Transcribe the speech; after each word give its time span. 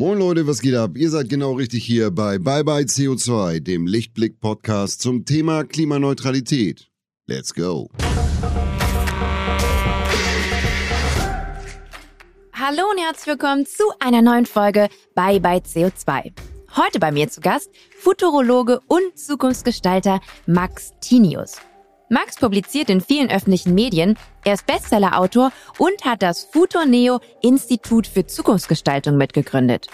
Moin 0.00 0.16
Leute, 0.16 0.46
was 0.46 0.60
geht 0.60 0.76
ab? 0.76 0.92
Ihr 0.94 1.10
seid 1.10 1.28
genau 1.28 1.54
richtig 1.54 1.84
hier 1.84 2.12
bei 2.12 2.38
Bye 2.38 2.62
Bye 2.62 2.84
CO2, 2.84 3.58
dem 3.58 3.84
Lichtblick-Podcast 3.84 5.02
zum 5.02 5.24
Thema 5.24 5.64
Klimaneutralität. 5.64 6.88
Let's 7.26 7.52
go! 7.52 7.90
Hallo 12.52 12.82
und 12.92 12.98
herzlich 13.00 13.26
willkommen 13.26 13.66
zu 13.66 13.82
einer 13.98 14.22
neuen 14.22 14.46
Folge 14.46 14.88
Bye 15.16 15.40
Bye 15.40 15.62
CO2. 15.62 16.30
Heute 16.76 17.00
bei 17.00 17.10
mir 17.10 17.28
zu 17.28 17.40
Gast 17.40 17.68
Futurologe 17.98 18.78
und 18.86 19.18
Zukunftsgestalter 19.18 20.20
Max 20.46 20.92
Tinius. 21.00 21.56
Max 22.10 22.36
publiziert 22.36 22.88
in 22.88 23.00
vielen 23.00 23.30
öffentlichen 23.30 23.74
Medien, 23.74 24.16
er 24.44 24.54
ist 24.54 24.66
Bestsellerautor 24.66 25.52
und 25.76 26.04
hat 26.04 26.22
das 26.22 26.44
Futoneo 26.44 27.20
Institut 27.42 28.06
für 28.06 28.26
Zukunftsgestaltung 28.26 29.16
mitgegründet. 29.16 29.88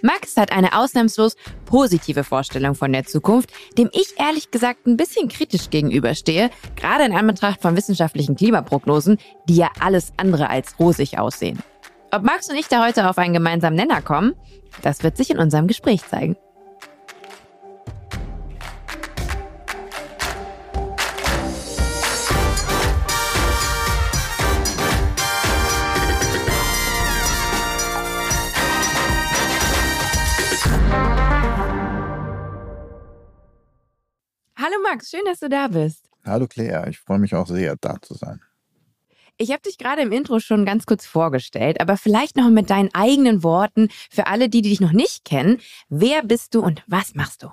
Max 0.00 0.36
hat 0.36 0.50
eine 0.50 0.76
ausnahmslos 0.76 1.36
positive 1.64 2.24
Vorstellung 2.24 2.74
von 2.74 2.92
der 2.92 3.04
Zukunft, 3.04 3.50
dem 3.78 3.88
ich 3.92 4.14
ehrlich 4.18 4.50
gesagt 4.50 4.86
ein 4.86 4.96
bisschen 4.96 5.28
kritisch 5.28 5.70
gegenüberstehe, 5.70 6.50
gerade 6.74 7.04
in 7.04 7.14
Anbetracht 7.14 7.62
von 7.62 7.76
wissenschaftlichen 7.76 8.34
Klimaprognosen, 8.34 9.18
die 9.48 9.56
ja 9.56 9.70
alles 9.78 10.12
andere 10.16 10.50
als 10.50 10.78
rosig 10.80 11.18
aussehen. 11.18 11.62
Ob 12.10 12.24
Max 12.24 12.48
und 12.50 12.56
ich 12.56 12.68
da 12.68 12.84
heute 12.84 13.08
auf 13.08 13.18
einen 13.18 13.34
gemeinsamen 13.34 13.76
Nenner 13.76 14.02
kommen, 14.02 14.34
das 14.82 15.04
wird 15.04 15.16
sich 15.16 15.30
in 15.30 15.38
unserem 15.38 15.66
Gespräch 15.66 16.04
zeigen. 16.08 16.36
Hallo 34.62 34.76
Max, 34.84 35.10
schön, 35.10 35.22
dass 35.24 35.40
du 35.40 35.48
da 35.48 35.66
bist. 35.66 36.08
Hallo 36.24 36.46
Claire, 36.46 36.86
ich 36.88 37.00
freue 37.00 37.18
mich 37.18 37.34
auch 37.34 37.48
sehr, 37.48 37.74
da 37.80 38.00
zu 38.00 38.14
sein. 38.14 38.40
Ich 39.36 39.50
habe 39.50 39.62
dich 39.62 39.76
gerade 39.76 40.02
im 40.02 40.12
Intro 40.12 40.38
schon 40.38 40.64
ganz 40.64 40.86
kurz 40.86 41.04
vorgestellt, 41.04 41.80
aber 41.80 41.96
vielleicht 41.96 42.36
noch 42.36 42.48
mit 42.48 42.70
deinen 42.70 42.94
eigenen 42.94 43.42
Worten 43.42 43.88
für 44.08 44.28
alle, 44.28 44.48
die, 44.48 44.62
die 44.62 44.68
dich 44.68 44.80
noch 44.80 44.92
nicht 44.92 45.24
kennen. 45.24 45.58
Wer 45.88 46.22
bist 46.22 46.54
du 46.54 46.60
und 46.60 46.84
was 46.86 47.16
machst 47.16 47.42
du? 47.42 47.48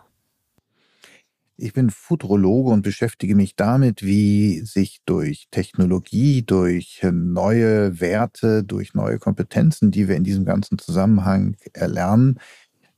Ich 1.58 1.74
bin 1.74 1.90
Futurologe 1.90 2.70
und 2.70 2.84
beschäftige 2.84 3.36
mich 3.36 3.56
damit, 3.56 4.04
wie 4.04 4.60
sich 4.60 5.00
durch 5.08 5.48
Technologie, 5.50 6.44
durch 6.44 7.02
neue 7.12 8.00
Werte, 8.00 8.64
durch 8.64 8.94
neue 8.94 9.18
Kompetenzen, 9.18 9.90
die 9.90 10.08
wir 10.08 10.16
in 10.16 10.24
diesem 10.24 10.46
ganzen 10.46 10.78
Zusammenhang 10.78 11.58
erlernen, 11.74 12.40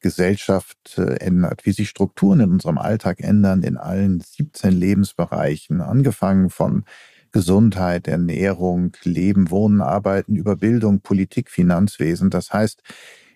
Gesellschaft 0.01 0.97
äh, 0.97 1.15
ändert, 1.15 1.65
wie 1.65 1.71
sich 1.71 1.89
Strukturen 1.89 2.41
in 2.41 2.51
unserem 2.51 2.77
Alltag 2.77 3.21
ändern, 3.21 3.63
in 3.63 3.77
allen 3.77 4.19
17 4.19 4.71
Lebensbereichen, 4.71 5.81
angefangen 5.81 6.49
von 6.49 6.83
Gesundheit, 7.31 8.07
Ernährung, 8.07 8.91
Leben, 9.03 9.51
Wohnen, 9.51 9.81
Arbeiten, 9.81 10.35
über 10.35 10.57
Bildung, 10.57 10.99
Politik, 11.01 11.49
Finanzwesen. 11.49 12.29
Das 12.29 12.51
heißt, 12.51 12.81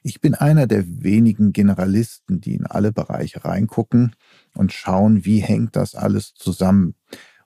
ich 0.04 0.22
bin 0.22 0.36
einer 0.36 0.68
der 0.68 0.84
wenigen 0.86 1.54
Generalisten, 1.54 2.42
die 2.42 2.56
in 2.56 2.68
alle 2.68 2.92
Bereiche 2.92 3.46
reingucken 3.46 4.16
und 4.54 4.74
schauen, 4.74 5.26
wie 5.26 5.40
hängt 5.40 5.76
das 5.76 5.96
alles 5.96 6.34
zusammen. 6.36 6.96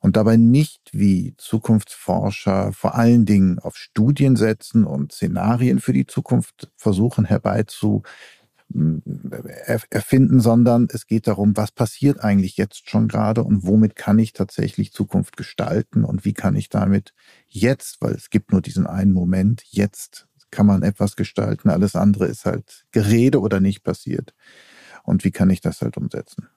Und 0.01 0.15
dabei 0.15 0.37
nicht 0.37 0.81
wie 0.91 1.35
Zukunftsforscher 1.37 2.71
vor 2.73 2.95
allen 2.95 3.25
Dingen 3.25 3.59
auf 3.59 3.75
Studien 3.75 4.35
setzen 4.35 4.85
und 4.85 5.11
Szenarien 5.11 5.79
für 5.79 5.93
die 5.93 6.07
Zukunft 6.07 6.69
versuchen 6.77 7.25
herbeizu 7.25 8.03
erfinden, 9.89 10.39
sondern 10.39 10.87
es 10.91 11.07
geht 11.07 11.27
darum, 11.27 11.57
was 11.57 11.71
passiert 11.71 12.19
eigentlich 12.23 12.57
jetzt 12.57 12.89
schon 12.89 13.07
gerade 13.07 13.43
und 13.43 13.65
womit 13.65 13.95
kann 13.95 14.19
ich 14.19 14.33
tatsächlich 14.33 14.93
Zukunft 14.93 15.37
gestalten 15.37 16.03
und 16.03 16.23
wie 16.23 16.33
kann 16.33 16.55
ich 16.55 16.69
damit 16.69 17.13
jetzt, 17.47 17.99
weil 18.01 18.13
es 18.13 18.29
gibt 18.29 18.51
nur 18.51 18.61
diesen 18.61 18.85
einen 18.85 19.13
Moment, 19.13 19.63
jetzt 19.69 20.27
kann 20.51 20.65
man 20.65 20.83
etwas 20.83 21.15
gestalten, 21.15 21.69
alles 21.69 21.95
andere 21.95 22.25
ist 22.27 22.45
halt 22.45 22.85
Gerede 22.91 23.39
oder 23.39 23.59
nicht 23.59 23.83
passiert. 23.83 24.33
Und 25.03 25.23
wie 25.23 25.31
kann 25.31 25.49
ich 25.49 25.61
das 25.61 25.81
halt 25.81 25.97
umsetzen? 25.97 26.47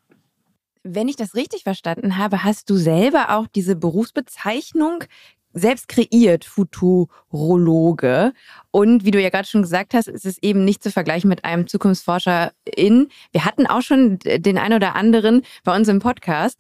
Wenn 0.82 1.08
ich 1.08 1.16
das 1.16 1.34
richtig 1.34 1.62
verstanden 1.62 2.18
habe, 2.18 2.42
hast 2.42 2.68
du 2.68 2.76
selber 2.76 3.36
auch 3.36 3.46
diese 3.46 3.76
Berufsbezeichnung 3.76 5.04
selbst 5.52 5.88
kreiert, 5.88 6.44
Futurologe. 6.44 8.32
Und 8.70 9.04
wie 9.04 9.10
du 9.10 9.20
ja 9.20 9.30
gerade 9.30 9.48
schon 9.48 9.62
gesagt 9.62 9.94
hast, 9.94 10.08
ist 10.08 10.26
es 10.26 10.42
eben 10.42 10.64
nicht 10.64 10.82
zu 10.82 10.90
vergleichen 10.90 11.28
mit 11.28 11.44
einem 11.44 11.66
Zukunftsforscher 11.66 12.52
in. 12.64 13.08
Wir 13.32 13.44
hatten 13.44 13.66
auch 13.66 13.82
schon 13.82 14.18
den 14.18 14.58
ein 14.58 14.72
oder 14.72 14.94
anderen 14.94 15.42
bei 15.64 15.76
uns 15.76 15.88
im 15.88 15.98
Podcast. 16.00 16.58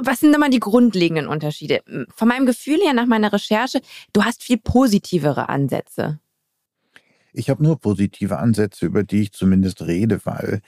Was 0.00 0.20
sind 0.20 0.32
da 0.32 0.38
mal 0.38 0.50
die 0.50 0.60
grundlegenden 0.60 1.26
Unterschiede? 1.26 1.82
Von 2.14 2.28
meinem 2.28 2.46
Gefühl 2.46 2.78
her, 2.84 2.94
nach 2.94 3.06
meiner 3.06 3.32
Recherche, 3.32 3.80
du 4.12 4.24
hast 4.24 4.42
viel 4.42 4.58
positivere 4.58 5.48
Ansätze. 5.48 6.20
Ich 7.34 7.48
habe 7.48 7.62
nur 7.62 7.80
positive 7.80 8.38
Ansätze, 8.38 8.84
über 8.84 9.04
die 9.04 9.22
ich 9.22 9.32
zumindest 9.32 9.82
rede, 9.82 10.20
weil 10.24 10.60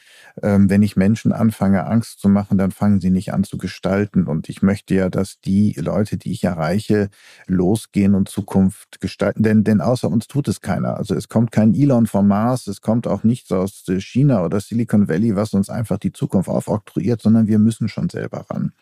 ähm, 0.42 0.70
wenn 0.70 0.82
ich 0.82 0.96
Menschen 0.96 1.32
anfange, 1.32 1.86
Angst 1.86 2.20
zu 2.20 2.28
machen, 2.28 2.56
dann 2.56 2.70
fangen 2.70 3.00
sie 3.00 3.10
nicht 3.10 3.32
an 3.34 3.44
zu 3.44 3.58
gestalten. 3.58 4.26
Und 4.26 4.48
ich 4.48 4.62
möchte 4.62 4.94
ja, 4.94 5.10
dass 5.10 5.40
die 5.40 5.74
Leute, 5.78 6.16
die 6.16 6.32
ich 6.32 6.44
erreiche, 6.44 7.10
losgehen 7.46 8.14
und 8.14 8.28
Zukunft 8.28 9.00
gestalten. 9.00 9.42
Denn, 9.42 9.62
denn 9.62 9.80
außer 9.82 10.08
uns 10.08 10.26
tut 10.26 10.48
es 10.48 10.62
keiner. 10.62 10.96
Also 10.96 11.14
es 11.14 11.28
kommt 11.28 11.52
kein 11.52 11.74
Elon 11.74 12.06
vom 12.06 12.28
Mars, 12.28 12.66
es 12.66 12.80
kommt 12.80 13.06
auch 13.06 13.24
nichts 13.24 13.52
aus 13.52 13.84
China 13.98 14.44
oder 14.44 14.60
Silicon 14.60 15.08
Valley, 15.08 15.36
was 15.36 15.52
uns 15.52 15.68
einfach 15.68 15.98
die 15.98 16.12
Zukunft 16.12 16.48
aufoktroyiert, 16.48 17.20
sondern 17.20 17.46
wir 17.46 17.58
müssen 17.58 17.88
schon 17.88 18.08
selber 18.08 18.46
ran. 18.48 18.72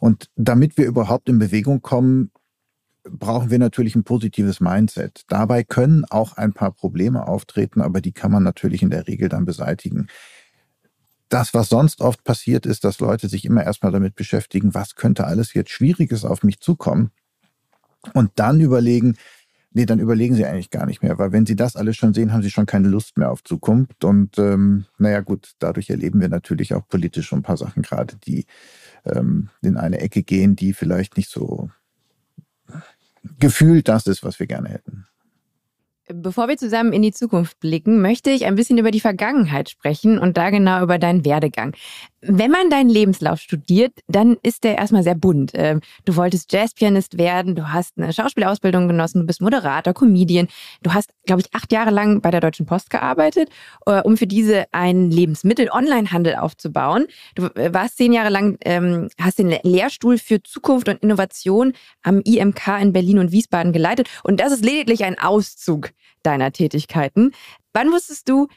Und 0.00 0.30
damit 0.36 0.76
wir 0.76 0.86
überhaupt 0.86 1.28
in 1.28 1.38
Bewegung 1.38 1.82
kommen, 1.82 2.30
brauchen 3.10 3.50
wir 3.50 3.58
natürlich 3.58 3.96
ein 3.96 4.04
positives 4.04 4.60
Mindset. 4.60 5.22
Dabei 5.28 5.64
können 5.64 6.04
auch 6.04 6.36
ein 6.36 6.52
paar 6.52 6.72
Probleme 6.72 7.26
auftreten, 7.26 7.80
aber 7.80 8.00
die 8.00 8.12
kann 8.12 8.32
man 8.32 8.42
natürlich 8.42 8.82
in 8.82 8.90
der 8.90 9.06
Regel 9.06 9.28
dann 9.28 9.44
beseitigen. 9.44 10.08
Das, 11.28 11.52
was 11.52 11.68
sonst 11.68 12.00
oft 12.00 12.24
passiert, 12.24 12.64
ist, 12.64 12.84
dass 12.84 13.00
Leute 13.00 13.28
sich 13.28 13.44
immer 13.44 13.62
erstmal 13.62 13.92
damit 13.92 14.14
beschäftigen, 14.14 14.74
was 14.74 14.94
könnte 14.94 15.26
alles 15.26 15.52
jetzt 15.54 15.70
Schwieriges 15.70 16.24
auf 16.24 16.42
mich 16.42 16.60
zukommen 16.60 17.10
und 18.14 18.30
dann 18.36 18.60
überlegen, 18.60 19.16
nee, 19.72 19.86
dann 19.86 19.98
überlegen 19.98 20.34
sie 20.34 20.46
eigentlich 20.46 20.70
gar 20.70 20.86
nicht 20.86 21.02
mehr, 21.02 21.18
weil 21.18 21.32
wenn 21.32 21.46
sie 21.46 21.56
das 21.56 21.76
alles 21.76 21.96
schon 21.96 22.14
sehen, 22.14 22.32
haben 22.32 22.42
sie 22.42 22.50
schon 22.50 22.66
keine 22.66 22.88
Lust 22.88 23.18
mehr 23.18 23.30
auf 23.30 23.44
Zukunft. 23.44 24.04
Und 24.04 24.38
ähm, 24.38 24.86
naja 24.98 25.20
gut, 25.20 25.52
dadurch 25.58 25.90
erleben 25.90 26.20
wir 26.20 26.28
natürlich 26.28 26.74
auch 26.74 26.88
politisch 26.88 27.26
schon 27.26 27.40
ein 27.40 27.44
paar 27.44 27.56
Sachen 27.56 27.82
gerade, 27.82 28.16
die 28.16 28.46
ähm, 29.04 29.50
in 29.60 29.76
eine 29.76 30.00
Ecke 30.00 30.22
gehen, 30.22 30.56
die 30.56 30.72
vielleicht 30.72 31.16
nicht 31.16 31.30
so 31.30 31.70
gefühlt 33.38 33.88
das 33.88 34.06
ist, 34.06 34.22
was 34.22 34.38
wir 34.38 34.46
gerne 34.46 34.68
hätten. 34.68 35.06
Bevor 36.10 36.48
wir 36.48 36.56
zusammen 36.56 36.94
in 36.94 37.02
die 37.02 37.12
Zukunft 37.12 37.60
blicken, 37.60 38.00
möchte 38.00 38.30
ich 38.30 38.46
ein 38.46 38.54
bisschen 38.54 38.78
über 38.78 38.90
die 38.90 39.00
Vergangenheit 39.00 39.68
sprechen 39.68 40.18
und 40.18 40.38
da 40.38 40.48
genau 40.48 40.82
über 40.82 40.98
deinen 40.98 41.26
Werdegang. 41.26 41.74
Wenn 42.20 42.50
man 42.50 42.68
deinen 42.68 42.88
Lebenslauf 42.88 43.40
studiert, 43.40 43.92
dann 44.08 44.36
ist 44.42 44.64
der 44.64 44.76
erstmal 44.76 45.04
sehr 45.04 45.14
bunt. 45.14 45.52
Ähm, 45.54 45.80
du 46.04 46.16
wolltest 46.16 46.52
Jazzpianist 46.52 47.16
werden, 47.16 47.54
du 47.54 47.72
hast 47.72 47.96
eine 47.96 48.12
Schauspielausbildung 48.12 48.88
genossen, 48.88 49.20
du 49.20 49.26
bist 49.26 49.40
Moderator, 49.40 49.94
Comedian. 49.94 50.48
Du 50.82 50.92
hast, 50.92 51.12
glaube 51.26 51.42
ich, 51.42 51.54
acht 51.54 51.72
Jahre 51.72 51.90
lang 51.90 52.20
bei 52.20 52.32
der 52.32 52.40
Deutschen 52.40 52.66
Post 52.66 52.90
gearbeitet, 52.90 53.50
äh, 53.86 54.00
um 54.02 54.16
für 54.16 54.26
diese 54.26 54.64
einen 54.72 55.12
Lebensmittel-Online-Handel 55.12 56.34
aufzubauen. 56.34 57.06
Du 57.36 57.46
äh, 57.54 57.72
warst 57.72 57.98
zehn 57.98 58.12
Jahre 58.12 58.30
lang, 58.30 58.58
ähm, 58.64 59.08
hast 59.20 59.38
den 59.38 59.56
Lehrstuhl 59.62 60.18
für 60.18 60.42
Zukunft 60.42 60.88
und 60.88 61.00
Innovation 61.02 61.72
am 62.02 62.20
IMK 62.20 62.80
in 62.80 62.92
Berlin 62.92 63.20
und 63.20 63.30
Wiesbaden 63.30 63.72
geleitet. 63.72 64.08
Und 64.24 64.40
das 64.40 64.52
ist 64.52 64.64
lediglich 64.64 65.04
ein 65.04 65.18
Auszug 65.20 65.90
deiner 66.24 66.50
Tätigkeiten. 66.50 67.30
Wann 67.72 67.92
wusstest 67.92 68.28
du, 68.28 68.48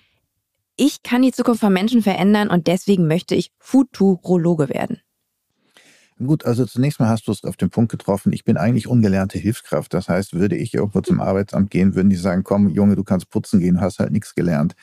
ich 0.76 1.04
kann 1.04 1.22
die 1.22 1.32
Zukunft 1.32 1.62
von 1.62 1.74
Menschen 1.74 2.02
verändern 2.02 2.50
und 2.50 2.68
deswegen 2.68 3.08
möchte 3.08 3.36
ich 3.36 3.52
Futurologe 3.60 4.70
werden. 4.70 5.02
Gut, 6.26 6.46
also 6.46 6.66
zunächst 6.66 7.00
mal 7.00 7.10
hast 7.10 7.28
du 7.28 7.32
es 7.32 7.44
auf 7.44 7.58
den 7.58 7.70
Punkt 7.70 7.92
getroffen. 7.92 8.32
Ich 8.32 8.44
bin 8.44 8.58
eigentlich 8.58 8.88
ungelernte 8.88 9.40
Hilfskraft. 9.40 9.94
Das 9.94 10.08
heißt, 10.08 10.34
würde 10.34 10.56
ich 10.56 10.74
irgendwo 10.74 11.02
zum 11.02 11.20
Arbeitsamt 11.22 11.72
gehen, 11.72 11.96
würden 11.96 12.10
die 12.10 12.16
sagen, 12.16 12.44
komm, 12.44 12.70
Junge, 12.70 12.96
du 12.96 13.04
kannst 13.04 13.30
putzen 13.30 13.60
gehen, 13.60 13.82
hast 13.82 14.00
halt 14.00 14.12
nichts 14.12 14.36
gelernt. 14.36 14.76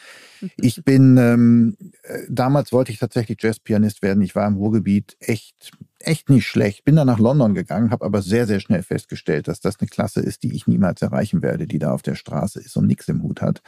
Ich 0.57 0.83
bin, 0.85 1.17
ähm, 1.17 1.77
äh, 2.03 2.21
damals 2.29 2.73
wollte 2.73 2.93
ich 2.93 2.99
tatsächlich 2.99 3.39
Jazzpianist 3.41 4.03
werden. 4.03 4.23
Ich 4.23 4.35
war 4.35 4.47
im 4.47 4.57
Ruhrgebiet 4.57 5.17
echt, 5.21 5.71
echt 6.01 6.29
nicht 6.29 6.47
schlecht. 6.47 6.85
Bin 6.85 6.97
dann 6.97 7.07
nach 7.07 7.19
London 7.19 7.55
gegangen, 7.55 7.91
habe 7.91 8.05
aber 8.05 8.23
sehr, 8.23 8.47
sehr 8.47 8.61
schnell 8.61 8.83
festgestellt, 8.83 9.49
dass 9.49 9.61
das 9.61 9.79
eine 9.79 9.89
Klasse 9.89 10.21
ist, 10.21 10.43
die 10.43 10.55
ich 10.55 10.67
niemals 10.67 11.03
erreichen 11.03 11.43
werde, 11.43 11.67
die 11.67 11.79
da 11.79 11.93
auf 11.93 12.03
der 12.03 12.15
Straße 12.15 12.61
ist 12.61 12.77
und 12.77 12.87
nichts 12.87 13.09
im 13.09 13.23
Hut 13.23 13.43
hat. 13.43 13.63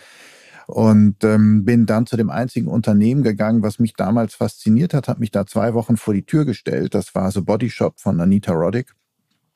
Und 0.70 1.24
ähm, 1.24 1.64
bin 1.64 1.84
dann 1.84 2.06
zu 2.06 2.16
dem 2.16 2.30
einzigen 2.30 2.68
Unternehmen 2.68 3.22
gegangen, 3.22 3.62
was 3.62 3.80
mich 3.80 3.94
damals 3.94 4.34
fasziniert 4.34 4.94
hat, 4.94 5.08
habe 5.08 5.20
mich 5.20 5.32
da 5.32 5.44
zwei 5.44 5.74
Wochen 5.74 5.96
vor 5.96 6.14
die 6.14 6.24
Tür 6.24 6.44
gestellt. 6.44 6.94
Das 6.94 7.14
war 7.14 7.30
The 7.32 7.40
Body 7.40 7.70
Shop 7.70 7.98
von 7.98 8.20
Anita 8.20 8.52
Roddick. 8.52 8.94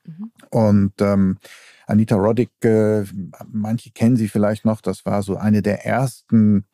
Mhm. 0.05 0.33
Und 0.51 0.93
ähm, 1.01 1.39
Anita 1.87 2.17
Roddick, 2.17 2.51
äh, 2.65 3.05
manche 3.47 3.91
kennen 3.93 4.17
sie 4.17 4.29
vielleicht 4.29 4.65
noch, 4.65 4.81
das 4.81 5.05
war 5.07 5.23
so 5.23 5.37
eine 5.37 5.63
der 5.63 5.87
ersten 5.87 6.65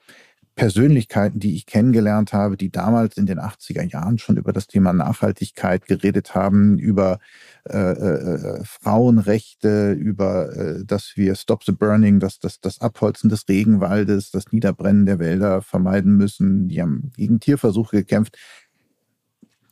Persönlichkeiten, 0.61 1.41
die 1.41 1.55
ich 1.55 1.65
kennengelernt 1.65 2.35
habe, 2.35 2.59
die 2.59 2.71
damals 2.71 3.17
in 3.17 3.25
den 3.25 3.41
80er 3.41 3.83
Jahren 3.83 4.19
schon 4.19 4.37
über 4.37 4.53
das 4.53 4.67
Thema 4.67 4.93
Nachhaltigkeit 4.93 5.87
geredet 5.87 6.35
haben, 6.35 6.79
über 6.79 7.19
äh, 7.67 7.79
äh, 7.79 8.63
Frauenrechte, 8.63 9.93
über 9.93 10.55
äh, 10.55 10.85
dass 10.85 11.13
wir 11.17 11.35
Stop 11.35 11.65
the 11.65 11.73
Burning, 11.73 12.21
dass 12.21 12.41
das, 12.41 12.61
das 12.61 12.83
Abholzen 12.83 13.31
des 13.31 13.49
Regenwaldes, 13.49 14.33
das 14.33 14.53
Niederbrennen 14.53 15.07
der 15.07 15.19
Wälder 15.19 15.63
vermeiden 15.63 16.19
müssen. 16.19 16.69
Die 16.69 16.83
haben 16.83 17.11
gegen 17.17 17.41
Tierversuche 17.41 17.97
gekämpft. 17.97 18.37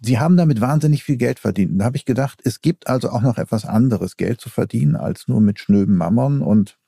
Sie 0.00 0.18
haben 0.18 0.38
damit 0.38 0.62
wahnsinnig 0.62 1.04
viel 1.04 1.18
Geld 1.18 1.38
verdient. 1.38 1.72
Und 1.72 1.80
da 1.80 1.84
habe 1.84 1.98
ich 1.98 2.06
gedacht, 2.06 2.40
es 2.44 2.62
gibt 2.62 2.86
also 2.86 3.10
auch 3.10 3.20
noch 3.20 3.36
etwas 3.36 3.66
anderes, 3.66 4.16
Geld 4.16 4.40
zu 4.40 4.48
verdienen, 4.48 4.96
als 4.96 5.28
nur 5.28 5.42
mit 5.42 5.58
schnöben 5.58 5.98
Mammon. 5.98 6.40
Und 6.40 6.78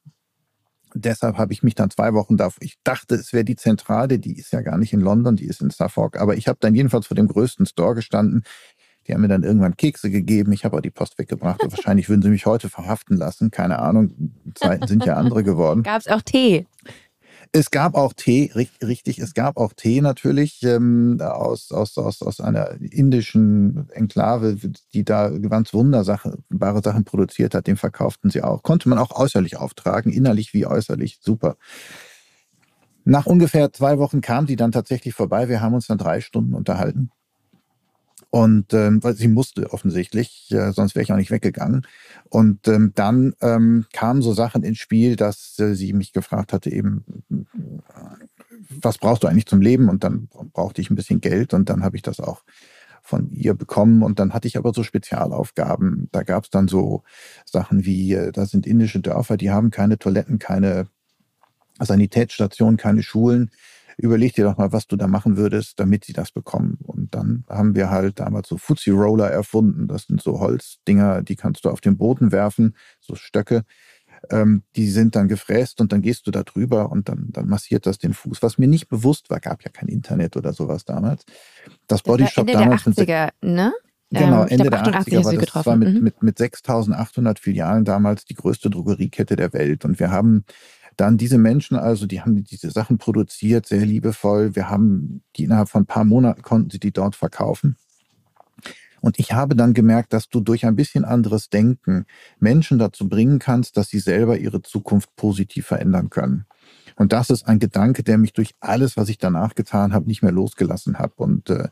deshalb 0.95 1.37
habe 1.39 1.53
ich 1.53 1.63
mich 1.63 1.75
dann 1.75 1.91
zwei 1.91 2.15
Wochen 2.15 2.37
da, 2.37 2.51
ich 2.61 2.79
dachte, 2.85 3.15
es 3.15 3.33
wäre 3.33 3.45
die 3.45 3.57
Zentrale, 3.57 4.19
die 4.19 4.37
ist 4.37 4.53
ja 4.53 4.61
gar 4.61 4.79
nicht 4.79 4.93
in 4.93 5.01
London, 5.01 5.37
die 5.37 5.47
ist 5.47 5.61
in 5.61 5.71
Suffolk, 5.71 6.19
aber 6.19 6.37
ich 6.37 6.49
habe 6.49 6.59
dann 6.61 6.75
jedenfalls 6.75 7.07
vor 7.07 7.15
dem 7.15 7.29
größten 7.29 7.67
Store 7.67 7.95
gestanden. 7.95 8.43
Die 9.07 9.15
haben 9.15 9.23
mir 9.23 9.29
dann 9.29 9.43
irgendwann 9.43 9.77
Kekse 9.77 10.11
gegeben, 10.11 10.53
ich 10.53 10.65
habe 10.65 10.77
auch 10.77 10.83
die 10.83 10.91
Post 10.91 11.19
weggebracht. 11.19 11.61
Wahrscheinlich 11.63 12.09
würden 12.09 12.23
sie 12.23 12.29
mich 12.29 12.47
heute 12.47 12.69
verhaften 12.69 13.17
lassen, 13.17 13.51
keine 13.51 13.79
Ahnung. 13.79 14.33
Zeiten 14.55 14.87
sind 14.87 15.05
ja 15.05 15.15
andere 15.17 15.43
geworden. 15.43 15.83
Gab 15.83 16.01
es 16.01 16.07
auch 16.07 16.23
Tee? 16.23 16.67
Es 17.52 17.73
gab 17.73 17.97
auch 17.97 18.12
Tee, 18.12 18.52
richtig, 18.55 19.19
es 19.19 19.35
gab 19.35 19.56
auch 19.56 19.73
Tee 19.73 20.00
natürlich 20.00 20.62
ähm, 20.62 21.20
aus, 21.20 21.73
aus, 21.73 21.99
aus, 21.99 22.23
aus 22.23 22.41
einer 22.41 22.81
indischen 22.81 23.91
Enklave, 23.91 24.56
die 24.94 25.05
da 25.05 25.31
ganz 25.31 25.75
wunderbare 25.75 26.82
Sachen 26.82 27.05
produziert 27.05 27.56
hat, 27.56 27.67
den 27.67 27.76
verkauften 27.76 28.31
sie 28.31 28.43
auch. 28.43 28.62
Konnte 28.62 28.88
man 28.88 28.99
auch 28.99 29.19
äußerlich 29.19 29.56
auftragen, 29.56 30.12
innerlich 30.12 30.55
wie 30.55 30.64
äußerlich, 30.64 31.19
super. 31.20 31.56
Nach 33.05 33.26
ungefähr 33.26 33.73
zwei 33.73 33.99
Wochen 33.99 34.20
kam 34.20 34.47
die 34.47 34.56
dann 34.56 34.70
tatsächlich 34.70 35.14
vorbei. 35.14 35.49
Wir 35.49 35.61
haben 35.61 35.75
uns 35.75 35.88
dann 35.88 35.99
drei 35.99 36.20
Stunden 36.20 36.55
unterhalten. 36.55 37.11
Und 38.31 38.73
ähm, 38.75 39.03
weil 39.03 39.15
sie 39.15 39.27
musste 39.27 39.73
offensichtlich, 39.73 40.49
äh, 40.53 40.73
sonst 40.73 40.94
wäre 40.94 41.03
ich 41.03 41.12
auch 41.12 41.17
nicht 41.17 41.32
weggegangen. 41.32 41.87
Und 42.29 42.69
ähm, 42.69 42.93
dann 42.94 43.35
ähm, 43.41 43.87
kamen 43.93 44.23
so 44.23 44.32
Sachen 44.32 44.62
ins 44.62 44.79
Spiel, 44.79 45.17
dass 45.17 45.59
äh, 45.59 45.75
sie 45.75 45.93
mich 45.93 46.12
gefragt 46.12 46.53
hatte, 46.53 46.71
eben, 46.71 47.05
was 48.69 48.99
brauchst 48.99 49.25
du 49.25 49.27
eigentlich 49.27 49.47
zum 49.47 49.61
Leben? 49.61 49.88
Und 49.88 50.05
dann 50.05 50.29
brauchte 50.53 50.81
ich 50.81 50.91
ein 50.91 50.94
bisschen 50.94 51.21
Geld 51.21 51.55
und 51.55 51.69
dann 51.69 51.82
habe 51.82 51.97
ich 51.97 52.03
das 52.03 52.21
auch 52.21 52.44
von 53.03 53.32
ihr 53.32 53.55
bekommen. 53.55 54.05
Und 54.05 54.21
dann 54.21 54.33
hatte 54.33 54.47
ich 54.47 54.56
aber 54.56 54.73
so 54.73 54.85
Spezialaufgaben. 54.85 56.09
Da 56.12 56.23
gab 56.23 56.44
es 56.44 56.50
dann 56.50 56.69
so 56.69 57.03
Sachen 57.44 57.85
wie, 57.85 58.12
äh, 58.12 58.31
da 58.31 58.47
sind 58.47 58.65
indische 58.65 59.00
Dörfer, 59.00 59.38
die 59.38 59.50
haben 59.50 59.73
keine 59.73 59.99
Toiletten, 59.99 60.38
keine 60.38 60.87
Sanitätsstationen, 61.81 62.76
keine 62.76 63.03
Schulen 63.03 63.50
überleg 64.00 64.35
dir 64.35 64.44
doch 64.44 64.56
mal, 64.56 64.73
was 64.73 64.87
du 64.87 64.97
da 64.97 65.06
machen 65.06 65.37
würdest, 65.37 65.79
damit 65.79 66.05
sie 66.05 66.12
das 66.12 66.32
bekommen. 66.32 66.79
Und 66.82 67.14
dann 67.14 67.44
haben 67.49 67.75
wir 67.75 67.91
halt 67.91 68.20
damals 68.20 68.49
so 68.49 68.58
Fuzzy 68.58 68.91
Roller 68.91 69.31
erfunden. 69.31 69.88
Das 69.88 70.05
sind 70.05 70.20
so 70.23 70.41
Holzdinger, 70.41 71.23
die 71.23 71.37
kannst 71.37 71.64
du 71.64 71.70
auf 71.70 71.81
den 71.81 71.97
Boden 71.97 72.32
werfen, 72.32 72.76
so 73.00 73.14
Stöcke. 73.14 73.62
Ähm, 74.31 74.64
die 74.76 74.88
sind 74.88 75.17
dann 75.17 75.29
gefräst 75.29 75.81
und 75.81 75.93
dann 75.93 76.02
gehst 76.02 76.26
du 76.26 76.31
da 76.31 76.43
drüber 76.43 76.91
und 76.91 77.08
dann, 77.08 77.29
dann 77.31 77.49
massiert 77.49 77.87
das 77.87 77.99
den 77.99 78.12
Fuß. 78.12 78.43
Was 78.43 78.58
mir 78.58 78.69
nicht 78.69 78.88
bewusst 78.88 79.31
war, 79.31 79.41
gab 79.41 79.62
ja 79.64 79.70
kein 79.70 79.88
Internet 79.88 80.37
oder 80.37 80.52
sowas 80.52 80.85
damals. 80.85 81.25
Das 81.87 82.02
Bodyshop 82.02 82.49
Ende 82.49 82.64
damals. 82.64 82.85
Der 82.85 83.31
80er, 83.31 83.31
ne? 83.41 83.73
Genau, 84.11 84.43
ähm, 84.43 84.49
Ende 84.49 84.69
glaub, 84.69 84.85
der 84.85 85.00
80er 85.00 85.25
war 85.25 85.32
das 85.35 85.67
war 85.67 85.76
mit, 85.76 85.94
mhm. 85.94 86.02
mit, 86.02 86.23
mit 86.23 86.38
6.800 86.38 87.38
Filialen 87.38 87.85
damals 87.85 88.25
die 88.25 88.35
größte 88.35 88.69
Drogeriekette 88.69 89.37
der 89.37 89.52
Welt. 89.52 89.85
Und 89.85 90.00
wir 90.00 90.11
haben 90.11 90.44
dann 90.97 91.17
diese 91.17 91.39
Menschen 91.39 91.77
also, 91.77 92.07
die 92.07 92.21
haben 92.21 92.43
diese 92.45 92.71
Sachen 92.71 92.99
produziert, 92.99 93.67
sehr 93.67 93.85
liebevoll. 93.87 94.55
Wir 94.55 94.69
haben 94.69 95.23
die 95.37 95.45
innerhalb 95.45 95.69
von 95.69 95.83
ein 95.83 95.87
paar 95.87 96.05
Monaten 96.05 96.43
konnten 96.43 96.71
sie 96.71 96.81
die 96.81 96.93
dort 96.93 97.17
verkaufen. 97.17 97.77
Und 99.01 99.19
ich 99.19 99.33
habe 99.33 99.57
dann 99.57 99.73
gemerkt, 99.73 100.13
dass 100.13 100.29
du 100.29 100.41
durch 100.41 100.67
ein 100.67 100.77
bisschen 100.77 101.05
anderes 101.05 101.49
Denken 101.49 102.05
Menschen 102.39 102.79
dazu 102.79 103.09
bringen 103.09 103.39
kannst, 103.39 103.77
dass 103.77 103.89
sie 103.89 103.99
selber 103.99 104.39
ihre 104.39 104.63
Zukunft 104.63 105.17
positiv 105.17 105.67
verändern 105.67 106.11
können. 106.11 106.45
Und 106.97 107.13
das 107.13 107.31
ist 107.31 107.49
ein 107.49 107.59
Gedanke, 107.59 108.03
der 108.03 108.19
mich 108.19 108.35
durch 108.35 108.55
alles, 108.61 108.97
was 108.97 109.09
ich 109.09 109.17
danach 109.17 109.55
getan 109.55 109.95
habe, 109.95 110.07
nicht 110.07 110.23
mehr 110.23 110.33
losgelassen 110.33 110.99
hat. 110.99 111.13
Und 111.17 111.49
äh, 111.49 111.69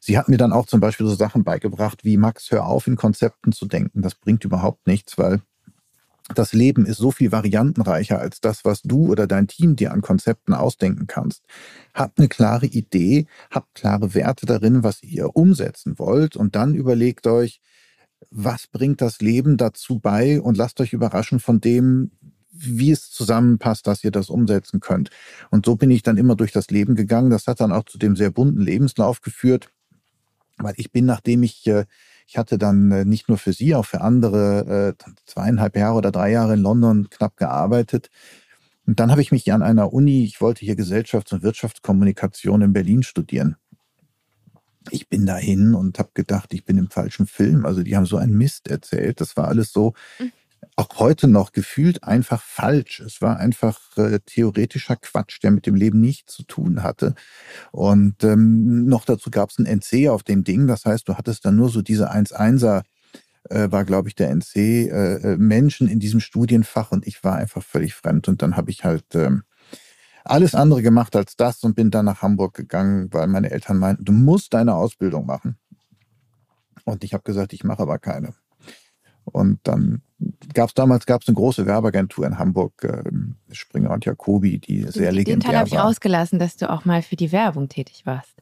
sie 0.00 0.16
hat 0.16 0.28
mir 0.28 0.38
dann 0.38 0.52
auch 0.52 0.66
zum 0.66 0.80
Beispiel 0.80 1.06
so 1.06 1.14
Sachen 1.14 1.44
beigebracht 1.44 2.04
wie 2.04 2.16
Max, 2.16 2.50
hör 2.50 2.64
auf, 2.64 2.86
in 2.86 2.96
Konzepten 2.96 3.52
zu 3.52 3.66
denken. 3.66 4.00
Das 4.00 4.14
bringt 4.14 4.44
überhaupt 4.44 4.86
nichts, 4.86 5.18
weil 5.18 5.42
das 6.34 6.52
Leben 6.52 6.86
ist 6.86 6.98
so 6.98 7.10
viel 7.10 7.32
variantenreicher 7.32 8.18
als 8.18 8.40
das, 8.40 8.64
was 8.64 8.82
du 8.82 9.10
oder 9.10 9.26
dein 9.26 9.46
Team 9.46 9.76
dir 9.76 9.92
an 9.92 10.00
Konzepten 10.00 10.54
ausdenken 10.54 11.06
kannst. 11.06 11.44
Habt 11.94 12.18
eine 12.18 12.28
klare 12.28 12.66
Idee, 12.66 13.26
habt 13.50 13.74
klare 13.74 14.14
Werte 14.14 14.46
darin, 14.46 14.82
was 14.82 15.02
ihr 15.02 15.36
umsetzen 15.36 15.98
wollt 15.98 16.36
und 16.36 16.54
dann 16.54 16.74
überlegt 16.74 17.26
euch, 17.26 17.60
was 18.30 18.66
bringt 18.66 19.00
das 19.00 19.20
Leben 19.20 19.56
dazu 19.56 19.98
bei 19.98 20.40
und 20.40 20.56
lasst 20.56 20.80
euch 20.80 20.92
überraschen 20.92 21.40
von 21.40 21.60
dem, 21.60 22.12
wie 22.50 22.90
es 22.90 23.10
zusammenpasst, 23.10 23.86
dass 23.86 24.04
ihr 24.04 24.10
das 24.10 24.30
umsetzen 24.30 24.80
könnt. 24.80 25.10
Und 25.50 25.66
so 25.66 25.76
bin 25.76 25.90
ich 25.90 26.02
dann 26.02 26.18
immer 26.18 26.36
durch 26.36 26.52
das 26.52 26.70
Leben 26.70 26.94
gegangen. 26.94 27.30
Das 27.30 27.46
hat 27.46 27.60
dann 27.60 27.72
auch 27.72 27.84
zu 27.84 27.98
dem 27.98 28.14
sehr 28.14 28.30
bunten 28.30 28.60
Lebenslauf 28.60 29.22
geführt, 29.22 29.70
weil 30.58 30.74
ich 30.76 30.92
bin, 30.92 31.06
nachdem 31.06 31.42
ich 31.42 31.66
äh, 31.66 31.86
ich 32.26 32.38
hatte 32.38 32.58
dann 32.58 32.90
äh, 32.90 33.04
nicht 33.04 33.28
nur 33.28 33.38
für 33.38 33.52
sie, 33.52 33.74
auch 33.74 33.86
für 33.86 34.00
andere 34.00 34.96
äh, 35.00 35.04
zweieinhalb 35.26 35.76
Jahre 35.76 35.96
oder 35.96 36.12
drei 36.12 36.30
Jahre 36.30 36.54
in 36.54 36.60
London 36.60 37.08
knapp 37.10 37.36
gearbeitet. 37.36 38.10
Und 38.86 38.98
dann 39.00 39.10
habe 39.10 39.22
ich 39.22 39.32
mich 39.32 39.52
an 39.52 39.62
einer 39.62 39.92
Uni, 39.92 40.24
ich 40.24 40.40
wollte 40.40 40.64
hier 40.64 40.74
Gesellschafts- 40.74 41.32
und 41.32 41.42
Wirtschaftskommunikation 41.42 42.62
in 42.62 42.72
Berlin 42.72 43.02
studieren. 43.02 43.56
Ich 44.90 45.08
bin 45.08 45.26
dahin 45.26 45.74
und 45.74 45.98
habe 46.00 46.10
gedacht, 46.14 46.52
ich 46.52 46.64
bin 46.64 46.76
im 46.76 46.90
falschen 46.90 47.26
Film. 47.26 47.64
Also 47.64 47.84
die 47.84 47.96
haben 47.96 48.06
so 48.06 48.16
einen 48.16 48.36
Mist 48.36 48.68
erzählt. 48.68 49.20
Das 49.20 49.36
war 49.36 49.46
alles 49.46 49.72
so, 49.72 49.94
mhm 50.18 50.32
auch 50.76 50.98
heute 50.98 51.28
noch 51.28 51.52
gefühlt 51.52 52.04
einfach 52.04 52.42
falsch. 52.42 53.00
Es 53.00 53.20
war 53.20 53.38
einfach 53.38 53.78
äh, 53.96 54.20
theoretischer 54.24 54.96
Quatsch, 54.96 55.38
der 55.42 55.50
mit 55.50 55.66
dem 55.66 55.74
Leben 55.74 56.00
nichts 56.00 56.34
zu 56.34 56.44
tun 56.44 56.82
hatte. 56.82 57.14
Und 57.72 58.24
ähm, 58.24 58.86
noch 58.86 59.04
dazu 59.04 59.30
gab 59.30 59.50
es 59.50 59.58
ein 59.58 59.66
NC 59.66 60.08
auf 60.08 60.22
dem 60.22 60.44
Ding. 60.44 60.66
Das 60.66 60.84
heißt, 60.84 61.08
du 61.08 61.16
hattest 61.16 61.44
dann 61.44 61.56
nur 61.56 61.68
so 61.68 61.82
diese 61.82 62.12
1-1er, 62.12 62.82
äh, 63.50 63.70
war 63.70 63.84
glaube 63.84 64.08
ich 64.08 64.14
der 64.14 64.30
NC, 64.30 64.56
äh, 64.56 65.14
äh, 65.32 65.36
Menschen 65.36 65.88
in 65.88 66.00
diesem 66.00 66.20
Studienfach 66.20 66.92
und 66.92 67.06
ich 67.06 67.22
war 67.22 67.36
einfach 67.36 67.62
völlig 67.62 67.94
fremd. 67.94 68.28
Und 68.28 68.42
dann 68.42 68.56
habe 68.56 68.70
ich 68.70 68.84
halt 68.84 69.14
ähm, 69.14 69.42
alles 70.24 70.54
andere 70.54 70.82
gemacht 70.82 71.16
als 71.16 71.36
das 71.36 71.62
und 71.64 71.74
bin 71.74 71.90
dann 71.90 72.04
nach 72.04 72.22
Hamburg 72.22 72.54
gegangen, 72.54 73.08
weil 73.12 73.26
meine 73.26 73.50
Eltern 73.50 73.78
meinten, 73.78 74.04
du 74.04 74.12
musst 74.12 74.54
deine 74.54 74.74
Ausbildung 74.74 75.26
machen. 75.26 75.56
Und 76.84 77.04
ich 77.04 77.14
habe 77.14 77.24
gesagt, 77.24 77.52
ich 77.52 77.64
mache 77.64 77.82
aber 77.82 77.98
keine. 77.98 78.34
Und 79.24 79.60
dann 79.64 80.02
gab 80.54 80.68
es 80.68 80.74
damals 80.74 81.06
gab's 81.06 81.28
eine 81.28 81.34
große 81.34 81.66
Werbeagentur 81.66 82.26
in 82.26 82.38
Hamburg, 82.38 82.84
äh, 82.84 83.02
Springer 83.50 83.90
und 83.90 84.04
Jacobi, 84.04 84.58
die 84.58 84.82
sehr 84.82 85.10
den 85.10 85.16
legendär 85.16 85.50
Teil 85.50 85.58
habe 85.58 85.68
ich 85.68 85.74
war. 85.74 85.84
ausgelassen, 85.84 86.38
dass 86.38 86.56
du 86.56 86.70
auch 86.70 86.84
mal 86.84 87.02
für 87.02 87.16
die 87.16 87.32
Werbung 87.32 87.68
tätig 87.68 88.02
warst. 88.04 88.34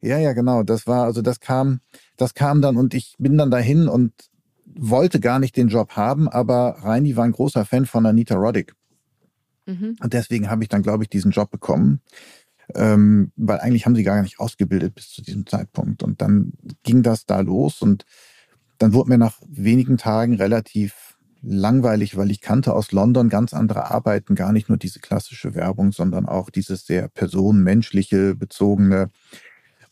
Ja, 0.00 0.18
ja, 0.18 0.32
genau. 0.34 0.62
Das 0.62 0.86
war, 0.86 1.04
also 1.04 1.22
das 1.22 1.40
kam, 1.40 1.80
das 2.16 2.34
kam 2.34 2.60
dann 2.60 2.76
und 2.76 2.92
ich 2.94 3.14
bin 3.18 3.38
dann 3.38 3.50
dahin 3.50 3.88
und 3.88 4.12
wollte 4.66 5.20
gar 5.20 5.38
nicht 5.38 5.56
den 5.56 5.68
Job 5.68 5.92
haben, 5.92 6.28
aber 6.28 6.76
Reini 6.80 7.16
war 7.16 7.24
ein 7.24 7.32
großer 7.32 7.64
Fan 7.64 7.86
von 7.86 8.04
Anita 8.04 8.34
Roddick. 8.34 8.74
Mhm. 9.66 9.96
Und 10.02 10.12
deswegen 10.12 10.50
habe 10.50 10.62
ich 10.62 10.68
dann, 10.68 10.82
glaube 10.82 11.04
ich, 11.04 11.08
diesen 11.08 11.30
Job 11.30 11.50
bekommen. 11.50 12.00
Ähm, 12.74 13.30
weil 13.36 13.60
eigentlich 13.60 13.84
haben 13.84 13.94
sie 13.94 14.02
gar 14.02 14.22
nicht 14.22 14.40
ausgebildet 14.40 14.94
bis 14.94 15.10
zu 15.10 15.22
diesem 15.22 15.46
Zeitpunkt. 15.46 16.02
Und 16.02 16.22
dann 16.22 16.52
ging 16.82 17.02
das 17.02 17.26
da 17.26 17.40
los 17.40 17.82
und 17.82 18.04
dann 18.78 18.92
wurde 18.92 19.10
mir 19.10 19.18
nach 19.18 19.38
wenigen 19.46 19.96
Tagen 19.96 20.34
relativ 20.34 21.16
langweilig, 21.42 22.16
weil 22.16 22.30
ich 22.30 22.40
kannte 22.40 22.72
aus 22.72 22.92
London 22.92 23.28
ganz 23.28 23.52
andere 23.52 23.90
Arbeiten, 23.90 24.34
gar 24.34 24.52
nicht 24.52 24.68
nur 24.68 24.78
diese 24.78 25.00
klassische 25.00 25.54
Werbung, 25.54 25.92
sondern 25.92 26.26
auch 26.26 26.50
dieses 26.50 26.86
sehr 26.86 27.08
personenmenschliche, 27.08 28.34
bezogene, 28.34 29.10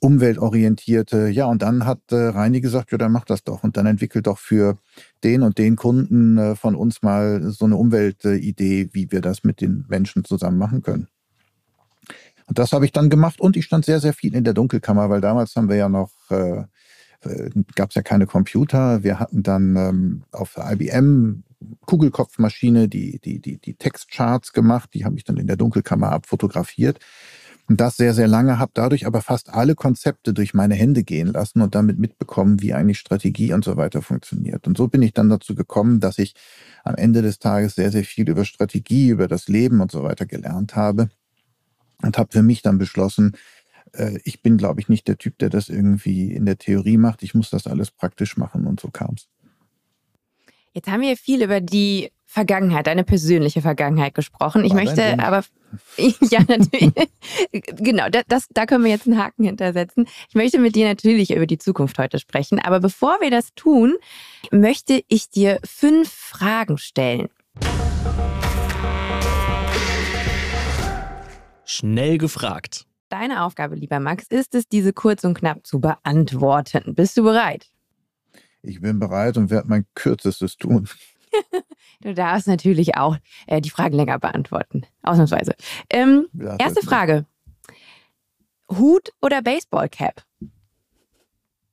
umweltorientierte. 0.01 1.29
Ja, 1.29 1.47
und 1.47 1.63
dann 1.63 1.87
hat 1.87 2.01
äh, 2.11 2.17
Reini 2.17 2.61
gesagt, 2.61 2.91
ja, 2.91 2.99
dann 2.99 3.13
mach 3.13 3.25
das 3.25 3.45
doch 3.45 3.63
und 3.63 3.77
dann 3.77 3.87
entwickelt 3.87 4.27
doch 4.27 4.39
für 4.39 4.79
den 5.23 5.43
und 5.43 5.59
den 5.59 5.77
Kunden 5.77 6.39
äh, 6.39 6.57
von 6.57 6.75
uns 6.75 7.03
mal 7.03 7.43
so 7.51 7.67
eine 7.67 7.77
Umweltidee, 7.77 8.89
wie 8.93 9.13
wir 9.13 9.21
das 9.21 9.45
mit 9.45 9.61
den 9.61 9.85
Menschen 9.89 10.25
zusammen 10.25 10.59
machen 10.59 10.83
können. 10.83 11.09
Und 12.47 12.59
das 12.59 12.73
habe 12.73 12.85
ich 12.85 12.93
dann 12.93 13.11
gemacht 13.11 13.41
und 13.41 13.57
ich 13.57 13.65
stand 13.65 13.85
sehr, 13.85 14.01
sehr 14.01 14.13
viel 14.13 14.35
in 14.35 14.45
der 14.45 14.55
Dunkelkammer, 14.55 15.09
weil 15.09 15.21
damals 15.21 15.55
haben 15.55 15.69
wir 15.69 15.77
ja 15.77 15.89
noch 15.89 16.11
äh, 16.31 16.65
gab 17.75 17.91
es 17.91 17.95
ja 17.95 18.03
keine 18.03 18.27
Computer. 18.27 19.03
Wir 19.03 19.19
hatten 19.19 19.43
dann 19.43 19.77
ähm, 19.77 20.23
auf 20.33 20.55
der 20.55 20.73
IBM 20.73 21.45
Kugelkopfmaschine 21.87 22.89
die, 22.89 23.21
die, 23.21 23.41
die, 23.41 23.59
die 23.59 23.75
Textcharts 23.75 24.53
gemacht. 24.53 24.91
Die 24.95 25.05
habe 25.05 25.17
ich 25.17 25.25
dann 25.25 25.37
in 25.37 25.47
der 25.47 25.57
Dunkelkammer 25.57 26.11
abfotografiert. 26.11 26.99
Und 27.69 27.81
das 27.81 27.97
sehr, 27.97 28.13
sehr 28.13 28.27
lange, 28.27 28.59
habe 28.59 28.73
dadurch 28.75 29.07
aber 29.07 29.23
fast 29.23 29.51
alle 29.51 29.75
Konzepte 29.75 30.35
durch 30.35 30.53
meine 30.53 30.75
Hände 30.75 31.05
gehen 31.05 31.29
lassen 31.29 31.63
und 31.63 31.75
damit 31.75 31.99
mitbekommen, 31.99 32.61
wie 32.61 32.75
eigentlich 32.75 32.99
Strategie 32.99 33.53
und 33.53 33.65
so 33.65 33.77
weiter 33.77 34.03
funktioniert. 34.03 34.67
Und 34.67 34.77
so 34.77 34.89
bin 34.89 35.01
ich 35.01 35.13
dann 35.13 35.29
dazu 35.29 35.55
gekommen, 35.55 36.01
dass 36.01 36.19
ich 36.19 36.35
am 36.83 36.97
Ende 36.97 37.23
des 37.23 37.39
Tages 37.39 37.77
sehr, 37.77 37.93
sehr 37.93 38.05
viel 38.05 38.29
über 38.29 38.45
Strategie, 38.45 39.09
über 39.09 39.29
das 39.29 39.47
Leben 39.47 39.81
und 39.81 39.93
so 39.93 40.03
weiter 40.03 40.27
gelernt 40.27 40.75
habe 40.75 41.09
und 42.03 42.19
habe 42.19 42.33
für 42.33 42.43
mich 42.43 42.63
dann 42.63 42.79
beschlossen, 42.79 43.33
äh, 43.35 43.39
ich 44.25 44.43
bin, 44.43 44.57
glaube 44.57 44.81
ich, 44.81 44.89
nicht 44.89 45.09
der 45.09 45.19
Typ, 45.19 45.39
der 45.39 45.51
das 45.51 45.69
irgendwie 45.69 46.33
in 46.33 46.47
der 46.47 46.59
Theorie 46.59 46.97
macht. 46.97 47.23
Ich 47.23 47.35
muss 47.35 47.51
das 47.51 47.67
alles 47.67 47.91
praktisch 47.91 48.37
machen 48.37 48.67
und 48.67 48.81
so 48.81 48.89
kam 48.91 49.15
es. 49.17 49.29
Jetzt 50.73 50.89
haben 50.89 51.03
wir 51.03 51.17
viel 51.19 51.43
über 51.43 51.61
die 51.61 52.11
Vergangenheit, 52.25 52.87
deine 52.87 53.05
persönliche 53.05 53.61
Vergangenheit 53.61 54.15
gesprochen. 54.15 54.65
Ich 54.65 54.73
War 54.73 54.85
möchte 54.85 55.19
aber, 55.19 55.45
ja, 56.31 56.41
natürlich, 56.49 56.91
genau, 57.77 58.09
das, 58.09 58.47
da 58.51 58.65
können 58.65 58.85
wir 58.85 58.91
jetzt 58.91 59.07
einen 59.07 59.19
Haken 59.19 59.45
hintersetzen. 59.45 60.07
Ich 60.31 60.35
möchte 60.35 60.59
mit 60.59 60.75
dir 60.75 60.89
natürlich 60.89 61.31
über 61.35 61.47
die 61.47 61.59
Zukunft 61.59 61.99
heute 61.99 62.19
sprechen. 62.19 62.59
Aber 62.59 62.81
bevor 62.81 63.21
wir 63.21 63.31
das 63.31 63.53
tun, 63.55 63.97
möchte 64.51 65.03
ich 65.09 65.29
dir 65.29 65.61
fünf 65.63 66.11
Fragen 66.11 66.79
stellen. 66.79 67.29
Schnell 71.67 72.17
gefragt. 72.17 72.87
Deine 73.13 73.43
Aufgabe, 73.43 73.75
lieber 73.75 74.01
Max, 74.01 74.25
ist 74.31 74.55
es, 74.55 74.67
diese 74.71 74.95
kurz 74.95 75.23
und 75.23 75.35
knapp 75.35 75.67
zu 75.67 75.81
beantworten. 75.81 76.95
Bist 76.95 77.15
du 77.19 77.23
bereit? 77.23 77.69
Ich 78.63 78.81
bin 78.81 78.99
bereit 78.99 79.37
und 79.37 79.51
werde 79.51 79.69
mein 79.69 79.85
Kürzestes 79.95 80.57
tun. 80.57 80.89
du 82.01 82.15
darfst 82.15 82.49
natürlich 82.49 82.97
auch 82.97 83.19
äh, 83.47 83.61
die 83.61 83.69
Fragen 83.69 83.97
länger 83.97 84.19
beantworten. 84.19 84.87
Ausnahmsweise. 85.03 85.55
Ähm, 85.91 86.27
ja, 86.33 86.57
erste 86.57 86.81
Frage. 86.81 87.27
Hut 88.71 89.13
oder 89.21 89.43
Baseballcap? 89.43 90.25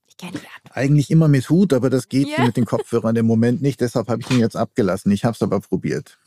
Ich 0.08 0.18
kenne 0.18 0.34
die 0.34 0.40
Antwort. 0.40 0.76
Eigentlich 0.76 1.10
immer 1.10 1.30
mit 1.30 1.50
Hut, 1.50 1.72
aber 1.72 1.90
das 1.90 2.10
geht 2.10 2.28
yeah. 2.28 2.46
mit 2.48 2.58
den 2.58 2.66
Kopfhörern 2.66 3.16
im 3.16 3.26
Moment 3.26 3.62
nicht. 3.62 3.80
Deshalb 3.80 4.10
habe 4.10 4.20
ich 4.20 4.30
ihn 4.30 4.40
jetzt 4.40 4.58
abgelassen. 4.58 5.10
Ich 5.14 5.24
habe 5.24 5.36
es 5.36 5.42
aber 5.42 5.62
probiert. 5.62 6.19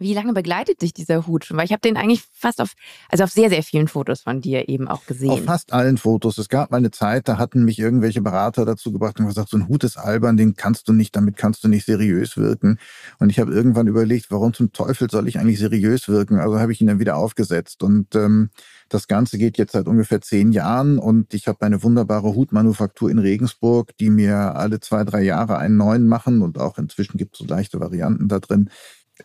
Wie 0.00 0.14
lange 0.14 0.32
begleitet 0.32 0.82
dich 0.82 0.92
dieser 0.92 1.26
Hut 1.26 1.44
schon? 1.44 1.56
Weil 1.56 1.64
ich 1.64 1.72
habe 1.72 1.80
den 1.80 1.96
eigentlich 1.96 2.22
fast 2.32 2.60
auf, 2.60 2.72
also 3.08 3.24
auf 3.24 3.30
sehr, 3.30 3.50
sehr 3.50 3.62
vielen 3.62 3.88
Fotos 3.88 4.22
von 4.22 4.40
dir 4.40 4.68
eben 4.68 4.88
auch 4.88 5.06
gesehen. 5.06 5.30
Auf 5.30 5.44
fast 5.44 5.72
allen 5.72 5.98
Fotos. 5.98 6.38
Es 6.38 6.48
gab 6.48 6.70
mal 6.70 6.78
eine 6.78 6.90
Zeit, 6.90 7.28
da 7.28 7.38
hatten 7.38 7.64
mich 7.64 7.78
irgendwelche 7.78 8.20
Berater 8.20 8.64
dazu 8.64 8.92
gebracht 8.92 9.18
und 9.18 9.26
gesagt, 9.26 9.50
so 9.50 9.56
ein 9.56 9.68
Hut 9.68 9.84
ist 9.84 9.96
albern, 9.96 10.36
den 10.36 10.54
kannst 10.54 10.88
du 10.88 10.92
nicht, 10.92 11.16
damit 11.16 11.36
kannst 11.36 11.64
du 11.64 11.68
nicht 11.68 11.84
seriös 11.84 12.36
wirken. 12.36 12.78
Und 13.18 13.30
ich 13.30 13.38
habe 13.38 13.52
irgendwann 13.52 13.86
überlegt, 13.86 14.30
warum 14.30 14.54
zum 14.54 14.72
Teufel 14.72 15.10
soll 15.10 15.28
ich 15.28 15.38
eigentlich 15.38 15.58
seriös 15.58 16.08
wirken? 16.08 16.38
Also 16.38 16.58
habe 16.58 16.72
ich 16.72 16.80
ihn 16.80 16.86
dann 16.86 17.00
wieder 17.00 17.16
aufgesetzt. 17.16 17.82
Und 17.82 18.14
ähm, 18.14 18.50
das 18.88 19.06
Ganze 19.06 19.36
geht 19.36 19.58
jetzt 19.58 19.72
seit 19.72 19.86
ungefähr 19.86 20.20
zehn 20.20 20.52
Jahren 20.52 20.98
und 20.98 21.34
ich 21.34 21.46
habe 21.46 21.64
eine 21.64 21.82
wunderbare 21.82 22.34
Hutmanufaktur 22.34 23.10
in 23.10 23.18
Regensburg, 23.18 23.96
die 23.98 24.08
mir 24.08 24.56
alle 24.56 24.80
zwei, 24.80 25.04
drei 25.04 25.22
Jahre 25.22 25.58
einen 25.58 25.76
neuen 25.76 26.08
machen 26.08 26.40
und 26.40 26.58
auch 26.58 26.78
inzwischen 26.78 27.18
gibt 27.18 27.34
es 27.34 27.40
so 27.40 27.44
leichte 27.44 27.80
Varianten 27.80 28.28
da 28.28 28.38
drin. 28.38 28.70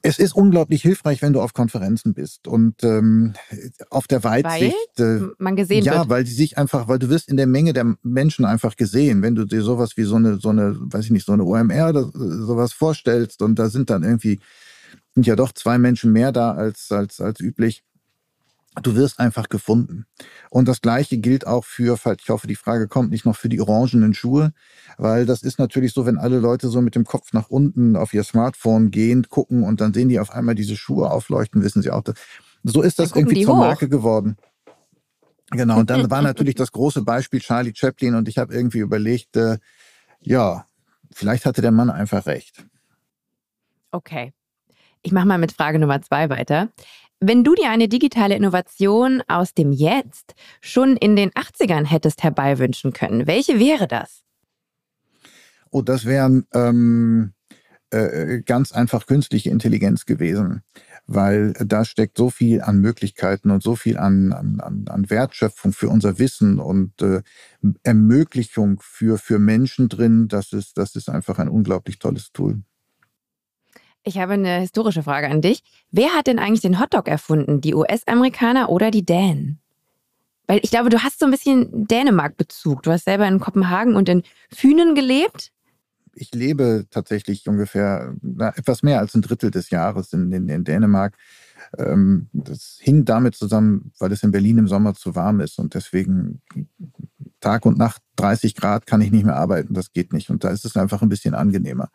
Es 0.01 0.19
ist 0.19 0.35
unglaublich 0.35 0.81
hilfreich, 0.81 1.21
wenn 1.21 1.33
du 1.33 1.41
auf 1.41 1.53
Konferenzen 1.53 2.13
bist 2.13 2.47
und 2.47 2.83
ähm, 2.83 3.33
auf 3.89 4.07
der 4.07 4.23
Weitsicht. 4.23 4.75
Weil 4.97 5.21
äh, 5.21 5.27
man 5.37 5.55
gesehen 5.55 5.83
ja, 5.83 5.99
wird. 5.99 6.09
weil 6.09 6.25
sie 6.25 6.33
sich 6.33 6.57
einfach, 6.57 6.87
weil 6.87 6.99
du 6.99 7.09
wirst 7.09 7.29
in 7.29 7.37
der 7.37 7.47
Menge 7.47 7.73
der 7.73 7.95
Menschen 8.01 8.45
einfach 8.45 8.75
gesehen, 8.75 9.21
wenn 9.21 9.35
du 9.35 9.45
dir 9.45 9.61
sowas 9.61 9.95
wie 9.95 10.03
so 10.03 10.15
eine, 10.15 10.37
so 10.37 10.49
eine, 10.49 10.75
weiß 10.79 11.05
ich 11.05 11.11
nicht, 11.11 11.25
so 11.25 11.33
eine 11.33 11.43
OMR 11.43 11.89
oder 11.89 12.11
sowas 12.13 12.73
vorstellst 12.73 13.41
und 13.41 13.59
da 13.59 13.69
sind 13.69 13.89
dann 13.89 14.03
irgendwie 14.03 14.39
sind 15.13 15.27
ja 15.27 15.35
doch 15.35 15.51
zwei 15.51 15.77
Menschen 15.77 16.11
mehr 16.11 16.31
da 16.31 16.53
als 16.53 16.91
als 16.91 17.21
als 17.21 17.39
üblich 17.39 17.83
Du 18.81 18.95
wirst 18.95 19.19
einfach 19.19 19.49
gefunden. 19.49 20.05
Und 20.49 20.67
das 20.67 20.81
Gleiche 20.81 21.17
gilt 21.17 21.45
auch 21.45 21.63
für, 21.63 21.97
ich 22.19 22.29
hoffe, 22.29 22.47
die 22.47 22.55
Frage 22.55 22.87
kommt 22.87 23.11
nicht 23.11 23.25
noch 23.25 23.35
für 23.35 23.49
die 23.49 23.61
orangenen 23.61 24.13
Schuhe, 24.15 24.51
weil 24.97 25.25
das 25.25 25.43
ist 25.43 25.59
natürlich 25.59 25.93
so, 25.93 26.05
wenn 26.05 26.17
alle 26.17 26.39
Leute 26.39 26.69
so 26.69 26.81
mit 26.81 26.95
dem 26.95 27.05
Kopf 27.05 27.33
nach 27.33 27.49
unten 27.49 27.95
auf 27.95 28.13
ihr 28.13 28.23
Smartphone 28.23 28.89
gehen, 28.89 29.29
gucken 29.29 29.63
und 29.63 29.79
dann 29.79 29.93
sehen 29.93 30.09
die 30.09 30.19
auf 30.19 30.31
einmal 30.31 30.55
diese 30.55 30.75
Schuhe 30.75 31.11
aufleuchten, 31.11 31.61
wissen 31.61 31.83
sie 31.83 31.91
auch. 31.91 32.03
So 32.63 32.81
ist 32.81 32.97
das 32.97 33.15
irgendwie 33.15 33.43
zur 33.43 33.55
hoch. 33.55 33.59
Marke 33.59 33.89
geworden. 33.89 34.37
Genau, 35.51 35.79
und 35.79 35.89
dann 35.89 36.09
war 36.09 36.21
natürlich 36.23 36.55
das 36.55 36.71
große 36.71 37.03
Beispiel 37.03 37.41
Charlie 37.41 37.73
Chaplin 37.75 38.15
und 38.15 38.27
ich 38.27 38.39
habe 38.39 38.53
irgendwie 38.53 38.79
überlegt, 38.79 39.35
äh, 39.35 39.59
ja, 40.21 40.65
vielleicht 41.11 41.45
hatte 41.45 41.61
der 41.61 41.71
Mann 41.71 41.91
einfach 41.91 42.25
recht. 42.25 42.65
Okay. 43.91 44.33
Ich 45.03 45.11
mache 45.11 45.27
mal 45.27 45.37
mit 45.37 45.51
Frage 45.51 45.79
Nummer 45.79 46.01
zwei 46.01 46.29
weiter. 46.29 46.69
Wenn 47.25 47.45
du 47.45 47.55
dir 47.55 47.69
eine 47.69 47.87
digitale 47.87 48.35
Innovation 48.35 49.23
aus 49.29 49.53
dem 49.53 49.71
Jetzt 49.71 50.35
schon 50.59 50.97
in 50.97 51.15
den 51.15 51.31
80ern 51.31 51.85
hättest 51.85 52.21
herbeiwünschen 52.21 52.91
können, 52.91 53.27
welche 53.27 53.59
wäre 53.59 53.87
das? 53.87 54.23
Oh, 55.71 55.81
das 55.81 56.03
wären 56.03 56.45
ähm, 56.53 57.33
äh, 57.91 58.41
ganz 58.41 58.73
einfach 58.73 59.05
künstliche 59.05 59.51
Intelligenz 59.51 60.05
gewesen, 60.05 60.63
weil 61.07 61.53
da 61.53 61.85
steckt 61.85 62.17
so 62.17 62.29
viel 62.29 62.61
an 62.61 62.79
Möglichkeiten 62.79 63.51
und 63.51 63.63
so 63.63 63.77
viel 63.77 63.97
an, 63.97 64.33
an, 64.33 64.85
an 64.89 65.09
Wertschöpfung 65.09 65.71
für 65.71 65.87
unser 65.87 66.19
Wissen 66.19 66.59
und 66.59 67.01
äh, 67.01 67.21
Ermöglichung 67.83 68.81
für, 68.81 69.17
für 69.17 69.39
Menschen 69.39 69.87
drin. 69.87 70.27
Das 70.27 70.51
ist, 70.51 70.77
das 70.77 70.97
ist 70.97 71.09
einfach 71.09 71.39
ein 71.39 71.47
unglaublich 71.47 71.99
tolles 71.99 72.33
Tool. 72.33 72.63
Ich 74.03 74.17
habe 74.17 74.33
eine 74.33 74.59
historische 74.59 75.03
Frage 75.03 75.29
an 75.29 75.41
dich. 75.41 75.63
Wer 75.91 76.09
hat 76.09 76.27
denn 76.27 76.39
eigentlich 76.39 76.61
den 76.61 76.79
Hotdog 76.79 77.07
erfunden? 77.07 77.61
Die 77.61 77.73
US-Amerikaner 77.73 78.69
oder 78.69 78.91
die 78.91 79.05
Dänen? 79.05 79.59
Weil 80.45 80.59
ich 80.61 80.71
glaube, 80.71 80.89
du 80.89 81.01
hast 81.01 81.19
so 81.19 81.25
ein 81.25 81.31
bisschen 81.31 81.87
Dänemark-Bezug. 81.87 82.83
Du 82.83 82.91
hast 82.91 83.05
selber 83.05 83.27
in 83.27 83.39
Kopenhagen 83.39 83.95
und 83.95 84.09
in 84.09 84.23
Fünen 84.51 84.93
gelebt. 84.93 85.51
Ich 86.15 86.33
lebe 86.33 86.85
tatsächlich 86.91 87.47
ungefähr 87.47 88.13
na, 88.21 88.49
etwas 88.55 88.83
mehr 88.83 88.99
als 88.99 89.15
ein 89.15 89.21
Drittel 89.21 89.51
des 89.51 89.69
Jahres 89.69 90.11
in, 90.11 90.31
in, 90.31 90.49
in 90.49 90.63
Dänemark. 90.65 91.15
Ähm, 91.77 92.27
das 92.33 92.77
hing 92.81 93.05
damit 93.05 93.35
zusammen, 93.35 93.93
weil 93.99 94.11
es 94.11 94.21
in 94.21 94.31
Berlin 94.31 94.59
im 94.59 94.67
Sommer 94.67 94.93
zu 94.93 95.15
warm 95.15 95.39
ist 95.39 95.57
und 95.57 95.73
deswegen 95.73 96.41
Tag 97.39 97.65
und 97.65 97.77
Nacht 97.77 98.01
30 98.17 98.53
Grad 98.55 98.85
kann 98.85 99.01
ich 99.01 99.11
nicht 99.11 99.25
mehr 99.25 99.37
arbeiten. 99.37 99.73
Das 99.73 99.91
geht 99.91 100.13
nicht. 100.13 100.29
Und 100.29 100.43
da 100.43 100.49
ist 100.49 100.65
es 100.65 100.77
einfach 100.77 101.01
ein 101.01 101.09
bisschen 101.09 101.33
angenehmer. 101.33 101.89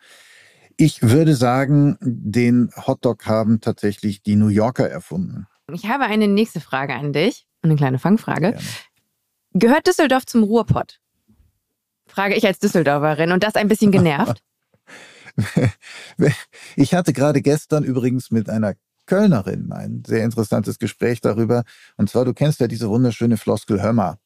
Ich 0.80 1.02
würde 1.02 1.34
sagen, 1.34 1.98
den 2.00 2.70
Hotdog 2.86 3.26
haben 3.26 3.60
tatsächlich 3.60 4.22
die 4.22 4.36
New 4.36 4.46
Yorker 4.46 4.88
erfunden. 4.88 5.48
Ich 5.72 5.86
habe 5.86 6.04
eine 6.04 6.28
nächste 6.28 6.60
Frage 6.60 6.94
an 6.94 7.12
dich, 7.12 7.46
eine 7.62 7.74
kleine 7.74 7.98
Fangfrage. 7.98 8.52
Gerne. 8.52 8.60
Gehört 9.54 9.88
Düsseldorf 9.88 10.24
zum 10.24 10.44
Ruhrpott? 10.44 11.00
Frage 12.06 12.36
ich 12.36 12.46
als 12.46 12.60
Düsseldorferin 12.60 13.32
und 13.32 13.42
das 13.42 13.56
ein 13.56 13.66
bisschen 13.66 13.90
genervt. 13.90 14.40
ich 16.76 16.94
hatte 16.94 17.12
gerade 17.12 17.42
gestern 17.42 17.82
übrigens 17.82 18.30
mit 18.30 18.48
einer 18.48 18.74
Kölnerin 19.06 19.72
ein 19.72 20.04
sehr 20.06 20.22
interessantes 20.22 20.78
Gespräch 20.78 21.20
darüber. 21.20 21.64
Und 21.96 22.08
zwar, 22.08 22.24
du 22.24 22.34
kennst 22.34 22.60
ja 22.60 22.68
diese 22.68 22.88
wunderschöne 22.88 23.36
Floskel 23.36 23.82
Hörmer. 23.82 24.18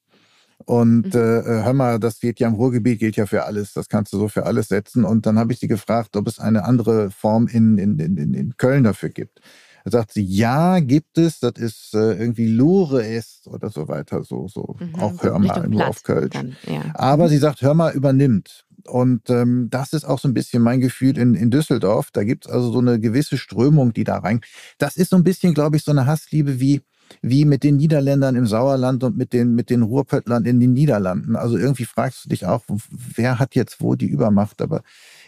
Und 0.65 1.15
mhm. 1.15 1.21
äh, 1.21 1.39
äh, 1.39 1.65
hör 1.65 1.73
mal, 1.73 1.99
das 1.99 2.21
geht 2.21 2.41
ja 2.41 2.49
im 2.49 2.55
Ruhrgebiet, 2.55 2.99
gilt 2.99 3.17
ja 3.17 3.27
für 3.27 3.45
alles. 3.45 3.73
Das 3.73 3.89
kannst 3.89 4.13
du 4.13 4.19
so 4.19 4.29
für 4.29 4.47
alles 4.47 4.69
setzen. 4.69 5.05
Und 5.05 5.27
dann 5.27 5.39
habe 5.39 5.53
ich 5.53 5.59
sie 5.59 5.69
gefragt, 5.69 6.17
ob 6.17 6.27
es 6.27 6.39
eine 6.39 6.65
andere 6.65 7.11
Form 7.11 7.47
in, 7.47 7.79
in, 7.79 7.99
in, 7.99 8.35
in 8.35 8.57
Köln 8.57 8.85
dafür 8.85 9.09
gibt. 9.09 9.41
Da 9.85 9.91
sagt 9.91 10.13
sie, 10.13 10.23
ja, 10.23 10.79
gibt 10.79 11.19
es. 11.19 11.41
Das 11.41 11.55
ist 11.57 11.95
äh, 11.95 12.15
irgendwie 12.15 12.47
Lure 12.47 13.05
ist 13.05 13.47
oder 13.49 13.71
so 13.71 13.89
weiter. 13.89 14.23
So, 14.23 14.47
so 14.49 14.77
mhm, 14.79 14.95
auch 14.97 15.23
hör 15.23 15.39
mal, 15.39 15.69
nur 15.69 15.89
auf 15.89 16.03
Kölsch. 16.05 16.35
Dann, 16.35 16.57
ja. 16.67 16.83
Aber 16.95 17.29
sie 17.29 17.39
sagt, 17.39 17.63
hör 17.63 17.75
mal, 17.75 17.93
übernimmt. 17.93 18.65
Und 18.87 19.31
ähm, 19.31 19.69
das 19.71 19.93
ist 19.93 20.05
auch 20.05 20.19
so 20.19 20.29
ein 20.29 20.35
bisschen 20.35 20.63
mein 20.63 20.81
Gefühl 20.81 21.19
in, 21.19 21.35
in 21.35 21.51
Düsseldorf. 21.51 22.11
Da 22.13 22.25
gibt 22.25 22.47
es 22.47 22.53
also 22.53 22.73
so 22.73 22.79
eine 22.79 22.99
gewisse 23.01 23.39
Strömung, 23.39 23.93
die 23.93 24.05
da 24.05 24.19
rein. 24.19 24.41
Das 24.79 24.97
ist 24.97 25.11
so 25.11 25.17
ein 25.17 25.25
bisschen, 25.25 25.55
glaube 25.55 25.77
ich, 25.77 25.85
so 25.85 25.91
eine 25.91 26.07
Hassliebe 26.07 26.61
wie 26.61 26.83
wie 27.21 27.45
mit 27.45 27.63
den 27.63 27.77
Niederländern 27.77 28.37
im 28.37 28.47
Sauerland 28.47 29.05
und 29.05 29.17
mit 29.17 29.33
den, 29.33 29.55
mit 29.55 29.71
den 29.71 29.83
Ruhrpöttlern 29.83 30.45
in 30.45 30.61
den 30.61 30.73
Niederlanden. 30.73 31.37
Also 31.37 31.57
irgendwie 31.57 31.85
fragst 31.85 32.25
du 32.25 32.29
dich 32.29 32.47
auch, 32.47 32.65
wer 32.91 33.39
hat 33.39 33.55
jetzt 33.55 33.81
wo 33.81 33.95
die 33.95 34.07
Übermacht? 34.07 34.63
Aber 34.63 34.83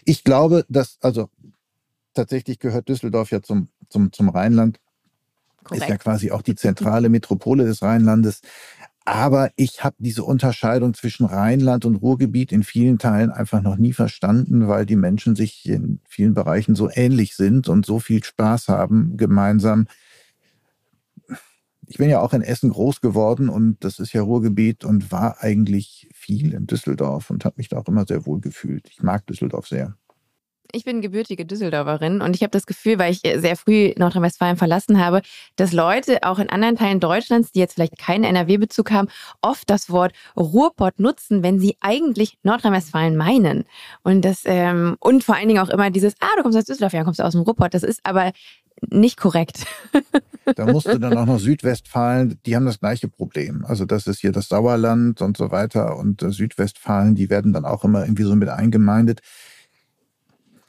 ich 0.04 0.24
glaube, 0.24 0.64
dass, 0.68 0.98
also 1.00 1.28
tatsächlich 2.14 2.58
gehört 2.58 2.88
Düsseldorf 2.88 3.30
ja 3.30 3.42
zum, 3.42 3.68
zum, 3.88 4.12
zum 4.12 4.28
Rheinland. 4.28 4.80
Korrekt. 5.64 5.84
Ist 5.84 5.88
ja 5.88 5.96
quasi 5.96 6.30
auch 6.30 6.42
die 6.42 6.54
zentrale 6.56 7.08
Metropole 7.08 7.64
des 7.64 7.82
Rheinlandes. 7.82 8.40
Aber 9.06 9.50
ich 9.56 9.84
habe 9.84 9.96
diese 9.98 10.24
Unterscheidung 10.24 10.94
zwischen 10.94 11.26
Rheinland 11.26 11.84
und 11.84 11.96
Ruhrgebiet 11.96 12.52
in 12.52 12.62
vielen 12.62 12.98
Teilen 12.98 13.30
einfach 13.30 13.60
noch 13.60 13.76
nie 13.76 13.92
verstanden, 13.92 14.66
weil 14.66 14.86
die 14.86 14.96
Menschen 14.96 15.36
sich 15.36 15.68
in 15.68 16.00
vielen 16.08 16.32
Bereichen 16.32 16.74
so 16.74 16.88
ähnlich 16.90 17.36
sind 17.36 17.68
und 17.68 17.84
so 17.84 17.98
viel 17.98 18.24
Spaß 18.24 18.68
haben 18.68 19.18
gemeinsam, 19.18 19.88
ich 21.88 21.98
bin 21.98 22.10
ja 22.10 22.20
auch 22.20 22.32
in 22.32 22.42
Essen 22.42 22.70
groß 22.70 23.00
geworden 23.00 23.48
und 23.48 23.82
das 23.84 23.98
ist 23.98 24.12
ja 24.12 24.22
Ruhrgebiet 24.22 24.84
und 24.84 25.12
war 25.12 25.40
eigentlich 25.40 26.08
viel 26.14 26.54
in 26.54 26.66
Düsseldorf 26.66 27.30
und 27.30 27.44
habe 27.44 27.54
mich 27.58 27.68
da 27.68 27.78
auch 27.78 27.88
immer 27.88 28.06
sehr 28.06 28.26
wohl 28.26 28.40
gefühlt. 28.40 28.88
Ich 28.90 29.02
mag 29.02 29.26
Düsseldorf 29.26 29.68
sehr. 29.68 29.96
Ich 30.74 30.84
bin 30.84 31.00
gebürtige 31.00 31.46
Düsseldorferin 31.46 32.20
und 32.20 32.34
ich 32.34 32.42
habe 32.42 32.50
das 32.50 32.66
Gefühl, 32.66 32.98
weil 32.98 33.12
ich 33.12 33.20
sehr 33.20 33.54
früh 33.54 33.92
Nordrhein-Westfalen 33.96 34.56
verlassen 34.56 34.98
habe, 34.98 35.22
dass 35.54 35.72
Leute 35.72 36.24
auch 36.24 36.40
in 36.40 36.50
anderen 36.50 36.74
Teilen 36.74 36.98
Deutschlands, 36.98 37.52
die 37.52 37.60
jetzt 37.60 37.74
vielleicht 37.74 37.96
keinen 37.96 38.24
NRW-Bezug 38.24 38.90
haben, 38.90 39.08
oft 39.40 39.70
das 39.70 39.88
Wort 39.88 40.12
Ruhrpott 40.36 40.98
nutzen, 40.98 41.44
wenn 41.44 41.60
sie 41.60 41.76
eigentlich 41.80 42.38
Nordrhein-Westfalen 42.42 43.16
meinen. 43.16 43.66
Und 44.02 44.24
das 44.24 44.42
ähm, 44.46 44.96
und 44.98 45.22
vor 45.22 45.36
allen 45.36 45.46
Dingen 45.46 45.60
auch 45.60 45.68
immer 45.68 45.90
dieses, 45.90 46.14
ah, 46.18 46.34
du 46.36 46.42
kommst 46.42 46.58
aus 46.58 46.64
Düsseldorf, 46.64 46.92
ja, 46.92 47.04
kommst 47.04 47.20
du 47.20 47.24
aus 47.24 47.34
dem 47.34 47.42
Ruhrpott. 47.42 47.72
Das 47.72 47.84
ist 47.84 48.00
aber 48.02 48.32
nicht 48.80 49.16
korrekt. 49.16 49.66
Da 50.56 50.66
musst 50.66 50.86
du 50.86 50.98
dann 50.98 51.16
auch 51.16 51.26
noch 51.26 51.38
Südwestfalen, 51.38 52.38
die 52.44 52.54
haben 52.54 52.66
das 52.66 52.78
gleiche 52.78 53.08
Problem. 53.08 53.64
Also 53.64 53.86
das 53.86 54.06
ist 54.06 54.20
hier 54.20 54.32
das 54.32 54.48
Sauerland 54.48 55.22
und 55.22 55.36
so 55.36 55.50
weiter 55.50 55.96
und 55.96 56.22
äh, 56.22 56.30
Südwestfalen, 56.32 57.14
die 57.14 57.30
werden 57.30 57.52
dann 57.52 57.64
auch 57.64 57.84
immer 57.84 58.02
irgendwie 58.02 58.24
so 58.24 58.34
mit 58.34 58.48
eingemeindet. 58.48 59.20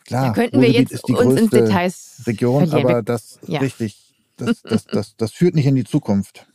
Klar, 0.06 0.28
da 0.28 0.34
könnten 0.34 0.62
wir 0.62 0.72
jetzt 0.72 0.92
ist 0.92 1.08
die 1.08 1.14
uns 1.14 1.40
in 1.40 1.50
Details 1.50 2.22
Region, 2.26 2.68
verlieren. 2.68 2.92
aber 2.92 3.02
das 3.04 3.40
ja. 3.48 3.60
richtig, 3.60 4.14
das, 4.38 4.62
das, 4.62 4.86
das, 4.86 5.16
das 5.18 5.32
führt 5.32 5.56
nicht 5.56 5.66
in 5.66 5.76
die 5.76 5.84
Zukunft. 5.84 6.48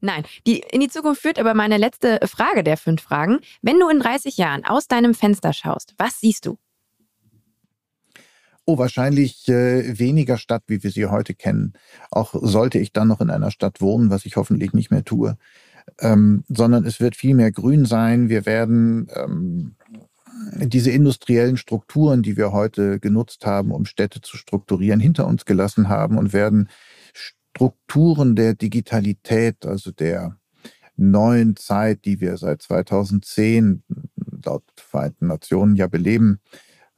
Nein, 0.00 0.24
die 0.46 0.60
in 0.60 0.80
die 0.80 0.88
Zukunft 0.88 1.22
führt 1.22 1.38
aber 1.38 1.54
meine 1.54 1.76
letzte 1.76 2.20
Frage 2.24 2.62
der 2.62 2.76
fünf 2.76 3.02
Fragen. 3.02 3.40
Wenn 3.62 3.78
du 3.78 3.88
in 3.88 4.00
30 4.00 4.36
Jahren 4.36 4.64
aus 4.64 4.86
deinem 4.86 5.14
Fenster 5.14 5.52
schaust, 5.52 5.94
was 5.98 6.20
siehst 6.20 6.46
du? 6.46 6.58
Oh, 8.70 8.76
wahrscheinlich 8.76 9.48
äh, 9.48 9.98
weniger 9.98 10.36
Stadt, 10.36 10.62
wie 10.66 10.82
wir 10.82 10.90
sie 10.90 11.06
heute 11.06 11.32
kennen. 11.32 11.72
Auch 12.10 12.34
sollte 12.34 12.78
ich 12.78 12.92
dann 12.92 13.08
noch 13.08 13.22
in 13.22 13.30
einer 13.30 13.50
Stadt 13.50 13.80
wohnen, 13.80 14.10
was 14.10 14.26
ich 14.26 14.36
hoffentlich 14.36 14.74
nicht 14.74 14.90
mehr 14.90 15.06
tue. 15.06 15.38
Ähm, 15.98 16.44
sondern 16.48 16.84
es 16.84 17.00
wird 17.00 17.16
viel 17.16 17.34
mehr 17.34 17.50
grün 17.50 17.86
sein. 17.86 18.28
Wir 18.28 18.44
werden 18.44 19.08
ähm, 19.14 19.74
diese 20.58 20.90
industriellen 20.90 21.56
Strukturen, 21.56 22.22
die 22.22 22.36
wir 22.36 22.52
heute 22.52 23.00
genutzt 23.00 23.46
haben, 23.46 23.70
um 23.70 23.86
Städte 23.86 24.20
zu 24.20 24.36
strukturieren, 24.36 25.00
hinter 25.00 25.26
uns 25.26 25.46
gelassen 25.46 25.88
haben 25.88 26.18
und 26.18 26.34
werden 26.34 26.68
Strukturen 27.14 28.36
der 28.36 28.52
Digitalität, 28.52 29.64
also 29.64 29.92
der 29.92 30.36
neuen 30.94 31.56
Zeit, 31.56 32.04
die 32.04 32.20
wir 32.20 32.36
seit 32.36 32.60
2010 32.60 33.82
laut 34.44 34.64
Vereinten 34.76 35.28
Nationen 35.28 35.74
ja 35.74 35.86
beleben, 35.86 36.40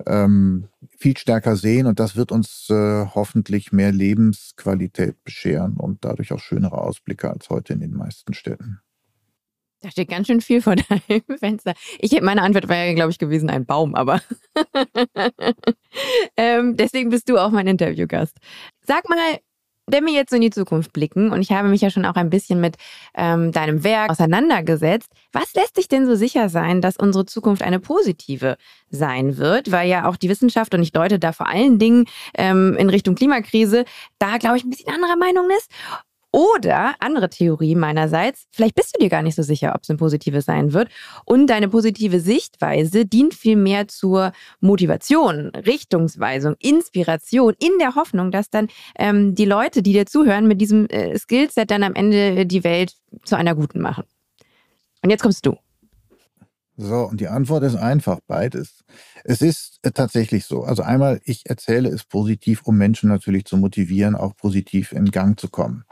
ähm, 0.06 0.68
viel 0.98 1.16
stärker 1.16 1.56
sehen 1.56 1.86
und 1.86 2.00
das 2.00 2.16
wird 2.16 2.32
uns 2.32 2.68
äh, 2.70 3.06
hoffentlich 3.14 3.72
mehr 3.72 3.92
Lebensqualität 3.92 5.22
bescheren 5.24 5.76
und 5.76 6.04
dadurch 6.04 6.32
auch 6.32 6.40
schönere 6.40 6.78
Ausblicke 6.78 7.30
als 7.30 7.50
heute 7.50 7.72
in 7.72 7.80
den 7.80 7.94
meisten 7.94 8.34
Städten. 8.34 8.80
Da 9.82 9.90
steht 9.90 10.10
ganz 10.10 10.26
schön 10.26 10.42
viel 10.42 10.60
vor 10.60 10.76
deinem 10.76 11.22
Fenster. 11.38 11.72
Ich 11.98 12.12
hätte 12.12 12.24
meine 12.24 12.42
Antwort 12.42 12.68
wäre, 12.68 12.94
glaube 12.94 13.10
ich, 13.10 13.18
gewesen 13.18 13.48
ein 13.48 13.64
Baum, 13.64 13.94
aber 13.94 14.20
ähm, 16.36 16.76
deswegen 16.76 17.08
bist 17.08 17.28
du 17.30 17.38
auch 17.38 17.50
mein 17.50 17.66
Interviewgast. 17.66 18.36
Sag 18.82 19.08
mal, 19.08 19.16
wenn 19.90 20.06
wir 20.06 20.12
jetzt 20.12 20.32
in 20.32 20.40
die 20.40 20.50
Zukunft 20.50 20.92
blicken, 20.92 21.30
und 21.32 21.42
ich 21.42 21.52
habe 21.52 21.68
mich 21.68 21.80
ja 21.80 21.90
schon 21.90 22.04
auch 22.04 22.14
ein 22.14 22.30
bisschen 22.30 22.60
mit 22.60 22.76
ähm, 23.14 23.52
deinem 23.52 23.84
Werk 23.84 24.10
auseinandergesetzt, 24.10 25.10
was 25.32 25.54
lässt 25.54 25.76
sich 25.76 25.88
denn 25.88 26.06
so 26.06 26.14
sicher 26.14 26.48
sein, 26.48 26.80
dass 26.80 26.96
unsere 26.96 27.26
Zukunft 27.26 27.62
eine 27.62 27.80
positive 27.80 28.56
sein 28.90 29.36
wird? 29.36 29.70
Weil 29.70 29.88
ja 29.88 30.08
auch 30.08 30.16
die 30.16 30.28
Wissenschaft, 30.28 30.74
und 30.74 30.82
ich 30.82 30.92
deute 30.92 31.18
da 31.18 31.32
vor 31.32 31.48
allen 31.48 31.78
Dingen 31.78 32.06
ähm, 32.34 32.76
in 32.78 32.90
Richtung 32.90 33.14
Klimakrise, 33.14 33.84
da 34.18 34.38
glaube 34.38 34.56
ich 34.56 34.64
ein 34.64 34.70
bisschen 34.70 34.92
anderer 34.92 35.16
Meinung 35.16 35.48
ist. 35.50 35.70
Oder 36.32 36.94
andere 37.00 37.28
Theorie 37.28 37.74
meinerseits, 37.74 38.46
vielleicht 38.52 38.76
bist 38.76 38.94
du 38.94 39.02
dir 39.02 39.08
gar 39.08 39.22
nicht 39.22 39.34
so 39.34 39.42
sicher, 39.42 39.74
ob 39.74 39.82
es 39.82 39.90
eine 39.90 39.96
positive 39.96 40.42
sein 40.42 40.72
wird. 40.72 40.88
Und 41.24 41.48
deine 41.48 41.68
positive 41.68 42.20
Sichtweise 42.20 43.04
dient 43.04 43.34
vielmehr 43.34 43.88
zur 43.88 44.32
Motivation, 44.60 45.50
Richtungsweisung, 45.50 46.54
Inspiration, 46.60 47.54
in 47.58 47.78
der 47.80 47.96
Hoffnung, 47.96 48.30
dass 48.30 48.48
dann 48.48 48.68
ähm, 48.96 49.34
die 49.34 49.44
Leute, 49.44 49.82
die 49.82 49.92
dir 49.92 50.06
zuhören, 50.06 50.46
mit 50.46 50.60
diesem 50.60 50.86
äh, 50.86 51.18
Skillset 51.18 51.70
dann 51.70 51.82
am 51.82 51.94
Ende 51.94 52.46
die 52.46 52.62
Welt 52.62 52.94
zu 53.24 53.36
einer 53.36 53.54
guten 53.54 53.80
machen. 53.80 54.04
Und 55.02 55.10
jetzt 55.10 55.22
kommst 55.22 55.44
du. 55.46 55.56
So, 56.82 57.06
und 57.08 57.20
die 57.20 57.28
Antwort 57.28 57.62
ist 57.62 57.76
einfach, 57.76 58.20
beides. 58.26 58.84
Es 59.24 59.42
ist 59.42 59.80
äh, 59.82 59.90
tatsächlich 59.90 60.46
so. 60.46 60.62
Also 60.62 60.82
einmal, 60.82 61.20
ich 61.24 61.42
erzähle 61.44 61.90
es 61.90 62.04
positiv, 62.04 62.62
um 62.62 62.78
Menschen 62.78 63.10
natürlich 63.10 63.44
zu 63.44 63.58
motivieren, 63.58 64.16
auch 64.16 64.34
positiv 64.34 64.92
in 64.92 65.10
Gang 65.10 65.38
zu 65.38 65.48
kommen. 65.48 65.84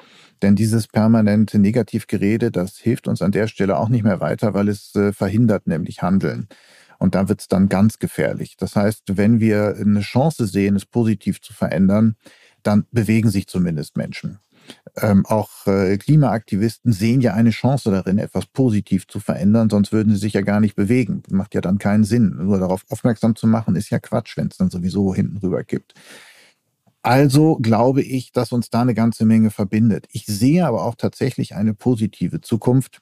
Denn 0.43 0.57
dieses 0.57 0.87
permanente 0.87 1.59
Negativgerede, 1.59 2.51
das 2.51 2.77
hilft 2.79 3.09
uns 3.09 3.23
an 3.23 3.33
der 3.33 3.49
Stelle 3.49 3.77
auch 3.79 3.89
nicht 3.89 4.05
mehr 4.05 4.21
weiter, 4.21 4.55
weil 4.55 4.69
es 4.69 4.95
äh, 4.95 5.13
verhindert 5.13 5.67
nämlich 5.67 6.03
Handeln. 6.03 6.49
Und 6.99 7.15
da 7.15 7.29
wird 7.29 7.41
es 7.41 7.49
dann 7.49 7.69
ganz 7.69 7.99
gefährlich. 7.99 8.57
Das 8.57 8.75
heißt, 8.75 9.17
wenn 9.17 9.41
wir 9.41 9.77
eine 9.79 10.01
Chance 10.01 10.47
sehen, 10.47 10.77
es 10.77 10.85
positiv 10.85 11.41
zu 11.41 11.53
verändern, 11.53 12.17
dann 12.63 12.87
bewegen 12.91 13.31
sich 13.31 13.47
zumindest 13.47 13.97
Menschen 13.97 14.41
ähm, 14.97 15.25
auch 15.27 15.67
äh, 15.67 15.97
Klimaaktivisten 15.97 16.93
sehen 16.93 17.21
ja 17.21 17.35
eine 17.35 17.51
Chance 17.51 17.91
darin, 17.91 18.19
etwas 18.19 18.47
positiv 18.47 19.07
zu 19.07 19.21
verändern, 19.21 19.71
sonst 19.71 19.93
würden 19.93 20.13
sie 20.13 20.19
sich 20.19 20.33
ja 20.33 20.41
gar 20.41 20.61
nicht 20.61 20.75
bewegen. 20.77 21.23
Macht 21.31 21.55
ja 21.55 21.61
dann 21.61 21.79
keinen 21.79 22.05
Sinn. 22.05 22.37
Nur 22.37 22.59
darauf 22.59 22.85
aufmerksam 22.89 23.37
zu 23.37 23.47
machen, 23.47 23.77
ist 23.77 23.91
ja 23.91 23.99
Quatsch, 23.99 24.37
wenn 24.37 24.49
es 24.49 24.57
dann 24.57 24.71
sowieso 24.71 25.15
hinten 25.15 25.39
rüber 25.39 25.65
kippt. 25.65 25.95
Also 27.09 27.57
glaube 27.57 28.03
ich, 28.03 28.33
dass 28.33 28.53
uns 28.53 28.69
da 28.69 28.83
eine 28.83 28.93
ganze 28.93 29.25
Menge 29.25 29.51
verbindet. 29.51 30.07
Ich 30.13 30.27
sehe 30.27 30.67
aber 30.67 30.85
auch 30.85 30.95
tatsächlich 30.95 31.55
eine 31.55 31.73
positive 31.73 32.43
Zukunft, 32.43 33.01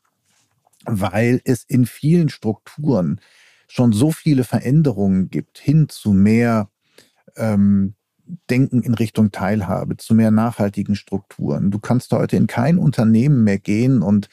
weil 0.85 1.41
es 1.43 1.65
in 1.65 1.87
vielen 1.87 2.29
Strukturen 2.29 3.21
schon 3.67 3.93
so 3.93 4.13
viele 4.13 4.45
Veränderungen 4.45 5.29
gibt 5.29 5.59
hin 5.59 5.89
zu 5.89 6.13
mehr 6.13 6.71
ähm, 7.35 7.97
Denken 8.49 8.81
in 8.85 8.95
Richtung 8.95 9.33
Teilhabe, 9.33 9.97
zu 9.97 10.15
mehr 10.15 10.31
nachhaltigen 10.31 10.95
Strukturen. 10.95 11.73
Du 11.73 11.81
kannst 11.81 12.13
heute 12.13 12.37
in 12.37 12.47
kein 12.47 12.79
Unternehmen 12.79 13.43
mehr 13.43 13.59
gehen 13.59 14.03
und 14.03 14.29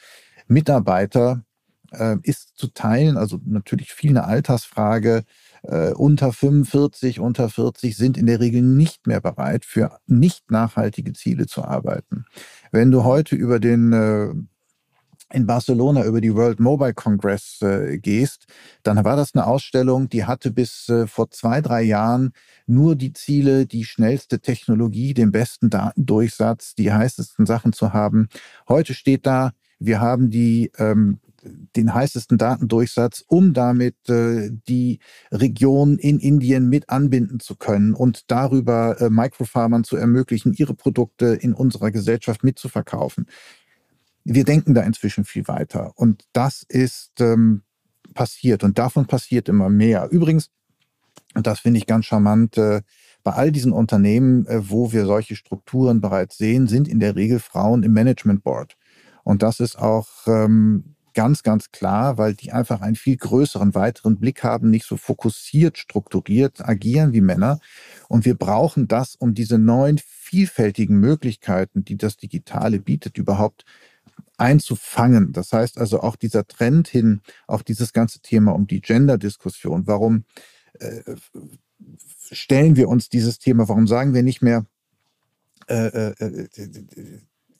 Mitarbeiter 0.46 1.42
äh, 1.90 2.16
ist 2.22 2.56
zu 2.56 2.68
teilen, 2.68 3.16
also 3.16 3.40
natürlich 3.44 3.92
viel 3.92 4.10
eine 4.10 4.22
Altersfrage. 4.22 5.24
Äh, 5.66 5.92
unter 5.92 6.32
45, 6.32 7.20
unter 7.20 7.48
40 7.48 7.96
sind 7.96 8.18
in 8.18 8.26
der 8.26 8.40
Regel 8.40 8.62
nicht 8.62 9.06
mehr 9.06 9.20
bereit, 9.20 9.64
für 9.64 9.98
nicht 10.06 10.50
nachhaltige 10.50 11.12
Ziele 11.14 11.46
zu 11.46 11.64
arbeiten. 11.64 12.26
Wenn 12.70 12.90
du 12.90 13.04
heute 13.04 13.34
über 13.34 13.60
den 13.60 13.92
äh, 13.92 14.34
in 15.32 15.46
Barcelona 15.46 16.04
über 16.04 16.20
die 16.20 16.34
World 16.34 16.60
Mobile 16.60 16.94
Congress 16.94 17.60
äh, 17.62 17.98
gehst, 17.98 18.46
dann 18.82 19.02
war 19.04 19.16
das 19.16 19.34
eine 19.34 19.46
Ausstellung, 19.46 20.08
die 20.08 20.24
hatte 20.24 20.50
bis 20.50 20.88
äh, 20.88 21.06
vor 21.06 21.30
zwei, 21.30 21.60
drei 21.60 21.82
Jahren 21.82 22.32
nur 22.66 22.94
die 22.94 23.12
Ziele, 23.12 23.66
die 23.66 23.84
schnellste 23.84 24.40
Technologie, 24.40 25.14
den 25.14 25.32
besten 25.32 25.70
Datendurchsatz, 25.70 26.74
die 26.74 26.92
heißesten 26.92 27.46
Sachen 27.46 27.72
zu 27.72 27.92
haben. 27.92 28.28
Heute 28.68 28.94
steht 28.94 29.26
da, 29.26 29.52
wir 29.78 30.00
haben 30.00 30.30
die 30.30 30.70
ähm, 30.78 31.18
den 31.76 31.94
heißesten 31.94 32.38
Datendurchsatz, 32.38 33.24
um 33.26 33.52
damit 33.52 33.96
äh, 34.08 34.50
die 34.68 35.00
Region 35.30 35.98
in 35.98 36.18
Indien 36.18 36.68
mit 36.68 36.90
anbinden 36.90 37.40
zu 37.40 37.56
können 37.56 37.94
und 37.94 38.30
darüber 38.30 39.00
äh, 39.00 39.10
Microfarmern 39.10 39.84
zu 39.84 39.96
ermöglichen, 39.96 40.52
ihre 40.54 40.74
Produkte 40.74 41.26
in 41.26 41.54
unserer 41.54 41.90
Gesellschaft 41.90 42.44
mitzuverkaufen 42.44 43.26
wir 44.24 44.44
denken 44.44 44.74
da 44.74 44.82
inzwischen 44.82 45.24
viel 45.24 45.46
weiter. 45.48 45.92
Und 45.96 46.24
das 46.32 46.64
ist 46.68 47.20
ähm, 47.20 47.62
passiert 48.14 48.64
und 48.64 48.78
davon 48.78 49.06
passiert 49.06 49.48
immer 49.48 49.68
mehr. 49.68 50.08
Übrigens, 50.10 50.50
und 51.34 51.46
das 51.46 51.60
finde 51.60 51.78
ich 51.78 51.86
ganz 51.86 52.06
charmant, 52.06 52.56
äh, 52.56 52.82
bei 53.22 53.32
all 53.32 53.52
diesen 53.52 53.72
Unternehmen, 53.72 54.46
äh, 54.46 54.70
wo 54.70 54.92
wir 54.92 55.06
solche 55.06 55.36
Strukturen 55.36 56.00
bereits 56.00 56.38
sehen, 56.38 56.66
sind 56.66 56.88
in 56.88 57.00
der 57.00 57.16
Regel 57.16 57.38
Frauen 57.38 57.82
im 57.82 57.92
Management 57.92 58.42
Board. 58.42 58.76
Und 59.24 59.42
das 59.42 59.60
ist 59.60 59.76
auch 59.76 60.08
ähm, 60.26 60.93
ganz, 61.14 61.42
ganz 61.42 61.70
klar, 61.70 62.18
weil 62.18 62.34
die 62.34 62.52
einfach 62.52 62.80
einen 62.80 62.96
viel 62.96 63.16
größeren, 63.16 63.74
weiteren 63.74 64.18
Blick 64.18 64.42
haben, 64.42 64.70
nicht 64.70 64.86
so 64.86 64.96
fokussiert, 64.96 65.78
strukturiert 65.78 66.60
agieren 66.66 67.12
wie 67.12 67.20
Männer. 67.20 67.60
Und 68.08 68.24
wir 68.24 68.34
brauchen 68.34 68.88
das, 68.88 69.16
um 69.16 69.34
diese 69.34 69.58
neuen, 69.58 69.98
vielfältigen 69.98 70.98
Möglichkeiten, 70.98 71.84
die 71.84 71.96
das 71.96 72.16
Digitale 72.16 72.80
bietet, 72.80 73.18
überhaupt 73.18 73.64
einzufangen. 74.36 75.32
Das 75.32 75.52
heißt 75.52 75.78
also 75.78 76.00
auch 76.00 76.16
dieser 76.16 76.46
Trend 76.46 76.88
hin 76.88 77.20
auf 77.46 77.62
dieses 77.62 77.92
ganze 77.92 78.20
Thema 78.20 78.52
um 78.52 78.66
die 78.66 78.80
Gender-Diskussion. 78.80 79.86
Warum 79.86 80.24
äh, 80.80 81.02
stellen 82.30 82.76
wir 82.76 82.88
uns 82.88 83.08
dieses 83.08 83.38
Thema? 83.38 83.68
Warum 83.68 83.86
sagen 83.86 84.14
wir 84.14 84.22
nicht 84.22 84.42
mehr 84.42 84.66
äh, 85.68 86.10
äh, 86.10 86.48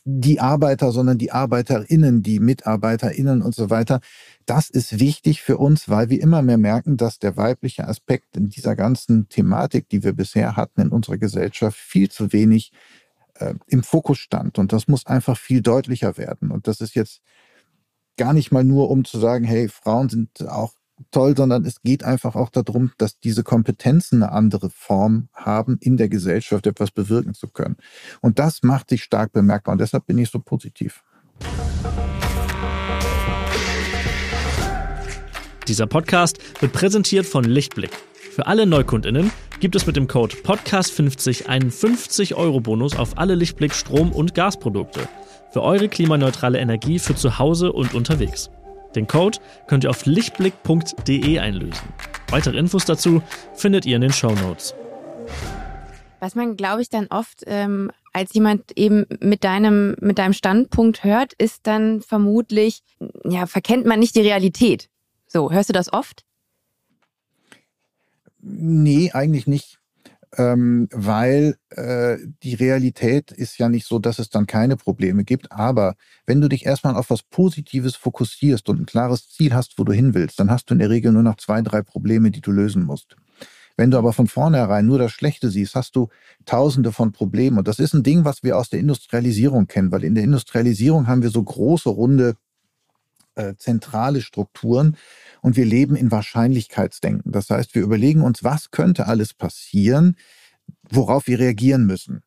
die 0.05 0.41
Arbeiter, 0.41 0.93
sondern 0.93 1.19
die 1.19 1.33
Arbeiterinnen, 1.33 2.23
die 2.23 2.41
Mitarbeiterinnen 2.41 3.43
und 3.43 3.55
so 3.55 3.71
weiter? 3.71 4.01
Das 4.47 4.71
ist 4.71 5.01
wichtig 5.01 5.43
für 5.43 5.57
uns, 5.59 5.89
weil 5.89 6.11
wir 6.11 6.21
immer 6.21 6.43
mehr 6.43 6.59
merken, 6.59 6.97
dass 6.97 7.19
der 7.19 7.37
weibliche 7.37 7.89
Aspekt 7.89 8.37
in 8.37 8.49
dieser 8.51 8.77
ganzen 8.77 9.29
Thematik, 9.29 9.89
die 9.89 10.05
wir 10.05 10.13
bisher 10.13 10.57
hatten 10.57 10.83
in 10.83 10.89
unserer 10.91 11.19
Gesellschaft, 11.19 11.79
viel 11.79 12.11
zu 12.11 12.33
wenig 12.33 12.73
äh, 13.37 13.55
im 13.67 13.83
Fokus 13.83 14.19
stand. 14.19 14.59
Und 14.59 14.73
das 14.73 14.89
muss 14.89 15.07
einfach 15.07 15.39
viel 15.39 15.63
deutlicher 15.63 16.17
werden. 16.19 16.51
Und 16.51 16.67
das 16.69 16.81
ist 16.81 16.95
jetzt 16.95 17.23
gar 18.17 18.33
nicht 18.33 18.53
mal 18.53 18.65
nur, 18.65 18.91
um 18.91 19.05
zu 19.05 19.19
sagen, 19.19 19.45
hey, 19.45 19.69
Frauen 19.69 20.09
sind 20.09 20.49
auch 20.49 20.75
toll, 21.11 21.37
sondern 21.37 21.65
es 21.65 21.83
geht 21.83 22.05
einfach 22.05 22.37
auch 22.37 22.51
darum, 22.51 22.93
dass 22.99 23.19
diese 23.19 23.43
Kompetenzen 23.43 24.23
eine 24.23 24.33
andere 24.33 24.71
Form 24.71 25.29
haben, 25.33 25.79
in 25.81 25.97
der 25.97 26.09
Gesellschaft 26.09 26.67
etwas 26.67 26.91
bewirken 26.91 27.35
zu 27.35 27.49
können. 27.49 27.77
Und 28.21 28.39
das 28.39 28.63
macht 28.63 28.91
sich 28.91 29.03
stark 29.03 29.33
bemerkbar. 29.33 29.73
Und 29.73 29.81
deshalb 29.81 30.07
bin 30.07 30.19
ich 30.19 30.31
so 30.31 30.39
positiv. 30.39 31.03
Dieser 35.67 35.87
Podcast 35.87 36.39
wird 36.61 36.73
präsentiert 36.73 37.27
von 37.27 37.45
Lichtblick. 37.45 37.91
Für 38.35 38.47
alle 38.47 38.67
Neukundinnen 38.67 39.31
gibt 39.61 39.77
es 39.77 39.87
mit 39.87 39.97
dem 39.97 40.09
Code 40.09 40.35
Podcast50 40.37 41.47
einen 41.47 41.71
50-Euro-Bonus 41.71 42.97
auf 42.97 43.17
alle 43.17 43.35
Lichtblick 43.35 43.73
Strom- 43.73 44.13
und 44.13 44.35
Gasprodukte 44.35 45.09
für 45.53 45.63
eure 45.63 45.89
klimaneutrale 45.89 46.59
Energie 46.59 46.99
für 46.99 47.15
zu 47.15 47.39
Hause 47.39 47.73
und 47.73 47.95
unterwegs. 47.95 48.51
Den 48.97 49.07
Code 49.07 49.39
könnt 49.67 49.85
ihr 49.85 49.91
auf 49.91 50.07
lichtblick.de 50.07 51.39
einlösen. 51.39 51.89
Weitere 52.31 52.59
Infos 52.59 52.85
dazu 52.85 53.23
findet 53.55 53.87
ihr 53.87 53.97
in 53.97 54.03
den 54.03 54.13
Show 54.13 54.31
Notes. 54.31 54.75
Was 56.21 56.35
man, 56.35 56.57
glaube 56.57 56.81
ich, 56.81 56.89
dann 56.89 57.07
oft 57.09 57.43
ähm, 57.47 57.91
als 58.15 58.33
jemand 58.33 58.77
eben 58.79 59.07
mit 59.21 59.45
deinem, 59.45 59.97
mit 60.01 60.19
deinem 60.19 60.33
Standpunkt 60.33 61.05
hört, 61.05 61.35
ist 61.35 61.67
dann 61.67 62.01
vermutlich, 62.01 62.81
ja, 63.25 63.47
verkennt 63.47 63.85
man 63.87 63.99
nicht 63.99 64.15
die 64.15 64.21
Realität. 64.21 64.89
So, 65.27 65.51
hörst 65.51 65.69
du 65.69 65.73
das 65.73 65.93
oft? 65.93 66.25
Nee, 68.41 69.11
eigentlich 69.13 69.47
nicht. 69.47 69.81
Ähm, 70.37 70.89
weil 70.91 71.57
äh, 71.71 72.17
die 72.43 72.55
Realität 72.55 73.31
ist 73.31 73.59
ja 73.59 73.69
nicht 73.69 73.87
so, 73.87 73.99
dass 73.99 74.19
es 74.19 74.31
dann 74.31 74.47
keine 74.47 74.77
Probleme 74.77 75.25
gibt. 75.25 75.53
Aber 75.53 75.95
wenn 76.27 76.41
du 76.41 76.49
dich 76.49 76.67
erstmal 76.67 76.97
auf 76.97 77.11
was 77.11 77.23
Positives 77.23 77.95
fokussierst 77.95 78.69
und 78.69 78.81
ein 78.81 78.87
klares 78.87 79.29
Ziel 79.29 79.55
hast, 79.55 79.79
wo 79.79 79.85
du 79.85 79.93
hin 79.93 80.15
willst, 80.15 80.41
dann 80.41 80.51
hast 80.51 80.71
du 80.71 80.75
in 80.75 80.81
der 80.81 80.91
Regel 80.91 81.13
nur 81.13 81.23
noch 81.23 81.37
zwei, 81.37 81.63
drei 81.63 81.83
Probleme, 81.83 82.31
die 82.31 82.41
du 82.41 82.51
lösen 82.51 82.85
musst. 82.85 83.17
Wenn 83.77 83.91
du 83.91 83.99
aber 83.99 84.13
von 84.13 84.29
vornherein 84.29 84.87
nur 84.87 84.99
das 84.99 85.13
Schlechte 85.13 85.51
siehst, 85.51 85.75
hast 85.75 85.97
du 85.97 86.09
tausende 86.45 86.93
von 86.93 87.13
Problemen. 87.13 87.59
Und 87.59 87.67
das 87.67 87.79
ist 87.79 87.93
ein 87.93 88.05
Ding, 88.05 88.25
was 88.25 88.43
wir 88.43 88.57
aus 88.57 88.71
der 88.71 88.81
Industrialisierung 88.81 89.67
kennen, 89.67 89.91
weil 89.91 90.05
in 90.05 90.15
der 90.15 90.25
Industrialisierung 90.25 91.07
haben 91.09 91.23
wir 91.23 91.31
so 91.31 91.43
große, 91.43 91.89
runde, 91.89 92.37
äh, 93.35 93.55
zentrale 93.57 94.21
Strukturen 94.21 94.97
und 95.45 95.57
wir 95.57 95.67
leben 95.67 95.95
in 95.95 96.11
Wahrscheinlichkeitsdenken. 96.11 97.31
Das 97.31 97.51
heißt, 97.51 97.75
wir 97.75 97.83
überlegen 97.83 98.23
uns, 98.23 98.43
was 98.45 98.71
könnte 98.71 99.07
alles 99.07 99.35
passieren, 99.35 100.17
worauf 100.91 101.27
wir 101.27 101.39
reagieren 101.39 101.85
müssen. 101.85 102.23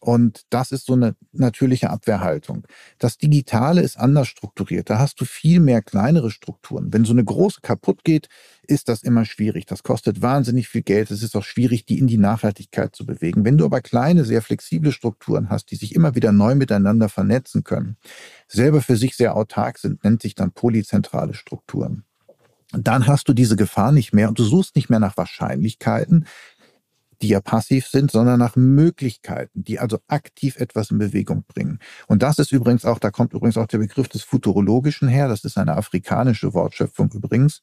Und 0.00 0.42
das 0.50 0.72
ist 0.72 0.86
so 0.86 0.94
eine 0.94 1.14
natürliche 1.30 1.90
Abwehrhaltung. 1.90 2.66
Das 2.98 3.16
Digitale 3.16 3.80
ist 3.82 3.96
anders 3.96 4.26
strukturiert. 4.26 4.90
Da 4.90 4.98
hast 4.98 5.20
du 5.20 5.24
viel 5.24 5.60
mehr 5.60 5.82
kleinere 5.82 6.32
Strukturen. 6.32 6.92
Wenn 6.92 7.04
so 7.04 7.12
eine 7.12 7.24
große 7.24 7.60
kaputt 7.62 8.02
geht, 8.02 8.28
ist 8.66 8.88
das 8.88 9.04
immer 9.04 9.24
schwierig. 9.24 9.66
Das 9.66 9.84
kostet 9.84 10.20
wahnsinnig 10.20 10.66
viel 10.66 10.82
Geld. 10.82 11.12
Es 11.12 11.22
ist 11.22 11.36
auch 11.36 11.44
schwierig, 11.44 11.84
die 11.84 12.00
in 12.00 12.08
die 12.08 12.18
Nachhaltigkeit 12.18 12.96
zu 12.96 13.06
bewegen. 13.06 13.44
Wenn 13.44 13.56
du 13.56 13.66
aber 13.66 13.82
kleine, 13.82 14.24
sehr 14.24 14.42
flexible 14.42 14.90
Strukturen 14.90 15.48
hast, 15.48 15.70
die 15.70 15.76
sich 15.76 15.94
immer 15.94 16.16
wieder 16.16 16.32
neu 16.32 16.56
miteinander 16.56 17.08
vernetzen 17.08 17.62
können, 17.62 17.96
selber 18.48 18.82
für 18.82 18.96
sich 18.96 19.14
sehr 19.14 19.36
autark 19.36 19.78
sind, 19.78 20.02
nennt 20.02 20.22
sich 20.22 20.34
dann 20.34 20.50
polyzentrale 20.50 21.34
Strukturen 21.34 22.02
dann 22.72 23.06
hast 23.06 23.28
du 23.28 23.32
diese 23.32 23.56
Gefahr 23.56 23.92
nicht 23.92 24.12
mehr 24.12 24.28
und 24.28 24.38
du 24.38 24.44
suchst 24.44 24.76
nicht 24.76 24.90
mehr 24.90 25.00
nach 25.00 25.16
Wahrscheinlichkeiten, 25.16 26.26
die 27.22 27.28
ja 27.28 27.40
passiv 27.40 27.86
sind, 27.86 28.10
sondern 28.10 28.38
nach 28.38 28.54
Möglichkeiten, 28.56 29.64
die 29.64 29.78
also 29.78 29.98
aktiv 30.06 30.56
etwas 30.56 30.90
in 30.90 30.98
Bewegung 30.98 31.44
bringen. 31.48 31.78
Und 32.06 32.22
das 32.22 32.38
ist 32.38 32.52
übrigens 32.52 32.84
auch, 32.84 32.98
da 32.98 33.10
kommt 33.10 33.32
übrigens 33.32 33.56
auch 33.56 33.66
der 33.66 33.78
Begriff 33.78 34.08
des 34.08 34.22
Futurologischen 34.22 35.08
her. 35.08 35.28
Das 35.28 35.44
ist 35.44 35.58
eine 35.58 35.76
afrikanische 35.76 36.54
Wortschöpfung 36.54 37.10
übrigens. 37.12 37.62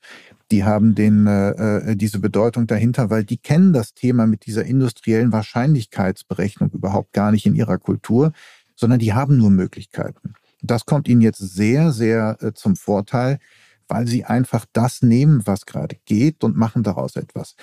Die 0.52 0.64
haben 0.64 0.96
den, 0.96 1.28
äh, 1.28 1.92
äh 1.92 1.96
diese 1.96 2.20
Bedeutung 2.20 2.68
dahinter, 2.68 3.10
weil 3.10 3.24
die 3.24 3.38
kennen 3.38 3.72
das 3.72 3.94
Thema 3.94 4.28
mit 4.28 4.46
dieser 4.46 4.66
industriellen 4.66 5.32
Wahrscheinlichkeitsberechnung 5.32 6.72
überhaupt 6.72 7.14
gar 7.14 7.32
nicht 7.32 7.46
in 7.46 7.56
ihrer 7.56 7.78
Kultur, 7.78 8.34
sondern 8.76 9.00
die 9.00 9.14
haben 9.14 9.38
nur 9.38 9.52
Möglichkeiten. 9.52 10.34
Das 10.62 10.86
kommt 10.86 11.08
ihnen 11.08 11.22
jetzt 11.22 11.40
sehr, 11.40 11.92
sehr 11.92 12.38
äh, 12.42 12.54
zum 12.54 12.76
Vorteil, 12.76 13.40
weil 13.88 14.08
sie 14.08 14.26
einfach 14.26 14.66
das 14.74 15.02
nehmen, 15.02 15.46
was 15.46 15.66
gerade 15.66 15.98
geht 16.06 16.44
und 16.44 16.56
machen 16.56 16.84
daraus 16.84 17.16
etwas. 17.16 17.56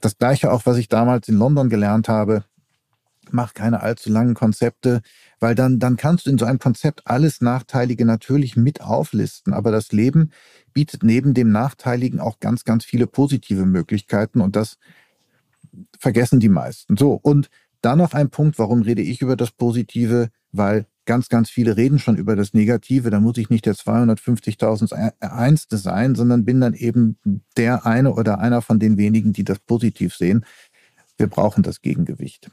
Das 0.00 0.16
gleiche 0.18 0.50
auch, 0.50 0.66
was 0.66 0.78
ich 0.78 0.88
damals 0.88 1.28
in 1.28 1.36
London 1.36 1.68
gelernt 1.68 2.08
habe. 2.08 2.44
Mach 3.32 3.54
keine 3.54 3.80
allzu 3.80 4.10
langen 4.10 4.34
Konzepte, 4.34 5.02
weil 5.38 5.54
dann, 5.54 5.78
dann 5.78 5.96
kannst 5.96 6.26
du 6.26 6.30
in 6.30 6.38
so 6.38 6.46
einem 6.46 6.58
Konzept 6.58 7.02
alles 7.06 7.40
Nachteilige 7.40 8.04
natürlich 8.04 8.56
mit 8.56 8.80
auflisten. 8.80 9.52
Aber 9.52 9.70
das 9.70 9.92
Leben 9.92 10.32
bietet 10.72 11.04
neben 11.04 11.34
dem 11.34 11.52
Nachteiligen 11.52 12.18
auch 12.18 12.40
ganz, 12.40 12.64
ganz 12.64 12.84
viele 12.84 13.06
positive 13.06 13.66
Möglichkeiten 13.66 14.40
und 14.40 14.56
das 14.56 14.78
vergessen 15.98 16.40
die 16.40 16.48
meisten. 16.48 16.96
So. 16.96 17.12
Und 17.12 17.50
dann 17.82 17.98
noch 17.98 18.14
ein 18.14 18.30
Punkt, 18.30 18.58
warum 18.58 18.82
rede 18.82 19.02
ich 19.02 19.22
über 19.22 19.36
das 19.36 19.52
Positive? 19.52 20.30
Weil 20.52 20.86
ganz, 21.06 21.28
ganz 21.28 21.50
viele 21.50 21.76
reden 21.76 21.98
schon 21.98 22.16
über 22.16 22.36
das 22.36 22.54
Negative. 22.54 23.10
Da 23.10 23.20
muss 23.20 23.38
ich 23.38 23.50
nicht 23.50 23.66
der 23.66 23.74
250.001. 23.74 25.76
sein, 25.76 26.14
sondern 26.14 26.44
bin 26.44 26.60
dann 26.60 26.74
eben 26.74 27.18
der 27.56 27.86
eine 27.86 28.14
oder 28.14 28.38
einer 28.38 28.62
von 28.62 28.78
den 28.78 28.96
wenigen, 28.96 29.32
die 29.32 29.44
das 29.44 29.58
positiv 29.58 30.14
sehen. 30.14 30.44
Wir 31.16 31.26
brauchen 31.26 31.62
das 31.62 31.80
Gegengewicht. 31.80 32.50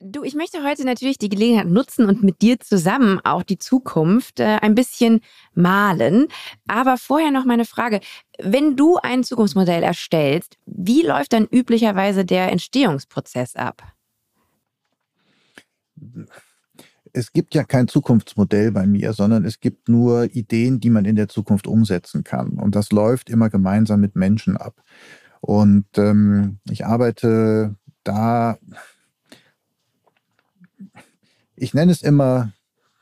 Du, 0.00 0.22
ich 0.22 0.34
möchte 0.34 0.62
heute 0.62 0.84
natürlich 0.84 1.18
die 1.18 1.28
Gelegenheit 1.28 1.66
nutzen 1.66 2.06
und 2.06 2.22
mit 2.22 2.40
dir 2.40 2.60
zusammen 2.60 3.20
auch 3.24 3.42
die 3.42 3.58
Zukunft 3.58 4.38
äh, 4.38 4.58
ein 4.62 4.76
bisschen 4.76 5.20
malen. 5.54 6.28
Aber 6.68 6.98
vorher 6.98 7.32
noch 7.32 7.44
meine 7.44 7.64
Frage. 7.64 7.98
Wenn 8.38 8.76
du 8.76 8.98
ein 8.98 9.24
Zukunftsmodell 9.24 9.82
erstellst, 9.82 10.56
wie 10.66 11.02
läuft 11.02 11.32
dann 11.32 11.46
üblicherweise 11.46 12.24
der 12.24 12.52
Entstehungsprozess 12.52 13.56
ab? 13.56 13.82
Es 17.12 17.32
gibt 17.32 17.54
ja 17.54 17.64
kein 17.64 17.88
Zukunftsmodell 17.88 18.72
bei 18.72 18.86
mir, 18.86 19.12
sondern 19.12 19.44
es 19.44 19.60
gibt 19.60 19.88
nur 19.88 20.24
Ideen, 20.34 20.80
die 20.80 20.90
man 20.90 21.04
in 21.04 21.16
der 21.16 21.28
Zukunft 21.28 21.66
umsetzen 21.66 22.24
kann. 22.24 22.58
Und 22.58 22.74
das 22.74 22.90
läuft 22.92 23.30
immer 23.30 23.50
gemeinsam 23.50 24.00
mit 24.00 24.16
Menschen 24.16 24.56
ab. 24.56 24.82
Und 25.40 25.86
ähm, 25.96 26.58
ich 26.68 26.86
arbeite 26.86 27.76
da, 28.04 28.58
ich 31.54 31.74
nenne 31.74 31.92
es 31.92 32.02
immer, 32.02 32.52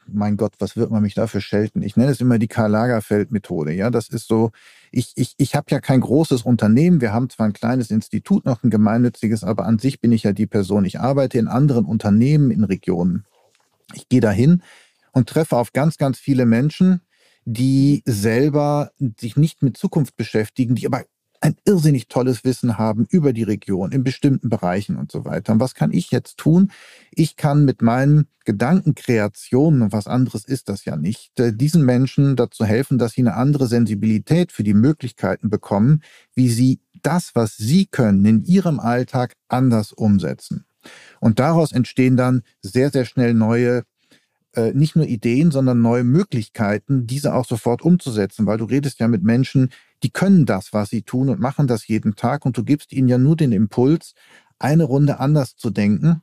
mein 0.09 0.37
Gott, 0.37 0.55
was 0.59 0.77
wird 0.77 0.91
man 0.91 1.03
mich 1.03 1.15
dafür 1.15 1.41
schelten? 1.41 1.83
Ich 1.83 1.97
nenne 1.97 2.11
es 2.11 2.21
immer 2.21 2.39
die 2.39 2.49
Karl 2.49 2.71
Lagerfeld-Methode. 2.71 3.73
Ja, 3.73 3.91
das 3.91 4.09
ist 4.09 4.29
so, 4.29 4.51
ich, 4.93 5.13
ich, 5.17 5.35
ich 5.37 5.55
habe 5.55 5.67
ja 5.71 5.81
kein 5.81 6.01
großes 6.01 6.43
Unternehmen. 6.43 7.01
Wir 7.01 7.13
haben 7.13 7.29
zwar 7.29 7.47
ein 7.47 7.53
kleines 7.53 7.91
Institut, 7.91 8.45
noch 8.45 8.63
ein 8.63 8.71
gemeinnütziges, 8.71 9.45
aber 9.45 9.67
an 9.67 9.79
sich 9.79 10.01
bin 10.01 10.13
ich 10.13 10.23
ja 10.23 10.33
die 10.33 10.47
Person. 10.47 10.85
Ich 10.85 11.01
arbeite 11.01 11.39
in 11.39 11.49
anderen 11.49 11.85
Unternehmen 11.85 12.51
in 12.51 12.65
Regionen. 12.65 13.25
Ich 13.95 14.09
gehe 14.09 14.21
dahin 14.21 14.63
und 15.13 15.29
treffe 15.29 15.57
auf 15.57 15.73
ganz, 15.73 15.97
ganz 15.97 16.19
viele 16.19 16.47
Menschen, 16.47 17.01
die 17.45 18.03
selber 18.05 18.91
sich 19.19 19.37
nicht 19.37 19.63
mit 19.63 19.77
Zukunft 19.77 20.17
beschäftigen, 20.17 20.75
die 20.75 20.87
aber 20.87 21.05
ein 21.41 21.57
irrsinnig 21.65 22.09
tolles 22.09 22.45
Wissen 22.45 22.79
haben 22.79 23.07
über 23.09 23.33
die 23.33 23.43
Region 23.43 23.93
in 23.93 24.05
bestimmten 24.05 24.49
Bereichen 24.49 24.97
und 24.97 25.13
so 25.13 25.25
weiter. 25.25 25.53
Und 25.53 25.61
was 25.61 25.75
kann 25.75 25.93
ich 25.93 26.11
jetzt 26.11 26.39
tun? 26.39 26.73
Ich 27.13 27.37
kann 27.37 27.65
mit 27.65 27.83
meinen 27.83 28.27
Gedankenkreationen, 28.45 29.83
und 29.83 29.93
was 29.93 30.07
anderes 30.07 30.45
ist 30.45 30.69
das 30.69 30.85
ja 30.85 30.97
nicht, 30.97 31.39
äh, 31.41 31.53
diesen 31.53 31.85
Menschen 31.85 32.37
dazu 32.37 32.65
helfen, 32.65 32.99
dass 32.99 33.13
sie 33.13 33.23
eine 33.23 33.35
andere 33.35 33.67
Sensibilität 33.67 34.53
für 34.53 34.63
die 34.63 34.75
Möglichkeiten 34.75 35.51
bekommen, 35.51 36.03
wie 36.35 36.49
sie 36.49 36.81
das, 37.03 37.33
was 37.35 37.57
sie 37.57 37.87
können, 37.87 38.25
in 38.25 38.45
ihrem 38.45 38.81
Alltag 38.81 39.35
anders 39.49 39.93
umsetzen. 39.93 40.66
Und 41.21 41.39
daraus 41.39 41.73
entstehen 41.73 42.17
dann 42.17 42.43
sehr, 42.63 42.91
sehr 42.91 43.05
schnell 43.05 43.35
neue, 43.35 43.85
äh, 44.55 44.73
nicht 44.73 44.97
nur 44.97 45.07
Ideen, 45.07 45.51
sondern 45.51 45.81
neue 45.81 46.05
Möglichkeiten, 46.05 47.07
diese 47.07 47.35
auch 47.35 47.47
sofort 47.47 47.83
umzusetzen, 47.83 48.47
weil 48.47 48.59
du 48.59 48.65
redest 48.65 49.01
ja 49.01 49.09
mit 49.09 49.23
Menschen, 49.23 49.71
die 50.03 50.11
können 50.11 50.47
das, 50.47 50.73
was 50.73 50.91
sie 50.91 51.03
tun 51.03 51.29
und 51.29 51.41
machen 51.41 51.67
das 51.67 51.87
jeden 51.87 52.17
Tag 52.17 52.45
und 52.47 52.57
du 52.57 52.65
gibst 52.65 52.93
ihnen 52.93 53.09
ja 53.09 53.19
nur 53.19 53.37
den 53.37 53.53
Impuls, 53.53 54.15
eine 54.59 54.85
Runde 54.85 55.21
anders 55.21 55.57
zu 55.57 55.71
denken 55.71 56.23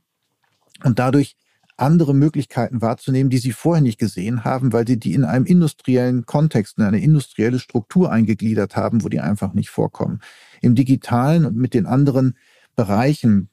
und 0.84 1.00
dadurch 1.00 1.36
andere 1.78 2.14
Möglichkeiten 2.14 2.82
wahrzunehmen, 2.82 3.30
die 3.30 3.40
sie 3.40 3.52
vorher 3.52 3.82
nicht 3.82 4.00
gesehen 4.00 4.44
haben, 4.44 4.74
weil 4.74 4.88
sie 4.88 5.00
die 5.00 5.14
in 5.14 5.24
einem 5.24 5.46
industriellen 5.46 6.26
Kontext, 6.26 6.78
in 6.78 6.84
eine 6.84 7.02
industrielle 7.02 7.60
Struktur 7.60 8.12
eingegliedert 8.12 8.76
haben, 8.76 9.04
wo 9.04 9.10
die 9.10 9.20
einfach 9.20 9.54
nicht 9.54 9.70
vorkommen. 9.70 10.20
Im 10.62 10.76
digitalen 10.76 11.46
und 11.46 11.56
mit 11.56 11.74
den 11.74 11.86
anderen 11.86 12.38
Bereichen, 12.76 13.50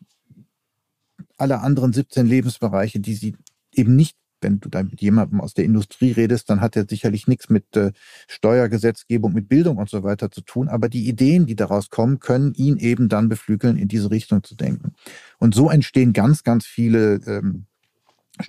alle 1.41 1.61
anderen 1.61 1.93
17 1.93 2.27
Lebensbereiche, 2.27 3.01
die 3.01 3.15
sie 3.15 3.37
eben 3.75 3.97
nicht, 3.97 4.17
wenn 4.41 4.61
du 4.61 4.69
da 4.69 4.83
mit 4.83 5.01
jemandem 5.01 5.41
aus 5.41 5.55
der 5.55 5.65
Industrie 5.65 6.13
redest, 6.13 6.49
dann 6.49 6.61
hat 6.61 6.77
er 6.77 6.87
sicherlich 6.89 7.27
nichts 7.27 7.51
mit 7.51 7.77
äh, 7.77 7.93
Steuergesetzgebung, 8.27 9.33
mit 9.33 9.49
Bildung 9.49 9.77
und 9.77 9.91
so 9.91 10.03
weiter 10.03 10.31
zu 10.31 10.41
tun. 10.41 10.69
Aber 10.69 10.89
die 10.89 11.09
Ideen, 11.09 11.47
die 11.47 11.57
daraus 11.57 11.91
kommen, 11.91 12.21
können 12.21 12.55
ihn 12.55 12.77
eben 12.79 13.09
dann 13.09 13.29
beflügeln, 13.29 13.77
in 13.77 13.89
diese 13.89 14.11
Richtung 14.11 14.43
zu 14.43 14.55
denken. 14.55 14.95
Und 15.39 15.55
so 15.55 15.71
entstehen 15.71 16.13
ganz, 16.13 16.43
ganz 16.43 16.65
viele 16.65 17.17
ähm, 17.27 17.67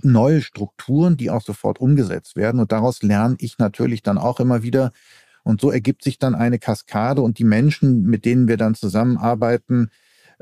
neue 0.01 0.41
Strukturen, 0.41 1.17
die 1.17 1.30
auch 1.30 1.41
sofort 1.41 1.80
umgesetzt 1.80 2.36
werden. 2.36 2.62
Und 2.62 2.71
daraus 2.71 3.04
lerne 3.04 3.36
ich 3.39 3.58
natürlich 3.58 4.01
dann 4.01 4.17
auch 4.17 4.39
immer 4.39 4.63
wieder. 4.63 4.91
Und 5.43 5.60
so 5.60 5.71
ergibt 5.71 6.04
sich 6.04 6.19
dann 6.19 6.36
eine 6.36 6.60
Kaskade 6.60 7.21
und 7.21 7.39
die 7.39 7.43
Menschen, 7.43 8.04
mit 8.04 8.25
denen 8.25 8.47
wir 8.47 8.58
dann 8.58 8.75
zusammenarbeiten, 8.75 9.89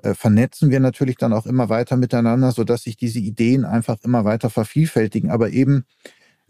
äh, 0.03 0.13
vernetzen 0.15 0.71
wir 0.71 0.79
natürlich 0.79 1.17
dann 1.17 1.33
auch 1.33 1.45
immer 1.45 1.69
weiter 1.69 1.97
miteinander, 1.97 2.51
sodass 2.51 2.83
sich 2.83 2.97
diese 2.97 3.19
Ideen 3.19 3.65
einfach 3.65 3.97
immer 4.03 4.25
weiter 4.25 4.49
vervielfältigen. 4.49 5.31
Aber 5.31 5.49
eben 5.49 5.85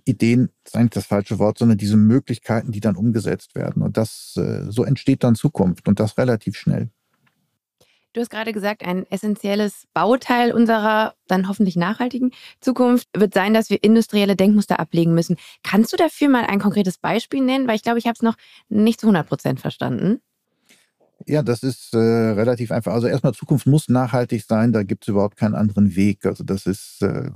Ideen 0.06 0.50
ist 0.66 0.76
eigentlich 0.76 0.92
das 0.92 1.06
falsche 1.06 1.40
Wort, 1.40 1.58
sondern 1.58 1.78
diese 1.78 1.98
Möglichkeiten, 1.98 2.72
die 2.72 2.80
dann 2.80 2.96
umgesetzt 2.96 3.56
werden. 3.56 3.84
Und 3.84 3.98
das, 3.98 4.36
äh, 4.38 4.70
so 4.70 4.84
entsteht 4.84 5.24
dann 5.24 5.36
Zukunft 5.36 5.88
und 5.88 6.00
das 6.00 6.18
relativ 6.18 6.58
schnell. 6.58 6.90
Du 8.14 8.22
hast 8.22 8.32
gerade 8.32 8.54
gesagt, 8.54 8.84
ein 8.84 9.06
essentielles 9.12 9.88
Bauteil 9.94 10.52
unserer 10.52 11.14
dann 11.28 11.48
hoffentlich 11.48 11.76
nachhaltigen 11.76 12.32
Zukunft 12.60 13.08
wird 13.16 13.36
sein, 13.36 13.54
dass 13.54 13.70
wir 13.70 13.84
industrielle 13.84 14.36
Denkmuster 14.36 14.80
ablegen 14.80 15.14
müssen. 15.14 15.38
Kannst 15.62 15.94
du 15.94 15.98
dafür 15.98 16.28
mal 16.28 16.44
ein 16.46 16.60
konkretes 16.60 16.98
Beispiel 16.98 17.42
nennen? 17.42 17.68
Weil 17.68 17.76
ich 17.76 17.84
glaube, 17.84 18.00
ich 18.00 18.06
habe 18.06 18.16
es 18.16 18.24
noch 18.24 18.36
nicht 18.68 19.00
zu 19.00 19.06
100 19.06 19.28
Prozent 19.28 19.60
verstanden. 19.60 20.22
Ja, 21.28 21.44
das 21.44 21.64
ist 21.64 21.94
äh, 21.94 21.98
relativ 21.98 22.72
einfach. 22.72 22.94
Also 22.94 23.08
erstmal, 23.08 23.34
Zukunft 23.34 23.68
muss 23.68 23.90
nachhaltig 23.90 24.44
sein, 24.46 24.72
da 24.72 24.84
gibt 24.84 25.04
es 25.04 25.10
überhaupt 25.10 25.38
keinen 25.38 25.56
anderen 25.56 25.96
Weg. 25.96 26.26
Also 26.26 26.44
das 26.44 26.66
ist, 26.66 27.02
äh, 27.02 27.32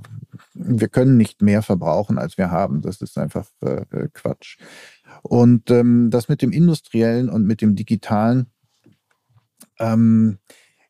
wir 0.54 0.88
können 0.88 1.16
nicht 1.16 1.42
mehr 1.42 1.62
verbrauchen, 1.62 2.18
als 2.18 2.38
wir 2.38 2.50
haben. 2.50 2.80
Das 2.82 3.00
ist 3.00 3.18
einfach 3.18 3.46
äh, 3.62 3.82
äh 3.90 4.08
Quatsch. 4.12 4.58
Und 5.22 5.70
ähm, 5.70 6.10
das 6.10 6.28
mit 6.28 6.42
dem 6.42 6.52
Industriellen 6.52 7.28
und 7.28 7.44
mit 7.46 7.60
dem 7.60 7.76
Digitalen, 7.76 8.46
ähm, 9.78 10.38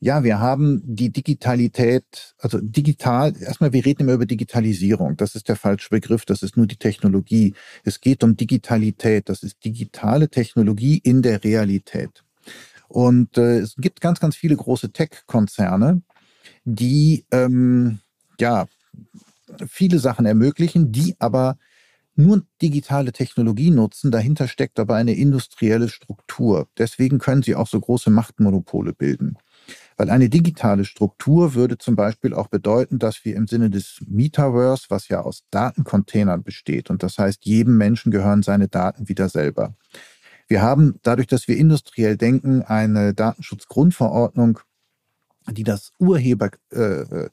ja, 0.01 0.23
wir 0.23 0.39
haben 0.39 0.83
die 0.85 1.11
Digitalität, 1.11 2.35
also 2.39 2.61
digital, 2.61 3.35
erstmal, 3.41 3.73
wir 3.73 3.87
reden 3.87 4.03
immer 4.03 4.13
über 4.13 4.27
Digitalisierung. 4.27 5.17
Das 5.17 5.35
ist 5.35 5.49
der 5.49 5.57
falsche 5.57 5.89
Begriff, 5.89 6.27
das 6.27 6.43
ist 6.43 6.57
nur 6.59 6.67
die 6.67 6.77
Technologie. 6.77 7.55
Es 7.85 8.01
geht 8.01 8.23
um 8.23 8.37
Digitalität, 8.37 9.31
das 9.31 9.43
ist 9.43 9.65
digitale 9.65 10.29
Technologie 10.29 10.99
in 10.99 11.23
der 11.23 11.43
Realität. 11.43 12.23
Und 12.89 13.39
äh, 13.39 13.59
es 13.59 13.75
gibt 13.77 14.01
ganz, 14.01 14.21
ganz 14.21 14.37
viele 14.37 14.57
große 14.57 14.93
Tech-Konzerne, 14.93 16.03
die 16.65 17.25
ähm, 17.31 18.01
ja 18.39 18.67
viele 19.67 19.99
Sachen 19.99 20.27
ermöglichen, 20.27 20.93
die 20.93 21.17
aber 21.19 21.57
nur 22.17 22.43
digitale 22.63 23.13
Technologie 23.13 23.71
nutzen. 23.71 24.11
Dahinter 24.11 24.49
steckt 24.49 24.79
aber 24.79 24.95
eine 24.95 25.15
industrielle 25.15 25.89
Struktur. 25.89 26.69
Deswegen 26.79 27.19
können 27.19 27.43
sie 27.43 27.55
auch 27.55 27.67
so 27.67 27.81
große 27.81 28.11
Machtmonopole 28.11 28.93
bilden. 28.93 29.37
Weil 29.97 30.11
eine 30.11 30.29
digitale 30.29 30.85
Struktur 30.85 31.55
würde 31.55 31.79
zum 31.79 31.97
Beispiel 31.97 32.35
auch 32.35 32.49
bedeuten, 32.49 32.99
dass 32.99 33.25
wir 33.25 33.37
im 33.37 33.47
Sinne 33.47 33.71
des 33.71 34.03
Metaverse, 34.07 34.87
was 34.89 35.09
ja 35.09 35.23
aus 35.23 35.45
Datencontainern 35.51 36.43
besteht, 36.43 36.91
und 36.91 37.03
das 37.03 37.19
heißt, 37.19 37.47
jedem 37.47 37.77
Menschen 37.79 38.11
gehören 38.11 38.43
seine 38.43 38.69
Daten 38.69 39.09
wieder 39.09 39.29
selber. 39.29 39.75
Wir 40.47 40.63
haben 40.63 40.99
dadurch, 41.03 41.27
dass 41.27 41.49
wir 41.49 41.57
industriell 41.57 42.17
denken, 42.17 42.63
eine 42.63 43.15
Datenschutzgrundverordnung, 43.15 44.61
die 45.51 45.65
das 45.65 45.93
Urheber, 45.99 46.51
äh, 46.71 47.29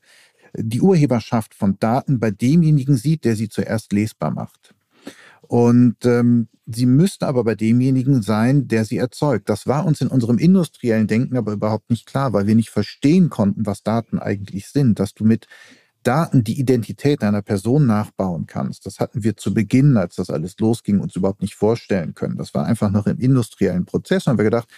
die 0.54 0.82
Urheberschaft 0.82 1.54
von 1.54 1.78
Daten 1.80 2.20
bei 2.20 2.32
demjenigen 2.32 2.96
sieht, 2.96 3.26
der 3.26 3.36
sie 3.36 3.50
zuerst 3.50 3.94
lesbar 3.94 4.32
macht. 4.32 4.76
Und 5.42 6.06
ähm, 6.06 6.48
sie 6.66 6.86
müsste 6.86 7.28
aber 7.28 7.44
bei 7.44 7.56
demjenigen 7.56 8.22
sein, 8.22 8.68
der 8.68 8.86
sie 8.86 8.98
erzeugt. 8.98 9.50
Das 9.50 9.68
war 9.68 9.86
uns 9.86 10.00
in 10.00 10.08
unserem 10.08 10.38
industriellen 10.38 11.08
Denken 11.08 11.36
aber 11.36 11.52
überhaupt 11.52 11.90
nicht 11.90 12.06
klar, 12.06 12.32
weil 12.32 12.48
wir 12.48 12.56
nicht 12.56 12.70
verstehen 12.70 13.30
konnten, 13.30 13.66
was 13.66 13.84
Daten 13.84 14.20
eigentlich 14.20 14.70
sind, 14.70 15.00
dass 15.00 15.14
du 15.14 15.26
mit 15.26 15.48
Daten 16.04 16.44
die 16.44 16.60
Identität 16.60 17.24
einer 17.24 17.42
Person 17.42 17.86
nachbauen 17.86 18.48
kannst. 18.48 18.86
Das 18.86 19.00
hatten 19.00 19.24
wir 19.24 19.38
zu 19.38 19.54
Beginn, 19.54 19.98
als 19.98 20.16
das 20.16 20.30
alles 20.30 20.58
losging, 20.60 21.00
uns 21.00 21.16
überhaupt 21.16 21.42
nicht 21.42 21.56
vorstellen 21.56 22.14
können. 22.14 22.38
Das 22.38 22.54
war 22.54 22.66
einfach 22.66 22.92
noch 22.92 23.06
im 23.08 23.20
industriellen 23.20 23.86
Prozess. 23.86 24.26
Und 24.26 24.32
haben 24.32 24.38
wir 24.40 24.46
gedacht, 24.46 24.70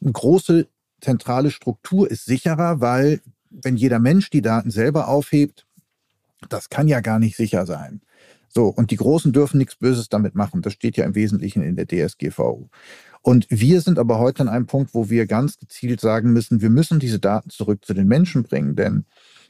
eine 0.00 0.12
große 0.12 0.66
zentrale 1.00 1.50
Struktur 1.50 2.10
ist 2.10 2.24
sicherer, 2.24 2.80
weil 2.80 3.20
wenn 3.50 3.76
jeder 3.76 3.98
Mensch 3.98 4.30
die 4.30 4.42
Daten 4.42 4.70
selber 4.70 5.08
aufhebt, 5.08 5.66
das 6.48 6.70
kann 6.70 6.88
ja 6.88 7.00
gar 7.00 7.18
nicht 7.18 7.36
sicher 7.36 7.66
sein. 7.66 8.00
So, 8.48 8.68
und 8.68 8.90
die 8.90 8.96
Großen 8.96 9.32
dürfen 9.32 9.58
nichts 9.58 9.76
Böses 9.76 10.08
damit 10.08 10.34
machen. 10.34 10.62
Das 10.62 10.72
steht 10.72 10.96
ja 10.96 11.04
im 11.04 11.14
Wesentlichen 11.14 11.62
in 11.62 11.76
der 11.76 11.86
DSGVO. 11.86 12.70
Und 13.20 13.46
wir 13.50 13.80
sind 13.80 13.98
aber 13.98 14.18
heute 14.18 14.42
an 14.42 14.48
einem 14.48 14.66
Punkt, 14.66 14.94
wo 14.94 15.10
wir 15.10 15.26
ganz 15.26 15.58
gezielt 15.58 16.00
sagen 16.00 16.32
müssen, 16.32 16.62
wir 16.62 16.70
müssen 16.70 16.98
diese 16.98 17.18
Daten 17.18 17.50
zurück 17.50 17.84
zu 17.84 17.92
den 17.92 18.06
Menschen 18.06 18.44
bringen, 18.44 18.76
denn 18.76 19.04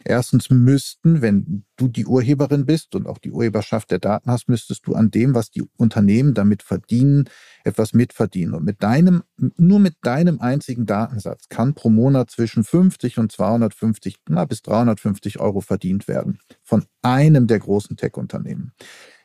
Erstens 0.08 0.50
müssten, 0.50 1.20
wenn 1.20 1.64
du 1.76 1.88
die 1.88 2.06
Urheberin 2.06 2.64
bist 2.64 2.94
und 2.94 3.08
auch 3.08 3.18
die 3.18 3.32
Urheberschaft 3.32 3.90
der 3.90 3.98
Daten 3.98 4.30
hast, 4.30 4.48
müsstest 4.48 4.86
du 4.86 4.94
an 4.94 5.10
dem, 5.10 5.34
was 5.34 5.50
die 5.50 5.64
Unternehmen 5.76 6.32
damit 6.32 6.62
verdienen, 6.62 7.28
etwas 7.64 7.92
mitverdienen. 7.92 8.54
Und 8.54 8.64
mit 8.64 8.84
deinem, 8.84 9.24
nur 9.56 9.80
mit 9.80 9.96
deinem 10.02 10.40
einzigen 10.40 10.86
Datensatz 10.86 11.48
kann 11.48 11.74
pro 11.74 11.90
Monat 11.90 12.30
zwischen 12.30 12.62
50 12.62 13.18
und 13.18 13.32
250 13.32 14.18
na, 14.28 14.44
bis 14.44 14.62
350 14.62 15.40
Euro 15.40 15.60
verdient 15.60 16.06
werden. 16.06 16.38
Von 16.62 16.84
einem 17.02 17.48
der 17.48 17.58
großen 17.58 17.96
Tech-Unternehmen. 17.96 18.74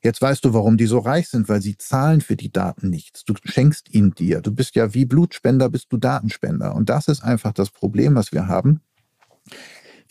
Jetzt 0.02 0.20
weißt 0.20 0.44
du, 0.44 0.56
warum 0.56 0.78
die 0.78 0.88
so 0.88 0.98
reich 0.98 1.30
sind, 1.30 1.48
weil 1.48 1.62
sie 1.62 1.78
zahlen 1.78 2.22
für 2.22 2.36
die 2.36 2.52
Daten 2.52 2.90
nichts. 2.90 3.24
Du 3.24 3.36
schenkst 3.44 3.94
ihnen 3.94 4.16
dir. 4.16 4.42
Du 4.42 4.52
bist 4.52 4.74
ja 4.74 4.96
wie 4.96 5.06
Blutspender, 5.06 5.70
bist 5.70 5.94
du 5.94 5.98
Datenspender. 5.98 6.74
Und 6.74 6.90
das 6.90 7.08
ist 7.08 7.24
einfach 7.24 7.54
das 7.54 7.70
Problem, 7.70 8.16
was 8.16 8.32
wir 8.32 8.48
haben. 8.48 8.82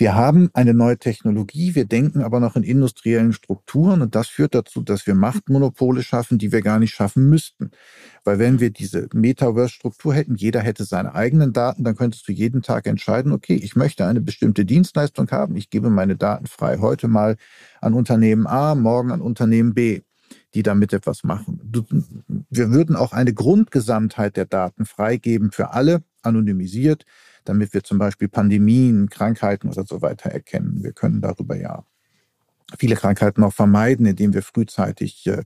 Wir 0.00 0.14
haben 0.14 0.48
eine 0.54 0.72
neue 0.72 0.96
Technologie, 0.96 1.74
wir 1.74 1.84
denken 1.84 2.22
aber 2.22 2.40
noch 2.40 2.56
in 2.56 2.62
industriellen 2.62 3.34
Strukturen 3.34 4.00
und 4.00 4.14
das 4.14 4.28
führt 4.28 4.54
dazu, 4.54 4.80
dass 4.80 5.06
wir 5.06 5.14
Machtmonopole 5.14 6.02
schaffen, 6.02 6.38
die 6.38 6.52
wir 6.52 6.62
gar 6.62 6.78
nicht 6.78 6.94
schaffen 6.94 7.28
müssten. 7.28 7.70
Weil 8.24 8.38
wenn 8.38 8.60
wir 8.60 8.70
diese 8.70 9.10
Metaverse-Struktur 9.12 10.14
hätten, 10.14 10.36
jeder 10.36 10.60
hätte 10.62 10.84
seine 10.84 11.14
eigenen 11.14 11.52
Daten, 11.52 11.84
dann 11.84 11.96
könntest 11.96 12.26
du 12.26 12.32
jeden 12.32 12.62
Tag 12.62 12.86
entscheiden, 12.86 13.30
okay, 13.30 13.56
ich 13.56 13.76
möchte 13.76 14.06
eine 14.06 14.22
bestimmte 14.22 14.64
Dienstleistung 14.64 15.30
haben, 15.32 15.54
ich 15.54 15.68
gebe 15.68 15.90
meine 15.90 16.16
Daten 16.16 16.46
frei. 16.46 16.78
Heute 16.78 17.06
mal 17.06 17.36
an 17.82 17.92
Unternehmen 17.92 18.46
A, 18.46 18.74
morgen 18.74 19.10
an 19.10 19.20
Unternehmen 19.20 19.74
B 19.74 20.00
die 20.54 20.62
damit 20.64 20.92
etwas 20.92 21.22
machen. 21.22 21.60
Wir 22.50 22.70
würden 22.72 22.96
auch 22.96 23.12
eine 23.12 23.32
Grundgesamtheit 23.32 24.36
der 24.36 24.46
Daten 24.46 24.84
freigeben 24.84 25.52
für 25.52 25.72
alle, 25.72 26.02
anonymisiert 26.22 27.04
damit 27.44 27.74
wir 27.74 27.82
zum 27.82 27.98
Beispiel 27.98 28.28
Pandemien, 28.28 29.08
Krankheiten 29.08 29.68
oder 29.68 29.84
so 29.84 30.02
weiter 30.02 30.30
erkennen. 30.30 30.82
Wir 30.82 30.92
können 30.92 31.20
darüber 31.20 31.56
ja 31.56 31.84
viele 32.78 32.96
Krankheiten 32.96 33.42
auch 33.42 33.52
vermeiden, 33.52 34.06
indem 34.06 34.34
wir 34.34 34.42
frühzeitig 34.42 35.26
äh, 35.26 35.42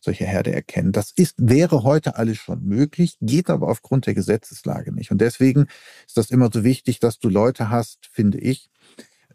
solche 0.00 0.24
Herde 0.24 0.52
erkennen. 0.52 0.92
Das 0.92 1.10
ist, 1.10 1.34
wäre 1.38 1.82
heute 1.82 2.16
alles 2.16 2.38
schon 2.38 2.64
möglich, 2.64 3.16
geht 3.20 3.50
aber 3.50 3.68
aufgrund 3.68 4.06
der 4.06 4.14
Gesetzeslage 4.14 4.92
nicht. 4.92 5.10
Und 5.10 5.20
deswegen 5.20 5.66
ist 6.06 6.16
das 6.16 6.30
immer 6.30 6.50
so 6.52 6.64
wichtig, 6.64 7.00
dass 7.00 7.18
du 7.18 7.28
Leute 7.28 7.70
hast, 7.70 8.08
finde 8.12 8.38
ich, 8.38 8.70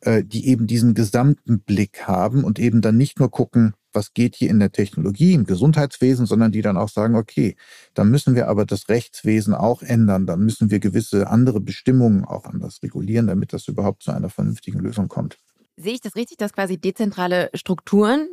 äh, 0.01 0.23
die 0.23 0.47
eben 0.47 0.67
diesen 0.67 0.93
gesamten 0.93 1.61
Blick 1.61 2.07
haben 2.07 2.43
und 2.43 2.59
eben 2.59 2.81
dann 2.81 2.97
nicht 2.97 3.19
nur 3.19 3.31
gucken, 3.31 3.73
was 3.93 4.13
geht 4.13 4.35
hier 4.35 4.49
in 4.49 4.59
der 4.59 4.71
Technologie, 4.71 5.33
im 5.33 5.45
Gesundheitswesen, 5.45 6.25
sondern 6.25 6.51
die 6.51 6.61
dann 6.61 6.77
auch 6.77 6.89
sagen, 6.89 7.15
okay, 7.15 7.55
dann 7.93 8.09
müssen 8.09 8.35
wir 8.35 8.47
aber 8.47 8.65
das 8.65 8.89
Rechtswesen 8.89 9.53
auch 9.53 9.81
ändern, 9.81 10.25
dann 10.25 10.39
müssen 10.41 10.71
wir 10.71 10.79
gewisse 10.79 11.27
andere 11.27 11.59
Bestimmungen 11.59 12.25
auch 12.25 12.45
anders 12.45 12.81
regulieren, 12.83 13.27
damit 13.27 13.53
das 13.53 13.67
überhaupt 13.67 14.03
zu 14.03 14.11
einer 14.11 14.29
vernünftigen 14.29 14.79
Lösung 14.79 15.07
kommt. 15.07 15.37
Sehe 15.77 15.93
ich 15.93 16.01
das 16.01 16.15
richtig, 16.15 16.37
dass 16.37 16.53
quasi 16.53 16.77
dezentrale 16.77 17.49
Strukturen 17.53 18.29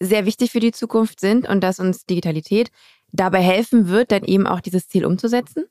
sehr 0.00 0.26
wichtig 0.26 0.50
für 0.50 0.60
die 0.60 0.72
Zukunft 0.72 1.20
sind 1.20 1.48
und 1.48 1.60
dass 1.60 1.78
uns 1.78 2.06
Digitalität 2.06 2.70
dabei 3.12 3.40
helfen 3.40 3.88
wird, 3.88 4.12
dann 4.12 4.24
eben 4.24 4.46
auch 4.46 4.60
dieses 4.60 4.88
Ziel 4.88 5.04
umzusetzen? 5.04 5.64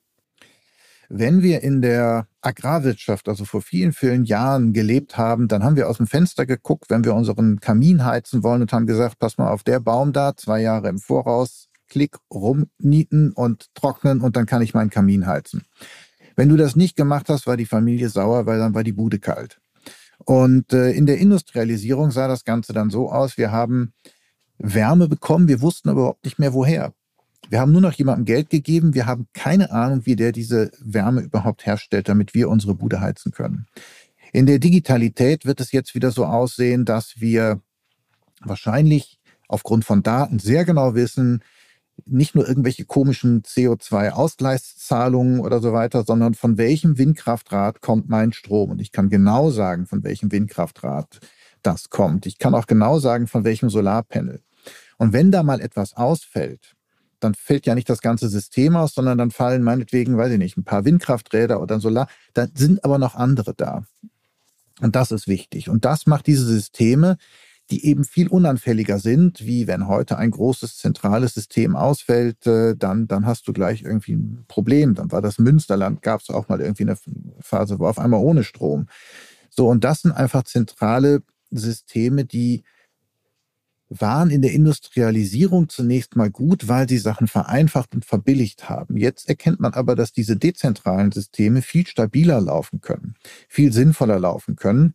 Wenn 1.08 1.42
wir 1.42 1.62
in 1.62 1.82
der 1.82 2.28
Agrarwirtschaft, 2.42 3.28
also 3.28 3.44
vor 3.44 3.62
vielen, 3.62 3.92
vielen 3.92 4.24
Jahren 4.24 4.72
gelebt 4.72 5.16
haben, 5.16 5.48
dann 5.48 5.62
haben 5.62 5.76
wir 5.76 5.88
aus 5.88 5.98
dem 5.98 6.06
Fenster 6.06 6.46
geguckt, 6.46 6.86
wenn 6.88 7.04
wir 7.04 7.14
unseren 7.14 7.60
Kamin 7.60 8.04
heizen 8.04 8.42
wollen 8.42 8.62
und 8.62 8.72
haben 8.72 8.86
gesagt, 8.86 9.18
pass 9.18 9.38
mal 9.38 9.50
auf 9.50 9.62
der 9.62 9.80
Baum 9.80 10.12
da, 10.12 10.36
zwei 10.36 10.60
Jahre 10.60 10.88
im 10.88 10.98
Voraus, 10.98 11.68
klick, 11.88 12.16
rumnieten 12.32 13.32
und 13.32 13.66
trocknen 13.74 14.20
und 14.20 14.36
dann 14.36 14.46
kann 14.46 14.62
ich 14.62 14.74
meinen 14.74 14.90
Kamin 14.90 15.26
heizen. 15.26 15.64
Wenn 16.36 16.48
du 16.48 16.56
das 16.56 16.76
nicht 16.76 16.96
gemacht 16.96 17.28
hast, 17.28 17.46
war 17.46 17.56
die 17.56 17.66
Familie 17.66 18.08
sauer, 18.08 18.46
weil 18.46 18.58
dann 18.58 18.74
war 18.74 18.84
die 18.84 18.92
Bude 18.92 19.18
kalt. 19.18 19.60
Und 20.24 20.72
äh, 20.72 20.92
in 20.92 21.06
der 21.06 21.18
Industrialisierung 21.18 22.10
sah 22.10 22.28
das 22.28 22.44
Ganze 22.44 22.72
dann 22.72 22.90
so 22.90 23.10
aus, 23.10 23.36
wir 23.36 23.50
haben 23.50 23.92
Wärme 24.58 25.08
bekommen, 25.08 25.48
wir 25.48 25.60
wussten 25.60 25.88
aber 25.88 26.00
überhaupt 26.00 26.24
nicht 26.24 26.38
mehr 26.38 26.52
woher. 26.52 26.92
Wir 27.50 27.60
haben 27.60 27.72
nur 27.72 27.80
noch 27.80 27.92
jemandem 27.94 28.26
Geld 28.26 28.48
gegeben. 28.48 28.94
Wir 28.94 29.06
haben 29.06 29.26
keine 29.32 29.72
Ahnung, 29.72 30.06
wie 30.06 30.14
der 30.14 30.30
diese 30.30 30.70
Wärme 30.78 31.20
überhaupt 31.20 31.66
herstellt, 31.66 32.08
damit 32.08 32.32
wir 32.32 32.48
unsere 32.48 32.76
Bude 32.76 33.00
heizen 33.00 33.32
können. 33.32 33.66
In 34.32 34.46
der 34.46 34.60
Digitalität 34.60 35.44
wird 35.44 35.60
es 35.60 35.72
jetzt 35.72 35.96
wieder 35.96 36.12
so 36.12 36.24
aussehen, 36.26 36.84
dass 36.84 37.20
wir 37.20 37.60
wahrscheinlich 38.40 39.18
aufgrund 39.48 39.84
von 39.84 40.04
Daten 40.04 40.38
sehr 40.38 40.64
genau 40.64 40.94
wissen, 40.94 41.42
nicht 42.06 42.36
nur 42.36 42.46
irgendwelche 42.46 42.84
komischen 42.84 43.42
CO2-Ausgleichszahlungen 43.42 45.40
oder 45.40 45.60
so 45.60 45.72
weiter, 45.72 46.04
sondern 46.04 46.34
von 46.34 46.56
welchem 46.56 46.98
Windkraftrad 46.98 47.80
kommt 47.80 48.08
mein 48.08 48.32
Strom. 48.32 48.70
Und 48.70 48.80
ich 48.80 48.92
kann 48.92 49.08
genau 49.08 49.50
sagen, 49.50 49.86
von 49.86 50.04
welchem 50.04 50.30
Windkraftrad 50.30 51.18
das 51.62 51.90
kommt. 51.90 52.26
Ich 52.26 52.38
kann 52.38 52.54
auch 52.54 52.68
genau 52.68 53.00
sagen, 53.00 53.26
von 53.26 53.42
welchem 53.42 53.70
Solarpanel. 53.70 54.40
Und 54.98 55.12
wenn 55.12 55.32
da 55.32 55.42
mal 55.42 55.60
etwas 55.60 55.96
ausfällt, 55.96 56.76
dann 57.20 57.34
fällt 57.34 57.66
ja 57.66 57.74
nicht 57.74 57.88
das 57.88 58.00
ganze 58.00 58.28
System 58.28 58.76
aus, 58.76 58.94
sondern 58.94 59.18
dann 59.18 59.30
fallen 59.30 59.62
meinetwegen, 59.62 60.16
weiß 60.16 60.32
ich 60.32 60.38
nicht, 60.38 60.56
ein 60.56 60.64
paar 60.64 60.84
Windkrafträder 60.84 61.60
oder 61.60 61.80
Solar. 61.80 62.08
Da 62.34 62.46
sind 62.54 62.84
aber 62.84 62.98
noch 62.98 63.14
andere 63.14 63.54
da. 63.54 63.84
Und 64.80 64.96
das 64.96 65.10
ist 65.10 65.28
wichtig. 65.28 65.68
Und 65.68 65.84
das 65.84 66.06
macht 66.06 66.26
diese 66.26 66.44
Systeme, 66.44 67.16
die 67.70 67.86
eben 67.86 68.04
viel 68.04 68.28
unanfälliger 68.28 68.98
sind, 68.98 69.46
wie 69.46 69.66
wenn 69.66 69.86
heute 69.86 70.18
ein 70.18 70.32
großes 70.32 70.76
zentrales 70.78 71.34
System 71.34 71.76
ausfällt, 71.76 72.46
äh, 72.46 72.74
dann, 72.76 73.06
dann 73.06 73.26
hast 73.26 73.46
du 73.46 73.52
gleich 73.52 73.82
irgendwie 73.82 74.14
ein 74.14 74.44
Problem. 74.48 74.94
Dann 74.94 75.12
war 75.12 75.22
das 75.22 75.38
Münsterland, 75.38 76.02
gab 76.02 76.20
es 76.20 76.30
auch 76.30 76.48
mal 76.48 76.60
irgendwie 76.60 76.82
eine 76.82 76.96
Phase, 77.40 77.78
wo 77.78 77.86
auf 77.86 77.98
einmal 77.98 78.20
ohne 78.20 78.42
Strom. 78.42 78.86
So, 79.50 79.68
und 79.68 79.84
das 79.84 80.02
sind 80.02 80.12
einfach 80.12 80.42
zentrale 80.44 81.22
Systeme, 81.50 82.24
die 82.24 82.64
waren 83.90 84.30
in 84.30 84.40
der 84.40 84.52
Industrialisierung 84.52 85.68
zunächst 85.68 86.14
mal 86.14 86.30
gut, 86.30 86.68
weil 86.68 86.88
sie 86.88 86.98
Sachen 86.98 87.26
vereinfacht 87.26 87.92
und 87.94 88.04
verbilligt 88.04 88.68
haben. 88.68 88.96
Jetzt 88.96 89.28
erkennt 89.28 89.58
man 89.58 89.74
aber, 89.74 89.96
dass 89.96 90.12
diese 90.12 90.36
dezentralen 90.36 91.10
Systeme 91.10 91.60
viel 91.60 91.86
stabiler 91.86 92.40
laufen 92.40 92.80
können, 92.80 93.16
viel 93.48 93.72
sinnvoller 93.72 94.20
laufen 94.20 94.54
können. 94.54 94.94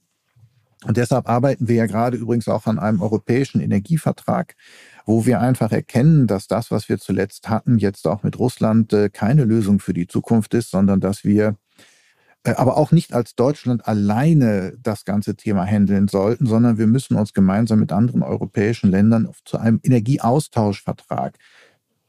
Und 0.86 0.98
deshalb 0.98 1.28
arbeiten 1.28 1.68
wir 1.68 1.76
ja 1.76 1.86
gerade 1.88 2.16
übrigens 2.16 2.48
auch 2.48 2.68
an 2.68 2.80
einem 2.80 3.02
europäischen 3.02 3.60
Energievertrag, 3.60 4.56
wo 5.06 5.26
wir 5.26 5.42
einfach 5.42 5.72
erkennen, 5.72 6.28
dass 6.28 6.48
das, 6.48 6.72
was 6.72 6.88
wir 6.88 6.98
zuletzt 6.98 7.50
hatten, 7.50 7.78
jetzt 7.78 8.08
auch 8.08 8.24
mit 8.24 8.40
Russland 8.40 8.94
äh, 8.94 9.10
keine 9.10 9.46
Lösung 9.46 9.80
für 9.80 9.94
die 9.94 10.08
Zukunft 10.08 10.54
ist, 10.54 10.72
sondern 10.72 11.02
dass 11.02 11.24
wir 11.24 11.58
aber 12.46 12.78
auch 12.78 12.92
nicht 12.92 13.14
als 13.14 13.36
Deutschland 13.36 13.88
alleine 13.88 14.78
das 14.82 15.06
ganze 15.06 15.36
Thema 15.36 15.66
handeln 15.66 16.08
sollten, 16.08 16.46
sondern 16.46 16.78
wir 16.78 16.88
müssen 16.88 17.16
uns 17.16 17.34
gemeinsam 17.34 17.80
mit 17.80 17.92
anderen 17.92 18.22
europäischen 18.22 18.92
Ländern 18.92 19.30
zu 19.46 19.58
einem 19.58 19.80
Energieaustauschvertrag 19.84 21.38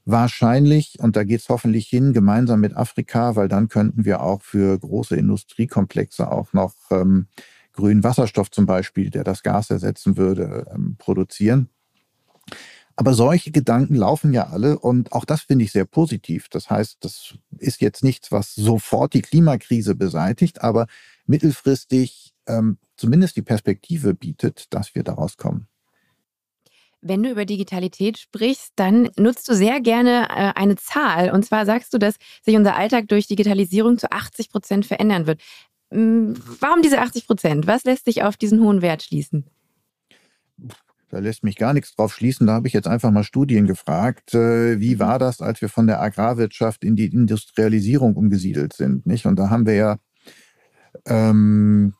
wahrscheinlich, 0.06 0.98
und 1.00 1.16
da 1.16 1.24
geht 1.24 1.40
es 1.40 1.48
hoffentlich 1.48 1.88
hin, 1.88 2.12
gemeinsam 2.12 2.60
mit 2.60 2.74
Afrika, 2.74 3.36
weil 3.36 3.48
dann 3.48 3.68
könnten 3.68 4.04
wir 4.04 4.22
auch 4.22 4.40
für 4.40 4.78
große 4.78 5.16
Industriekomplexe 5.16 6.30
auch 6.30 6.52
noch 6.52 6.74
ähm, 6.90 7.26
grünen 7.72 8.04
Wasserstoff 8.04 8.50
zum 8.50 8.64
Beispiel, 8.66 9.10
der 9.10 9.24
das 9.24 9.42
Gas 9.42 9.68
ersetzen 9.70 10.16
würde, 10.16 10.66
ähm, 10.72 10.96
produzieren. 10.98 11.68
Aber 12.96 13.12
solche 13.12 13.50
Gedanken 13.50 13.94
laufen 13.94 14.32
ja 14.32 14.48
alle 14.48 14.78
und 14.78 15.12
auch 15.12 15.26
das 15.26 15.42
finde 15.42 15.64
ich 15.64 15.72
sehr 15.72 15.84
positiv. 15.84 16.48
Das 16.48 16.70
heißt, 16.70 16.96
das 17.00 17.34
ist 17.58 17.82
jetzt 17.82 18.02
nichts, 18.02 18.32
was 18.32 18.54
sofort 18.54 19.12
die 19.12 19.22
Klimakrise 19.22 19.94
beseitigt, 19.94 20.62
aber 20.62 20.86
mittelfristig 21.26 22.32
ähm, 22.46 22.78
zumindest 22.96 23.36
die 23.36 23.42
Perspektive 23.42 24.14
bietet, 24.14 24.72
dass 24.72 24.94
wir 24.94 25.02
daraus 25.02 25.36
kommen. 25.36 25.68
Wenn 27.02 27.22
du 27.22 27.30
über 27.30 27.44
Digitalität 27.44 28.18
sprichst, 28.18 28.72
dann 28.76 29.10
nutzt 29.16 29.48
du 29.48 29.54
sehr 29.54 29.80
gerne 29.80 30.28
äh, 30.30 30.52
eine 30.54 30.76
Zahl. 30.76 31.30
Und 31.30 31.44
zwar 31.44 31.66
sagst 31.66 31.92
du, 31.92 31.98
dass 31.98 32.16
sich 32.42 32.56
unser 32.56 32.76
Alltag 32.76 33.08
durch 33.08 33.26
Digitalisierung 33.26 33.98
zu 33.98 34.10
80 34.10 34.50
Prozent 34.50 34.86
verändern 34.86 35.26
wird. 35.26 35.40
Warum 35.90 36.82
diese 36.82 37.00
80 37.00 37.26
Prozent? 37.26 37.66
Was 37.66 37.84
lässt 37.84 38.06
sich 38.06 38.24
auf 38.24 38.36
diesen 38.36 38.60
hohen 38.60 38.82
Wert 38.82 39.04
schließen? 39.04 39.44
Da 41.10 41.20
lässt 41.20 41.44
mich 41.44 41.56
gar 41.56 41.72
nichts 41.72 41.94
drauf 41.94 42.14
schließen. 42.14 42.46
Da 42.46 42.54
habe 42.54 42.66
ich 42.66 42.74
jetzt 42.74 42.88
einfach 42.88 43.10
mal 43.10 43.22
Studien 43.22 43.66
gefragt. 43.66 44.34
Äh, 44.34 44.80
wie 44.80 44.96
mhm. 44.96 45.00
war 45.00 45.18
das, 45.18 45.40
als 45.40 45.60
wir 45.60 45.68
von 45.68 45.86
der 45.86 46.00
Agrarwirtschaft 46.00 46.84
in 46.84 46.96
die 46.96 47.06
Industrialisierung 47.06 48.16
umgesiedelt 48.16 48.72
sind? 48.72 49.06
Nicht? 49.06 49.26
Und 49.26 49.38
da 49.38 49.50
haben 49.50 49.66
wir 49.66 49.74
ja 49.74 49.96
ähm, 51.06 51.94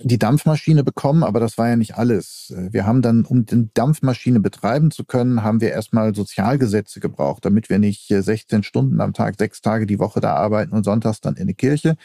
die 0.00 0.18
Dampfmaschine 0.18 0.84
bekommen, 0.84 1.24
aber 1.24 1.40
das 1.40 1.58
war 1.58 1.68
ja 1.68 1.76
nicht 1.76 1.96
alles. 1.96 2.54
Wir 2.70 2.86
haben 2.86 3.02
dann, 3.02 3.24
um 3.24 3.44
die 3.44 3.68
Dampfmaschine 3.74 4.38
betreiben 4.38 4.90
zu 4.92 5.04
können, 5.04 5.42
haben 5.42 5.60
wir 5.60 5.72
erstmal 5.72 6.14
Sozialgesetze 6.14 7.00
gebraucht, 7.00 7.44
damit 7.44 7.68
wir 7.68 7.78
nicht 7.78 8.06
16 8.08 8.62
Stunden 8.62 9.00
am 9.00 9.12
Tag, 9.12 9.34
sechs 9.38 9.60
Tage 9.60 9.86
die 9.86 9.98
Woche 9.98 10.20
da 10.20 10.34
arbeiten 10.34 10.72
und 10.72 10.84
sonntags 10.84 11.20
dann 11.20 11.34
in 11.34 11.48
die 11.48 11.54
Kirche, 11.54 11.96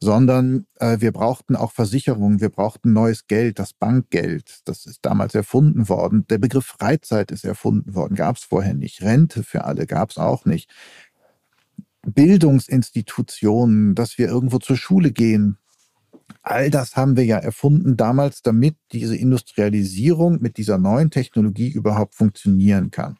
sondern 0.00 0.66
äh, 0.76 1.00
wir 1.00 1.12
brauchten 1.12 1.56
auch 1.56 1.72
Versicherungen, 1.72 2.40
wir 2.40 2.48
brauchten 2.50 2.92
neues 2.92 3.26
Geld, 3.26 3.58
das 3.58 3.72
Bankgeld, 3.72 4.60
das 4.64 4.86
ist 4.86 5.00
damals 5.02 5.34
erfunden 5.34 5.88
worden. 5.88 6.26
Der 6.28 6.38
Begriff 6.38 6.66
Freizeit 6.66 7.30
ist 7.30 7.44
erfunden 7.44 7.94
worden, 7.94 8.14
gab 8.14 8.36
es 8.36 8.44
vorher 8.44 8.74
nicht. 8.74 9.02
Rente 9.02 9.42
für 9.42 9.64
alle 9.64 9.86
gab 9.86 10.10
es 10.10 10.18
auch 10.18 10.44
nicht. 10.44 10.70
Bildungsinstitutionen, 12.06 13.94
dass 13.94 14.18
wir 14.18 14.28
irgendwo 14.28 14.58
zur 14.58 14.76
Schule 14.76 15.10
gehen. 15.10 15.58
All 16.42 16.70
das 16.70 16.96
haben 16.96 17.16
wir 17.16 17.24
ja 17.24 17.38
erfunden 17.38 17.96
damals, 17.96 18.42
damit 18.42 18.76
diese 18.92 19.16
Industrialisierung 19.16 20.40
mit 20.40 20.58
dieser 20.58 20.78
neuen 20.78 21.10
Technologie 21.10 21.70
überhaupt 21.70 22.14
funktionieren 22.14 22.90
kann. 22.90 23.16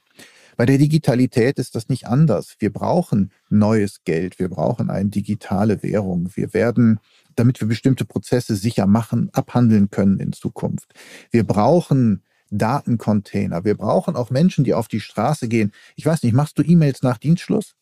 Bei 0.57 0.67
der 0.67 0.79
Digitalität 0.79 1.59
ist 1.59 1.75
das 1.75 1.89
nicht 1.89 2.07
anders. 2.07 2.57
Wir 2.59 2.73
brauchen 2.73 3.31
neues 3.49 4.05
Geld, 4.05 4.39
wir 4.39 4.49
brauchen 4.49 4.91
eine 4.91 5.09
digitale 5.09 5.83
Währung. 5.83 6.31
Wir 6.35 6.55
werden, 6.55 7.01
damit 7.37 7.61
wir 7.61 7.69
bestimmte 7.69 8.05
Prozesse 8.05 8.57
sicher 8.57 8.87
machen, 8.87 9.31
abhandeln 9.33 9.91
können 9.91 10.19
in 10.19 10.33
Zukunft. 10.33 10.93
Wir 11.31 11.45
brauchen 11.45 12.23
Datencontainer. 12.51 13.65
Wir 13.65 13.77
brauchen 13.77 14.17
auch 14.17 14.31
Menschen, 14.31 14.65
die 14.65 14.75
auf 14.75 14.89
die 14.89 15.01
Straße 15.01 15.49
gehen. 15.49 15.73
Ich 15.97 16.07
weiß 16.07 16.23
nicht, 16.23 16.35
machst 16.35 16.59
du 16.59 16.63
E-Mails 16.63 17.03
nach 17.03 17.19
Dienstschluss? 17.19 17.75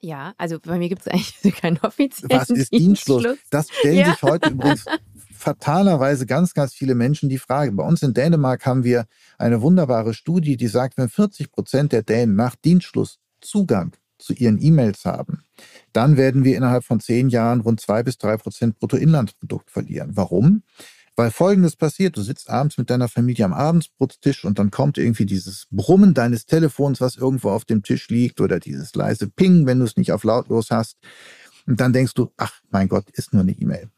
Ja, 0.00 0.34
also 0.36 0.58
bei 0.60 0.76
mir 0.76 0.88
gibt 0.90 1.02
es 1.02 1.08
eigentlich 1.08 1.54
keinen 1.60 1.78
offiziellen 1.78 2.30
Was 2.30 2.50
ist 2.50 2.72
Dienstschluss? 2.72 3.22
Dienstschluss? 3.22 3.50
Das 3.50 3.70
stellen 3.70 3.98
ja. 3.98 4.10
sich 4.10 4.22
heute 4.22 4.50
übrigens 4.50 4.84
fatalerweise 5.44 6.24
ganz, 6.24 6.54
ganz 6.54 6.74
viele 6.74 6.94
Menschen 6.94 7.28
die 7.28 7.38
Frage. 7.38 7.70
Bei 7.72 7.84
uns 7.84 8.02
in 8.02 8.14
Dänemark 8.14 8.64
haben 8.64 8.82
wir 8.82 9.04
eine 9.38 9.60
wunderbare 9.60 10.14
Studie, 10.14 10.56
die 10.56 10.68
sagt, 10.68 10.96
wenn 10.96 11.10
40 11.10 11.52
Prozent 11.52 11.92
der 11.92 12.02
Dänen 12.02 12.34
nach 12.34 12.56
Dienstschluss 12.56 13.18
Zugang 13.42 13.92
zu 14.18 14.32
ihren 14.32 14.60
E-Mails 14.60 15.04
haben, 15.04 15.44
dann 15.92 16.16
werden 16.16 16.44
wir 16.44 16.56
innerhalb 16.56 16.84
von 16.84 16.98
zehn 16.98 17.28
Jahren 17.28 17.60
rund 17.60 17.78
zwei 17.78 18.02
bis 18.02 18.16
drei 18.16 18.38
Prozent 18.38 18.78
Bruttoinlandsprodukt 18.78 19.70
verlieren. 19.70 20.12
Warum? 20.14 20.62
Weil 21.14 21.30
Folgendes 21.30 21.76
passiert, 21.76 22.16
du 22.16 22.22
sitzt 22.22 22.48
abends 22.48 22.78
mit 22.78 22.88
deiner 22.88 23.08
Familie 23.08 23.44
am 23.44 23.52
Abendbrotstisch 23.52 24.44
und 24.44 24.58
dann 24.58 24.70
kommt 24.70 24.96
irgendwie 24.96 25.26
dieses 25.26 25.66
Brummen 25.70 26.14
deines 26.14 26.46
Telefons, 26.46 27.00
was 27.02 27.16
irgendwo 27.16 27.50
auf 27.50 27.66
dem 27.66 27.82
Tisch 27.82 28.08
liegt 28.08 28.40
oder 28.40 28.58
dieses 28.58 28.94
leise 28.94 29.28
Ping, 29.28 29.66
wenn 29.66 29.78
du 29.78 29.84
es 29.84 29.96
nicht 29.96 30.10
auf 30.10 30.24
lautlos 30.24 30.70
hast. 30.70 30.96
Und 31.66 31.80
dann 31.80 31.92
denkst 31.92 32.14
du, 32.14 32.32
ach 32.36 32.60
mein 32.70 32.88
Gott, 32.88 33.10
ist 33.10 33.32
nur 33.32 33.42
eine 33.42 33.52
E-Mail. 33.52 33.90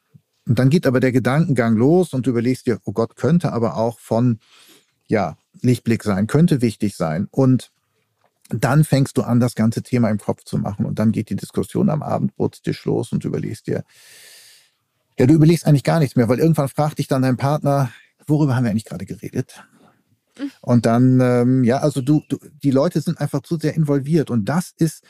Und 0.47 0.59
dann 0.59 0.71
geht 0.71 0.87
aber 0.87 1.01
der 1.01 1.13
Gedankengang 1.13 1.77
los 1.77 2.15
und 2.15 2.27
du 2.27 2.31
überlegst 2.31 2.67
dir, 2.67 2.79
oh 2.85 2.93
Gott, 2.93 3.17
könnte 3.17 3.53
aber 3.53 3.77
auch 3.77 3.99
von, 3.99 4.39
ja, 5.07 5.37
Lichtblick 5.61 6.05
sein, 6.05 6.27
könnte 6.27 6.63
wichtig 6.63 6.97
sein. 6.97 7.29
Und 7.31 7.73
dann 8.51 8.85
fängst 8.85 9.17
du 9.19 9.23
an, 9.23 9.41
das 9.41 9.55
ganze 9.55 9.83
Thema 9.83 10.09
im 10.09 10.19
Kopf 10.19 10.45
zu 10.45 10.59
machen. 10.59 10.87
Und 10.87 10.99
dann 10.99 11.11
geht 11.11 11.31
die 11.31 11.37
Diskussion 11.37 11.91
am 11.91 12.03
Abendbrotstisch 12.03 12.85
los 12.85 13.13
und 13.13 13.25
du 13.25 13.29
überlegst 13.29 13.67
dir, 13.67 13.85
ja, 15.19 15.27
du 15.27 15.35
überlegst 15.35 15.67
eigentlich 15.67 15.85
gar 15.85 15.99
nichts 15.99 16.15
mehr, 16.15 16.29
weil 16.29 16.39
irgendwann 16.39 16.69
fragt 16.69 16.99
dich 16.99 17.09
dann 17.09 17.23
dein 17.23 17.37
Partner, 17.37 17.91
worüber 18.27 18.55
haben 18.55 18.65
wir 18.65 18.71
eigentlich 18.71 18.85
gerade 18.85 19.07
geredet? 19.07 19.65
Und 20.61 20.87
dann, 20.87 21.21
ähm, 21.21 21.65
ja, 21.65 21.79
also 21.79 22.01
du, 22.01 22.23
du, 22.29 22.39
die 22.63 22.71
Leute 22.71 23.01
sind 23.01 23.21
einfach 23.21 23.43
zu 23.43 23.57
sehr 23.59 23.75
involviert. 23.75 24.31
Und 24.31 24.47
das 24.47 24.73
ist 24.77 25.03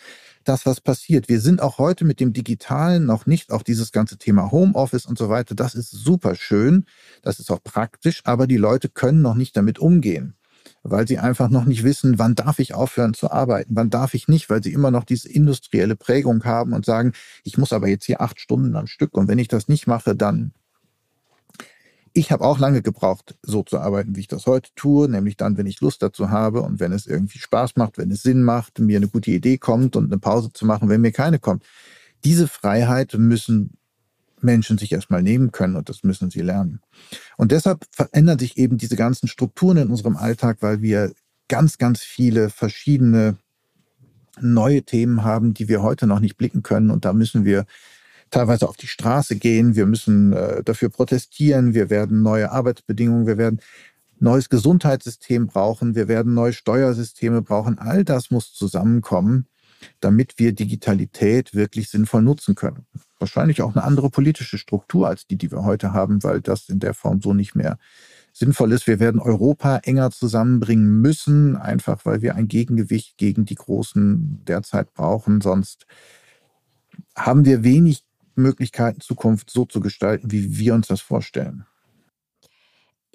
das, 0.49 0.67
was 0.67 0.81
passiert. 0.81 1.29
Wir 1.29 1.41
sind 1.41 1.61
auch 1.61 1.79
heute 1.79 2.05
mit 2.05 2.21
dem 2.21 2.33
Digitalen 2.33 3.05
noch 3.05 3.27
nicht, 3.27 3.53
auch 3.53 3.63
dieses 3.63 3.93
ganze 3.93 4.17
Thema 4.17 4.51
Homeoffice 4.51 5.07
und 5.07 5.19
so 5.19 5.29
weiter, 5.29 5.55
das 5.55 5.75
ist 5.75 5.91
super 5.91 6.35
schön, 6.35 6.85
das 7.23 7.41
ist 7.41 7.51
auch 7.51 7.63
praktisch, 7.63 8.23
aber 8.25 8.47
die 8.47 8.57
Leute 8.57 8.89
können 8.89 9.23
noch 9.23 9.35
nicht 9.35 9.57
damit 9.57 9.79
umgehen, 9.79 10.35
weil 10.83 11.07
sie 11.09 11.19
einfach 11.19 11.51
noch 11.51 11.65
nicht 11.65 11.85
wissen, 11.85 12.19
wann 12.19 12.35
darf 12.35 12.59
ich 12.59 12.75
aufhören 12.75 13.15
zu 13.15 13.31
arbeiten, 13.31 13.75
wann 13.75 13.91
darf 13.91 14.15
ich 14.15 14.29
nicht, 14.29 14.49
weil 14.49 14.63
sie 14.63 14.73
immer 14.73 14.91
noch 14.91 15.05
diese 15.05 15.29
industrielle 15.29 15.97
Prägung 15.97 16.45
haben 16.45 16.73
und 16.73 16.85
sagen, 16.85 17.13
ich 17.45 17.59
muss 17.59 17.73
aber 17.73 17.89
jetzt 17.89 18.05
hier 18.05 18.21
acht 18.21 18.41
Stunden 18.41 18.77
am 18.77 18.87
Stück 18.87 19.17
und 19.17 19.29
wenn 19.29 19.39
ich 19.39 19.49
das 19.49 19.69
nicht 19.69 19.87
mache, 19.87 20.15
dann 20.15 20.53
ich 22.17 22.33
habe 22.33 22.45
auch 22.45 22.59
lange 22.59 22.81
gebraucht, 22.81 23.37
so 23.43 23.63
zu 23.63 23.79
arbeiten, 23.79 24.17
wie 24.17 24.21
ich 24.21 24.29
das 24.29 24.47
heute 24.47 24.71
tue, 24.75 25.07
nämlich 25.07 25.37
dann, 25.37 25.59
wenn 25.59 25.67
ich 25.67 25.83
Lust 25.83 26.03
dazu 26.03 26.31
habe 26.31 26.63
und 26.63 26.81
wenn 26.81 26.93
es 26.93 27.07
irgendwie 27.07 27.39
Spaß 27.39 27.77
macht, 27.77 27.99
wenn 27.99 28.11
es 28.11 28.23
Sinn 28.23 28.43
macht, 28.43 28.79
mir 28.79 28.97
eine 28.97 29.09
gute 29.09 29.31
Idee 29.31 29.59
kommt 29.59 29.97
und 29.97 30.07
eine 30.07 30.19
Pause 30.19 30.51
zu 30.51 30.65
machen, 30.65 30.89
wenn 30.89 31.03
mir 31.03 31.13
keine 31.13 31.39
kommt. 31.39 31.63
Diese 32.25 32.49
Freiheit 32.49 33.15
müssen 33.19 33.77
Menschen 34.41 34.79
sich 34.79 34.93
erstmal 34.93 35.23
nehmen 35.23 35.53
können 35.53 35.77
und 35.77 35.91
das 35.91 36.05
müssen 36.05 36.31
sie 36.31 36.41
lernen. 36.41 36.81
Und 37.37 37.53
deshalb 37.53 37.85
verändern 37.91 38.39
sich 38.39 38.57
eben 38.57 38.79
diese 38.79 38.97
ganzen 38.97 39.29
Strukturen 39.29 39.77
in 39.77 39.91
unserem 39.91 40.17
Alltag, 40.17 40.59
weil 40.61 40.81
wir 40.81 41.13
ganz, 41.49 41.77
ganz 41.77 42.01
viele 42.01 42.49
verschiedene 42.49 43.37
neue 44.41 44.85
Themen 44.85 45.23
haben, 45.23 45.53
die 45.53 45.69
wir 45.69 45.83
heute 45.83 46.07
noch 46.07 46.21
nicht 46.21 46.39
blicken 46.39 46.63
können. 46.63 46.91
Und 46.91 47.05
da 47.05 47.13
müssen 47.13 47.45
wir 47.45 47.67
teilweise 48.31 48.69
auf 48.69 48.77
die 48.77 48.87
Straße 48.87 49.37
gehen, 49.37 49.77
wir 49.77 49.87
müssen 49.87 50.33
äh, 50.33 50.63
dafür 50.63 50.89
protestieren, 50.89 51.75
wir 51.75 51.91
werden 51.91 52.23
neue 52.23 52.51
Arbeitsbedingungen, 52.51 53.27
wir 53.27 53.39
werden 53.39 53.61
neues 54.19 54.49
Gesundheitssystem 54.49 55.47
brauchen, 55.47 55.95
wir 55.95 56.09
werden 56.09 56.35
neue 56.35 56.53
Steuersysteme 56.53 57.43
brauchen. 57.43 57.79
All 57.79 58.05
das 58.05 58.31
muss 58.31 58.53
zusammenkommen, 58.53 59.47
damit 60.01 60.39
wir 60.39 60.53
Digitalität 60.53 61.55
wirklich 61.55 61.91
sinnvoll 61.91 62.23
nutzen 62.23 62.55
können. 62.55 62.87
Wahrscheinlich 63.19 63.63
auch 63.63 63.75
eine 63.75 63.85
andere 63.85 64.11
politische 64.11 64.59
Struktur 64.59 65.09
als 65.09 65.27
die, 65.27 65.37
die 65.37 65.51
wir 65.51 65.65
heute 65.65 65.93
haben, 65.93 66.23
weil 66.23 66.41
das 66.41 66.69
in 66.69 66.81
der 66.81 66.95
Form 66.95 67.21
so 67.21 67.35
nicht 67.35 67.55
mehr 67.55 67.79
sinnvoll 68.33 68.73
ist. 68.73 68.87
Wir 68.87 69.01
werden 69.01 69.21
Europa 69.21 69.79
enger 69.79 70.11
zusammenbringen 70.11 71.01
müssen, 71.01 71.57
einfach 71.57 72.05
weil 72.05 72.21
wir 72.21 72.35
ein 72.35 72.49
Gegengewicht 72.49 73.17
gegen 73.17 73.47
die 73.47 73.55
Großen 73.55 74.43
derzeit 74.47 74.93
brauchen. 74.93 75.41
Sonst 75.41 75.87
haben 77.15 77.45
wir 77.47 77.65
wenig 77.65 78.06
Möglichkeiten, 78.37 79.01
Zukunft 79.01 79.51
so 79.51 79.65
zu 79.65 79.81
gestalten, 79.81 80.31
wie 80.31 80.59
wir 80.59 80.75
uns 80.75 80.89
das 80.89 81.01
vorstellen. 81.01 81.67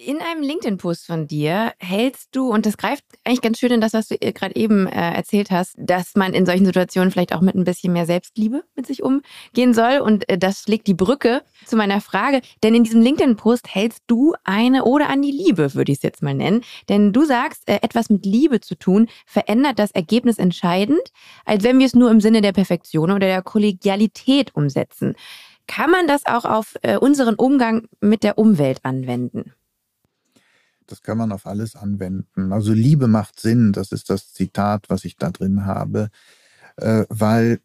In 0.04 0.20
einem 0.20 0.42
LinkedIn-Post 0.42 1.06
von 1.06 1.28
dir 1.28 1.74
hältst 1.78 2.34
du, 2.34 2.50
und 2.50 2.66
das 2.66 2.76
greift 2.76 3.04
eigentlich 3.22 3.40
ganz 3.40 3.60
schön 3.60 3.70
in 3.70 3.80
das, 3.80 3.92
was 3.92 4.08
du 4.08 4.18
gerade 4.18 4.56
eben 4.56 4.88
äh, 4.88 5.12
erzählt 5.12 5.52
hast, 5.52 5.76
dass 5.78 6.16
man 6.16 6.34
in 6.34 6.44
solchen 6.44 6.66
Situationen 6.66 7.12
vielleicht 7.12 7.32
auch 7.32 7.40
mit 7.40 7.54
ein 7.54 7.62
bisschen 7.62 7.92
mehr 7.92 8.04
Selbstliebe 8.04 8.64
mit 8.74 8.84
sich 8.84 9.04
umgehen 9.04 9.74
soll. 9.74 10.00
Und 10.00 10.28
äh, 10.28 10.38
das 10.38 10.62
schlägt 10.62 10.88
die 10.88 10.94
Brücke 10.94 11.42
zu 11.66 11.76
meiner 11.76 12.00
Frage. 12.00 12.40
Denn 12.64 12.74
in 12.74 12.82
diesem 12.82 13.00
LinkedIn-Post 13.00 13.72
hältst 13.72 14.02
du 14.08 14.34
eine 14.42 14.86
Ode 14.86 15.06
an 15.06 15.22
die 15.22 15.30
Liebe, 15.30 15.72
würde 15.74 15.92
ich 15.92 15.98
es 15.98 16.02
jetzt 16.02 16.20
mal 16.20 16.34
nennen. 16.34 16.64
Denn 16.88 17.12
du 17.12 17.24
sagst, 17.24 17.68
äh, 17.68 17.78
etwas 17.82 18.10
mit 18.10 18.26
Liebe 18.26 18.60
zu 18.60 18.74
tun 18.74 19.08
verändert 19.24 19.78
das 19.78 19.92
Ergebnis 19.92 20.38
entscheidend, 20.38 21.12
als 21.44 21.62
wenn 21.62 21.78
wir 21.78 21.86
es 21.86 21.94
nur 21.94 22.10
im 22.10 22.20
Sinne 22.20 22.40
der 22.40 22.52
Perfektion 22.52 23.12
oder 23.12 23.28
der 23.28 23.42
Kollegialität 23.42 24.56
umsetzen. 24.56 25.14
Kann 25.68 25.92
man 25.92 26.08
das 26.08 26.26
auch 26.26 26.44
auf 26.44 26.74
äh, 26.82 26.96
unseren 26.96 27.36
Umgang 27.36 27.86
mit 28.00 28.24
der 28.24 28.36
Umwelt 28.36 28.80
anwenden? 28.84 29.52
Das 30.92 31.00
kann 31.00 31.16
man 31.16 31.32
auf 31.32 31.46
alles 31.46 31.74
anwenden. 31.74 32.52
Also 32.52 32.74
Liebe 32.74 33.06
macht 33.06 33.40
Sinn, 33.40 33.72
das 33.72 33.92
ist 33.92 34.10
das 34.10 34.34
Zitat, 34.34 34.90
was 34.90 35.06
ich 35.06 35.16
da 35.16 35.30
drin 35.30 35.64
habe, 35.64 36.10
äh, 36.76 37.06
weil 37.08 37.60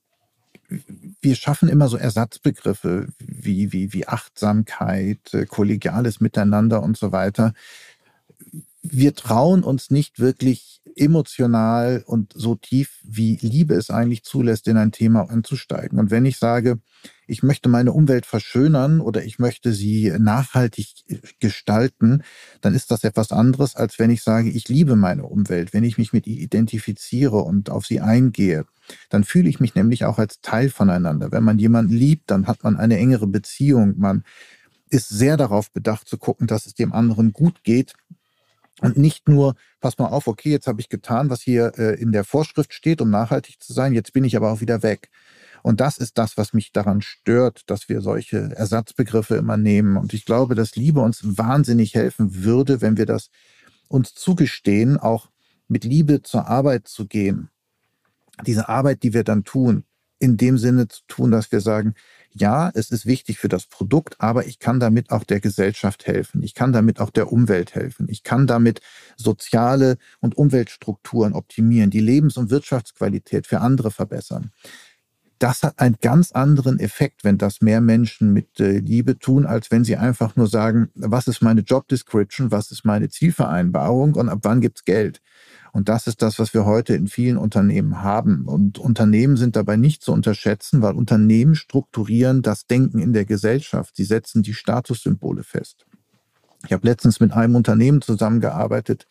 wir 1.20 1.36
schaffen 1.36 1.68
immer 1.68 1.90
so 1.90 1.98
Ersatzbegriffe 1.98 3.10
wie, 3.20 3.74
wie, 3.74 3.92
wie 3.92 4.08
Achtsamkeit, 4.08 5.34
äh, 5.34 5.46
kollegiales 5.46 6.22
Miteinander 6.22 6.82
und 6.82 6.96
so 6.96 7.12
weiter. 7.12 7.54
Wir 8.82 9.14
trauen 9.16 9.64
uns 9.64 9.90
nicht 9.90 10.20
wirklich 10.20 10.82
emotional 10.98 12.04
und 12.06 12.34
so 12.36 12.56
tief, 12.56 13.00
wie 13.04 13.38
Liebe 13.42 13.76
es 13.76 13.90
eigentlich 13.90 14.24
zulässt, 14.24 14.68
in 14.68 14.78
ein 14.78 14.92
Thema 14.92 15.30
einzusteigen. 15.30 16.00
Und 16.00 16.12
wenn 16.12 16.26
ich 16.26 16.38
sage, 16.38 16.80
ich 17.28 17.44
möchte 17.44 17.70
meine 17.70 17.92
Umwelt 17.92 18.26
verschönern 18.26 19.00
oder 19.00 19.24
ich 19.24 19.38
möchte 19.38 19.74
sie 19.74 20.14
nachhaltig 20.18 21.04
gestalten, 21.40 22.24
dann 22.62 22.74
ist 22.74 22.90
das 22.90 23.04
etwas 23.04 23.32
anderes, 23.32 23.76
als 23.76 24.00
wenn 24.00 24.10
ich 24.10 24.24
sage, 24.24 24.50
ich 24.50 24.70
liebe 24.70 24.96
meine 24.96 25.24
Umwelt. 25.24 25.74
Wenn 25.74 25.84
ich 25.84 25.98
mich 25.98 26.14
mit 26.14 26.26
ihr 26.26 26.38
identifiziere 26.38 27.38
und 27.38 27.70
auf 27.70 27.86
sie 27.86 28.00
eingehe, 28.00 28.66
dann 29.10 29.24
fühle 29.24 29.50
ich 29.50 29.60
mich 29.60 29.76
nämlich 29.76 30.06
auch 30.06 30.18
als 30.18 30.42
Teil 30.42 30.70
voneinander. 30.70 31.32
Wenn 31.32 31.44
man 31.44 31.60
jemanden 31.60 31.94
liebt, 31.94 32.32
dann 32.32 32.48
hat 32.48 32.64
man 32.64 32.78
eine 32.78 32.98
engere 32.98 33.28
Beziehung. 33.28 33.96
Man 33.98 34.24
ist 34.90 35.10
sehr 35.10 35.36
darauf 35.36 35.72
bedacht 35.72 36.08
zu 36.08 36.18
gucken, 36.18 36.48
dass 36.48 36.66
es 36.66 36.74
dem 36.74 36.94
anderen 36.94 37.34
gut 37.34 37.64
geht 37.64 37.94
und 38.82 38.98
nicht 38.98 39.28
nur, 39.28 39.56
pass 39.80 39.98
mal 39.98 40.08
auf, 40.08 40.28
okay, 40.28 40.52
jetzt 40.52 40.68
habe 40.68 40.82
ich 40.82 40.90
getan, 40.90 41.30
was 41.30 41.42
hier 41.42 41.74
äh, 41.78 42.00
in 42.00 42.12
der 42.12 42.24
Vorschrift 42.24 42.74
steht, 42.74 43.02
um 43.02 43.10
nachhaltig 43.10 43.62
zu 43.62 43.74
sein, 43.74 43.94
jetzt 43.94 44.14
bin 44.14 44.24
ich 44.24 44.36
aber 44.36 44.52
auch 44.52 44.62
wieder 44.62 44.84
weg. 44.84 45.10
Und 45.64 45.82
das 45.82 45.98
ist 45.98 46.18
das, 46.18 46.38
was 46.38 46.54
mich 46.54 46.72
daran 46.72 47.02
stört, 47.02 47.70
dass 47.70 47.90
wir 47.90 48.02
solche 48.02 48.56
Ersatzbegriffe 48.56 49.36
immer 49.36 49.58
nehmen. 49.58 49.98
Und 49.98 50.14
ich 50.14 50.26
glaube, 50.26 50.56
dass 50.56 50.76
Liebe 50.76 51.02
uns 51.02 51.22
wahnsinnig 51.24 51.96
helfen 51.96 52.44
würde, 52.44 52.82
wenn 52.82 52.98
wir 52.98 53.06
das 53.06 53.30
uns 53.88 54.14
zugestehen, 54.14 54.98
auch 54.98 55.30
mit 55.68 55.84
Liebe 55.84 56.22
zur 56.22 56.48
Arbeit 56.48 56.88
zu 56.88 57.08
gehen. 57.08 57.50
Diese 58.46 58.70
Arbeit, 58.70 59.04
die 59.04 59.14
wir 59.14 59.24
dann 59.24 59.44
tun, 59.44 59.84
in 60.20 60.38
dem 60.38 60.58
Sinne 60.58 60.88
zu 60.88 61.02
tun, 61.08 61.32
dass 61.32 61.52
wir 61.52 61.62
sagen, 61.62 61.96
ja, 62.40 62.72
es 62.74 62.92
ist 62.92 63.06
wichtig 63.06 63.40
für 63.40 63.50
das 63.50 63.66
Produkt, 63.66 64.16
aber 64.20 64.46
ich 64.46 64.60
kann 64.60 64.80
damit 64.80 65.12
auch 65.12 65.24
der 65.24 65.40
Gesellschaft 65.40 66.08
helfen. 66.08 66.44
Ich 66.44 66.54
kann 66.54 66.72
damit 66.72 67.00
auch 67.00 67.10
der 67.10 67.32
Umwelt 67.32 67.76
helfen. 67.76 68.08
Ich 68.10 68.24
kann 68.24 68.48
damit 68.48 68.82
soziale 69.16 69.98
und 70.20 70.38
Umweltstrukturen 70.38 71.34
optimieren, 71.34 71.90
die 71.90 72.00
Lebens- 72.00 72.38
und 72.38 72.50
Wirtschaftsqualität 72.50 73.48
für 73.48 73.62
andere 73.62 73.92
verbessern. 73.92 74.52
Das 75.40 75.62
hat 75.62 75.78
einen 75.80 75.98
ganz 76.02 76.32
anderen 76.32 76.80
Effekt, 76.80 77.24
wenn 77.24 77.38
das 77.38 77.62
mehr 77.62 77.80
Menschen 77.80 78.34
mit 78.34 78.60
äh, 78.60 78.80
Liebe 78.80 79.20
tun, 79.20 79.46
als 79.46 79.70
wenn 79.70 79.84
sie 79.84 79.96
einfach 79.96 80.36
nur 80.36 80.48
sagen, 80.48 80.90
was 80.96 81.28
ist 81.28 81.42
meine 81.42 81.62
Job 81.62 81.88
Description, 81.88 82.50
was 82.50 82.72
ist 82.72 82.86
meine 82.86 83.10
Zielvereinbarung 83.10 84.16
und 84.16 84.30
ab 84.30 84.40
wann 84.42 84.62
gibt's 84.62 84.84
Geld. 84.84 85.22
Und 85.74 85.90
das 85.90 86.08
ist 86.08 86.22
das, 86.22 86.40
was 86.40 86.54
wir 86.54 86.66
heute 86.66 86.96
in 86.96 87.08
vielen 87.08 87.38
Unternehmen 87.38 88.02
haben. 88.02 88.46
Und 88.46 88.80
Unternehmen 88.80 89.38
sind 89.38 89.56
dabei 89.56 89.76
nicht 89.76 90.04
zu 90.04 90.12
unterschätzen, 90.12 90.82
weil 90.82 90.96
Unternehmen 90.96 91.56
strukturieren 91.56 92.42
das 92.42 92.68
Denken 92.68 93.00
in 93.00 93.14
der 93.14 93.26
Gesellschaft. 93.26 93.96
Sie 93.96 94.04
setzen 94.06 94.44
die 94.44 94.54
Statussymbole 94.54 95.44
fest. 95.44 95.86
Ich 96.66 96.74
habe 96.74 96.88
letztens 96.88 97.20
mit 97.20 97.34
einem 97.34 97.56
Unternehmen 97.56 98.02
zusammengearbeitet, 98.02 99.08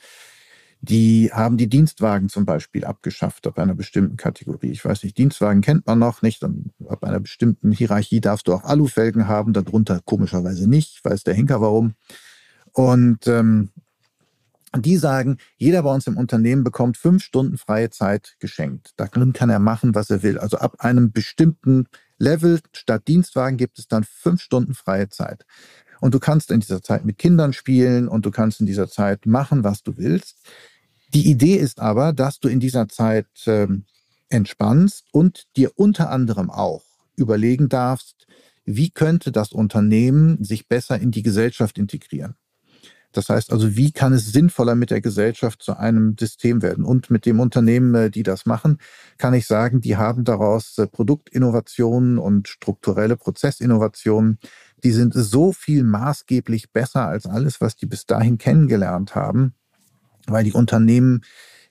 die 0.80 1.30
haben 1.32 1.57
die 1.57 1.68
Dienstwagen 1.68 2.28
zum 2.28 2.44
Beispiel 2.44 2.84
abgeschafft 2.84 3.46
ab 3.46 3.59
einer 3.59 3.74
bestimmten 3.74 4.16
Kategorie. 4.16 4.70
Ich 4.70 4.84
weiß 4.84 5.02
nicht, 5.04 5.16
Dienstwagen 5.16 5.62
kennt 5.62 5.86
man 5.86 5.98
noch 5.98 6.22
nicht. 6.22 6.44
Und 6.44 6.72
ab 6.88 7.02
einer 7.02 7.18
bestimmten 7.18 7.72
Hierarchie 7.72 8.20
darfst 8.20 8.46
du 8.46 8.52
auch 8.52 8.64
Alufelgen 8.64 9.26
haben, 9.26 9.52
darunter 9.52 10.00
komischerweise 10.04 10.68
nicht. 10.68 11.04
Weiß 11.04 11.24
der 11.24 11.34
Henker 11.34 11.61
warum. 11.61 11.94
Und 12.72 13.26
ähm, 13.26 13.70
die 14.75 14.97
sagen, 14.97 15.39
jeder 15.57 15.83
bei 15.83 15.95
uns 15.95 16.07
im 16.07 16.17
Unternehmen 16.17 16.64
bekommt 16.64 16.97
fünf 16.97 17.23
Stunden 17.23 17.57
freie 17.57 17.91
Zeit 17.91 18.37
geschenkt. 18.41 18.91
Darin 18.97 19.33
kann 19.33 19.51
er 19.51 19.59
machen, 19.59 19.95
was 19.95 20.11
er 20.11 20.23
will. 20.23 20.39
Also 20.39 20.59
ab 20.59 20.77
einem 20.81 21.12
bestimmten 21.12 21.87
Level 22.19 22.61
statt 22.73 23.07
Dienstwagen 23.09 23.57
gibt 23.57 23.79
es 23.79 23.89
dann 23.89 24.05
fünf 24.05 24.41
Stunden 24.43 24.75
freie 24.75 25.09
Zeit. 25.09 25.45
Und 26.01 26.14
du 26.14 26.19
kannst 26.19 26.51
in 26.51 26.61
dieser 26.61 26.83
Zeit 26.83 27.05
mit 27.05 27.19
Kindern 27.19 27.53
spielen 27.53 28.09
und 28.09 28.27
du 28.27 28.31
kannst 28.31 28.61
in 28.61 28.67
dieser 28.67 28.89
Zeit 28.89 29.27
machen, 29.27 29.64
was 29.64 29.83
du 29.83 29.97
willst. 29.97 30.39
Die 31.14 31.31
Idee 31.31 31.57
ist 31.57 31.81
aber, 31.81 32.12
dass 32.12 32.41
du 32.41 32.49
in 32.49 32.61
dieser 32.61 32.89
Zeit 32.89 33.27
ähm, 33.47 33.85
entspannst 34.29 35.07
und 35.12 35.47
dir 35.57 35.73
unter 35.77 36.11
anderem 36.11 36.51
auch 36.51 36.83
überlegen 37.17 37.69
darfst, 37.69 38.27
wie 38.64 38.91
könnte 38.91 39.33
das 39.33 39.53
Unternehmen 39.53 40.43
sich 40.45 40.69
besser 40.69 40.99
in 40.99 41.12
die 41.12 41.23
Gesellschaft 41.23 41.79
integrieren. 41.79 42.35
Das 43.17 43.31
heißt 43.31 43.51
also, 43.51 43.77
wie 43.77 43.93
kann 43.93 44.12
es 44.12 44.33
sinnvoller 44.33 44.75
mit 44.75 44.91
der 44.91 45.01
Gesellschaft 45.01 45.62
zu 45.62 45.77
einem 45.79 46.17
System 46.21 46.61
werden? 46.61 46.85
Und 46.85 47.11
mit 47.11 47.25
dem 47.25 47.41
Unternehmen, 47.41 47.95
äh, 47.95 48.11
die 48.11 48.23
das 48.23 48.45
machen, 48.45 48.79
kann 49.17 49.33
ich 49.33 49.47
sagen, 49.47 49.81
die 49.81 49.97
haben 49.97 50.25
daraus 50.25 50.77
äh, 50.77 50.87
Produktinnovationen 50.87 52.19
und 52.19 52.49
strukturelle 52.49 53.17
Prozessinnovationen, 53.17 54.39
die 54.85 54.93
sind 54.93 55.14
so 55.14 55.53
viel 55.53 55.83
maßgeblich 55.83 56.73
besser 56.73 57.07
als 57.07 57.25
alles, 57.25 57.62
was 57.62 57.77
die 57.77 57.87
bis 57.87 58.05
dahin 58.05 58.37
kennengelernt 58.37 59.14
haben, 59.14 59.55
weil 60.27 60.45
die 60.45 60.53
Unternehmen 60.53 61.23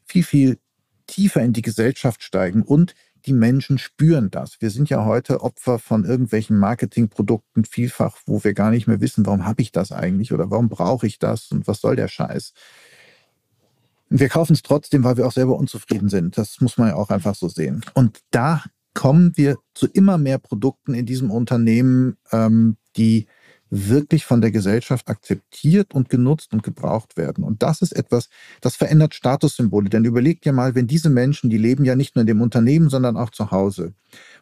viel, 0.03 0.23
viel 0.23 0.57
tiefer 1.05 1.41
in 1.43 1.53
die 1.53 1.61
Gesellschaft 1.61 2.23
steigen 2.23 2.63
und 2.63 2.95
die 3.25 3.33
Menschen 3.33 3.77
spüren 3.77 4.29
das. 4.29 4.61
Wir 4.61 4.69
sind 4.69 4.89
ja 4.89 5.05
heute 5.05 5.41
Opfer 5.41 5.79
von 5.79 6.05
irgendwelchen 6.05 6.57
Marketingprodukten 6.57 7.65
vielfach, 7.65 8.17
wo 8.25 8.43
wir 8.43 8.53
gar 8.53 8.71
nicht 8.71 8.87
mehr 8.87 9.01
wissen, 9.01 9.25
warum 9.25 9.45
habe 9.45 9.61
ich 9.61 9.71
das 9.71 9.91
eigentlich 9.91 10.31
oder 10.33 10.51
warum 10.51 10.69
brauche 10.69 11.07
ich 11.07 11.19
das 11.19 11.51
und 11.51 11.67
was 11.67 11.81
soll 11.81 11.95
der 11.95 12.07
Scheiß. 12.07 12.53
Wir 14.09 14.29
kaufen 14.29 14.53
es 14.53 14.61
trotzdem, 14.61 15.03
weil 15.03 15.17
wir 15.17 15.25
auch 15.25 15.31
selber 15.31 15.57
unzufrieden 15.57 16.09
sind. 16.09 16.37
Das 16.37 16.61
muss 16.61 16.77
man 16.77 16.89
ja 16.89 16.95
auch 16.95 17.09
einfach 17.09 17.35
so 17.35 17.47
sehen. 17.47 17.83
Und 17.95 18.19
da 18.29 18.63
kommen 18.93 19.35
wir 19.35 19.57
zu 19.73 19.87
immer 19.87 20.17
mehr 20.17 20.37
Produkten 20.37 20.93
in 20.93 21.05
diesem 21.05 21.31
Unternehmen, 21.31 22.17
ähm, 22.31 22.77
die 22.95 23.27
wirklich 23.75 24.25
von 24.25 24.41
der 24.41 24.51
Gesellschaft 24.51 25.07
akzeptiert 25.09 25.93
und 25.93 26.09
genutzt 26.09 26.53
und 26.53 26.63
gebraucht 26.63 27.17
werden. 27.17 27.43
Und 27.43 27.61
das 27.61 27.81
ist 27.81 27.91
etwas, 27.91 28.29
das 28.61 28.75
verändert 28.75 29.13
Statussymbole. 29.13 29.89
Denn 29.89 30.05
überlegt 30.05 30.45
dir 30.45 30.53
mal, 30.53 30.75
wenn 30.75 30.87
diese 30.87 31.09
Menschen, 31.09 31.49
die 31.49 31.57
leben 31.57 31.83
ja 31.83 31.95
nicht 31.95 32.15
nur 32.15 32.21
in 32.21 32.27
dem 32.27 32.41
Unternehmen, 32.41 32.89
sondern 32.89 33.17
auch 33.17 33.29
zu 33.29 33.51
Hause. 33.51 33.93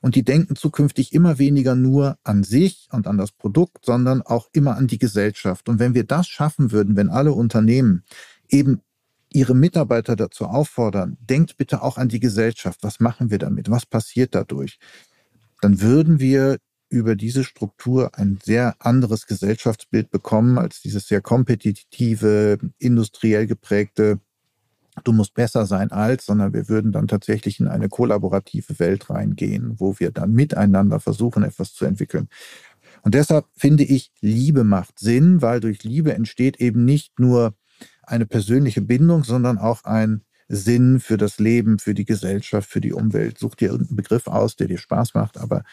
Und 0.02 0.16
die 0.16 0.24
denken 0.24 0.56
zukünftig 0.56 1.14
immer 1.14 1.40
weniger 1.40 1.76
nur 1.76 2.18
an 2.24 2.44
sich 2.44 2.88
und 2.92 3.08
an 3.08 3.18
das 3.18 3.32
Produkt, 3.32 3.86
sondern 3.86 4.22
auch 4.22 4.50
immer 4.54 4.78
an 4.78 4.88
die 4.88 5.00
Gesellschaft. 5.00 5.68
Und 5.70 5.80
wenn 5.80 5.96
wir 5.96 6.04
das 6.04 6.28
schaffen 6.28 6.72
würden, 6.72 6.96
wenn 6.96 7.10
alle 7.10 7.32
Unternehmen 7.32 8.04
eben 8.50 8.82
ihre 9.32 9.56
Mitarbeiter 9.56 10.16
dazu 10.16 10.46
auffordern, 10.46 11.18
denkt 11.20 11.58
bitte 11.58 11.82
auch 11.82 11.98
an 11.98 12.10
die 12.10 12.20
Gesellschaft. 12.20 12.80
Was 12.84 13.00
machen 13.00 13.32
wir 13.32 13.40
damit? 13.40 13.70
Was 13.70 13.86
passiert 13.86 14.36
dadurch? 14.36 14.78
Dann 15.62 15.82
würden 15.82 16.20
wir 16.20 16.58
über 16.94 17.16
diese 17.16 17.44
Struktur 17.44 18.12
ein 18.14 18.40
sehr 18.42 18.76
anderes 18.80 19.26
Gesellschaftsbild 19.26 20.12
bekommen 20.12 20.58
als 20.58 20.80
dieses 20.82 21.08
sehr 21.08 21.22
kompetitive, 21.22 22.60
industriell 22.78 23.48
geprägte, 23.48 24.20
du 25.04 25.12
musst 25.12 25.34
besser 25.34 25.66
sein 25.66 25.92
als, 25.92 26.28
sondern 26.28 26.54
wir 26.54 26.70
würden 26.70 26.92
dann 26.92 27.08
tatsächlich 27.08 27.60
in 27.60 27.68
eine 27.68 27.90
kollaborative 27.90 28.78
Welt 28.78 29.10
reingehen, 29.10 29.80
wo 29.80 30.00
wir 30.00 30.12
dann 30.12 30.34
miteinander 30.34 31.00
versuchen, 31.00 31.44
etwas 31.44 31.74
zu 31.74 31.86
entwickeln. 31.86 32.30
Und 33.02 33.16
deshalb 33.16 33.46
finde 33.58 33.84
ich, 33.84 34.12
Liebe 34.22 34.64
macht 34.64 35.00
Sinn, 35.00 35.42
weil 35.42 35.60
durch 35.60 35.84
Liebe 35.84 36.14
entsteht 36.14 36.62
eben 36.62 36.86
nicht 36.86 37.20
nur 37.20 37.56
eine 38.04 38.28
persönliche 38.28 38.82
Bindung, 38.82 39.24
sondern 39.24 39.58
auch 39.58 39.84
ein 39.84 40.22
Sinn 40.48 41.00
für 41.00 41.18
das 41.18 41.40
Leben, 41.40 41.80
für 41.80 41.96
die 41.96 42.06
Gesellschaft, 42.06 42.70
für 42.70 42.82
die 42.82 42.94
Umwelt. 42.94 43.40
Such 43.40 43.56
dir 43.56 43.70
irgendeinen 43.72 43.98
Begriff 43.98 44.28
aus, 44.28 44.56
der 44.56 44.68
dir 44.68 44.78
Spaß 44.78 45.16
macht, 45.16 45.38
aber 45.38 45.64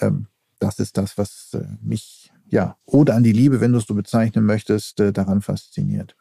ähm, 0.00 0.26
das 0.64 0.78
ist 0.78 0.96
das, 0.96 1.18
was 1.18 1.50
äh, 1.52 1.66
mich, 1.82 2.32
ja, 2.48 2.76
oder 2.86 3.14
an 3.14 3.22
die 3.22 3.32
Liebe, 3.32 3.60
wenn 3.60 3.72
du 3.72 3.78
es 3.78 3.84
so 3.84 3.94
bezeichnen 3.94 4.46
möchtest, 4.46 4.98
äh, 4.98 5.12
daran 5.12 5.42
fasziniert. 5.42 6.16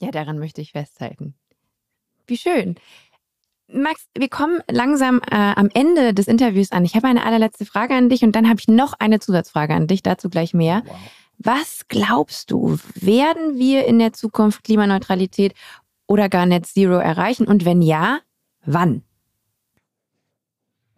Ja, 0.00 0.10
daran 0.10 0.38
möchte 0.38 0.60
ich 0.60 0.72
festhalten. 0.72 1.34
Wie 2.26 2.36
schön. 2.36 2.76
Max, 3.72 4.06
wir 4.16 4.28
kommen 4.28 4.60
langsam 4.70 5.20
äh, 5.30 5.34
am 5.34 5.70
Ende 5.72 6.12
des 6.12 6.28
Interviews 6.28 6.70
an. 6.70 6.84
Ich 6.84 6.94
habe 6.94 7.08
eine 7.08 7.24
allerletzte 7.24 7.64
Frage 7.64 7.94
an 7.94 8.10
dich 8.10 8.22
und 8.22 8.32
dann 8.32 8.48
habe 8.48 8.60
ich 8.60 8.68
noch 8.68 8.92
eine 8.98 9.18
Zusatzfrage 9.18 9.74
an 9.74 9.86
dich, 9.86 10.02
dazu 10.02 10.28
gleich 10.28 10.52
mehr. 10.54 10.82
Wow. 10.84 10.96
Was 11.38 11.88
glaubst 11.88 12.50
du, 12.50 12.78
werden 12.94 13.58
wir 13.58 13.86
in 13.86 13.98
der 13.98 14.12
Zukunft 14.12 14.64
Klimaneutralität 14.64 15.54
oder 16.06 16.28
gar 16.28 16.46
Net 16.46 16.66
Zero 16.66 16.96
erreichen? 16.96 17.46
Und 17.46 17.64
wenn 17.64 17.82
ja, 17.82 18.20
wann? 18.64 19.02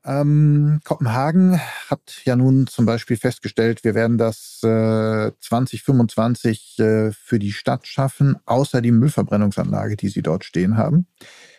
Ähm, 0.09 0.81
Kopenhagen 0.85 1.61
hat 1.91 2.23
ja 2.25 2.35
nun 2.35 2.67
zum 2.67 2.87
Beispiel 2.87 3.19
festgestellt, 3.19 3.85
wir 3.85 3.95
werden 3.95 4.17
das 4.17 4.63
äh, 4.63 5.33
2025 5.39 6.79
äh, 6.79 7.13
für 7.13 7.39
die 7.39 7.53
Stadt 7.53 7.87
schaffen, 7.87 8.39
außer 8.47 8.81
die 8.81 8.91
Müllverbrennungsanlage, 8.91 9.97
die 9.97 10.09
sie 10.09 10.23
dort 10.23 10.47
stehen 10.47 10.79
haben. 10.79 11.07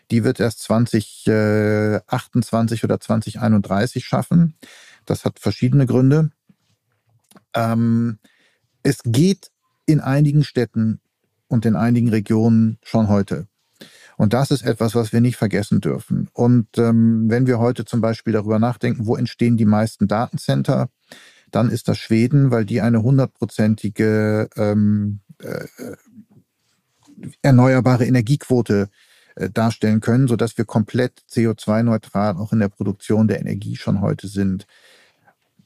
Die 0.10 0.24
wird 0.24 0.40
erst 0.40 0.64
2028 0.64 2.84
oder 2.84 3.00
2031 3.00 4.04
schaffen. 4.04 4.56
Das 5.06 5.26
hat 5.26 5.38
verschiedene 5.38 5.86
Gründe. 5.86 6.32
Ähm, 7.54 8.18
es 8.82 9.02
geht 9.06 9.52
in 9.86 10.00
einigen 10.00 10.44
Städten 10.44 11.02
und 11.48 11.68
in 11.68 11.76
einigen 11.76 12.10
Regionen 12.10 12.80
schon 12.82 13.10
heute. 13.10 13.46
Und 14.20 14.34
das 14.34 14.52
ist 14.52 14.64
etwas, 14.64 14.96
was 14.96 15.14
wir 15.14 15.22
nicht 15.22 15.38
vergessen 15.38 15.80
dürfen. 15.80 16.28
Und 16.34 16.78
ähm, 16.78 17.30
wenn 17.30 17.48
wir 17.48 17.58
heute 17.58 17.86
zum 17.86 18.02
Beispiel 18.02 18.34
darüber 18.34 18.60
nachdenken, 18.60 19.08
wo 19.08 19.16
entstehen 19.16 19.56
die 19.56 19.64
meisten 19.64 20.10
Datencenter, 20.10 20.90
dann 21.52 21.70
ist 21.70 21.88
das 21.88 22.00
Schweden, 22.00 22.52
weil 22.52 22.66
die 22.66 22.82
eine 22.82 23.02
hundertprozentige 23.02 24.50
ähm, 24.58 25.22
äh, 25.42 25.66
erneuerbare 27.42 28.06
Energiequote 28.06 28.90
äh, 29.36 29.50
darstellen 29.52 30.02
können, 30.02 30.28
sodass 30.28 30.58
wir 30.58 30.66
komplett 30.66 31.22
CO2-neutral 31.32 32.36
auch 32.36 32.52
in 32.52 32.60
der 32.60 32.68
Produktion 32.68 33.30
der 33.30 33.40
Energie 33.40 33.78
schon 33.78 34.02
heute 34.02 34.28
sind. 34.28 34.68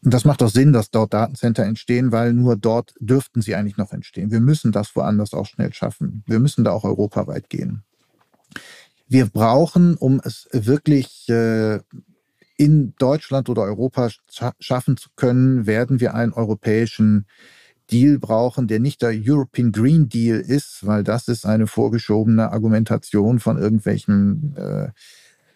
Und 0.05 0.13
das 0.13 0.25
macht 0.25 0.43
auch 0.43 0.51
Sinn, 0.51 0.73
dass 0.73 0.91
dort 0.91 1.15
Datencenter 1.15 1.65
entstehen, 1.65 2.11
weil 2.11 2.33
nur 2.33 2.55
dort 2.55 2.93
dürften 2.99 3.41
sie 3.41 3.55
eigentlich 3.55 3.77
noch 3.77 3.93
entstehen. 3.93 4.29
Wir 4.29 4.41
müssen 4.41 4.71
das 4.71 4.95
woanders 4.95 5.33
auch 5.33 5.47
schnell 5.47 5.73
schaffen. 5.73 6.23
Wir 6.27 6.37
müssen 6.37 6.63
da 6.63 6.69
auch 6.69 6.83
europaweit 6.83 7.49
gehen. 7.49 7.83
Wir 9.07 9.27
brauchen, 9.27 9.95
um 9.95 10.21
es 10.23 10.47
wirklich 10.51 11.27
äh, 11.29 11.79
in 12.57 12.93
Deutschland 12.97 13.49
oder 13.49 13.63
Europa 13.63 14.09
scha 14.09 14.53
schaffen 14.59 14.97
zu 14.97 15.09
können, 15.15 15.65
werden 15.65 15.99
wir 15.99 16.13
einen 16.13 16.33
europäischen 16.33 17.25
Deal 17.91 18.17
brauchen, 18.17 18.67
der 18.67 18.79
nicht 18.79 19.01
der 19.01 19.11
European 19.13 19.71
Green 19.71 20.09
Deal 20.09 20.39
ist, 20.39 20.85
weil 20.85 21.03
das 21.03 21.27
ist 21.27 21.45
eine 21.45 21.67
vorgeschobene 21.67 22.51
Argumentation 22.51 23.39
von 23.39 23.57
irgendwelchen 23.57 24.55
äh, 24.55 24.89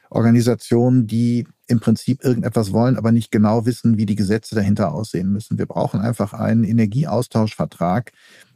Organisationen, 0.10 1.08
die 1.08 1.48
im 1.68 1.80
Prinzip 1.80 2.24
irgendetwas 2.24 2.72
wollen, 2.72 2.98
aber 2.98 3.12
nicht 3.12 3.32
genau 3.32 3.66
wissen, 3.66 3.98
wie 3.98 4.06
die 4.06 4.16
Gesetze 4.16 4.56
dahinter 4.56 4.93
aussehen 4.93 5.32
müssen. 5.32 5.58
Wir 5.58 5.66
brauchen 5.66 6.00
einfach 6.00 6.34
einen 6.34 6.64
Energieaustauschvertrag, 6.64 8.12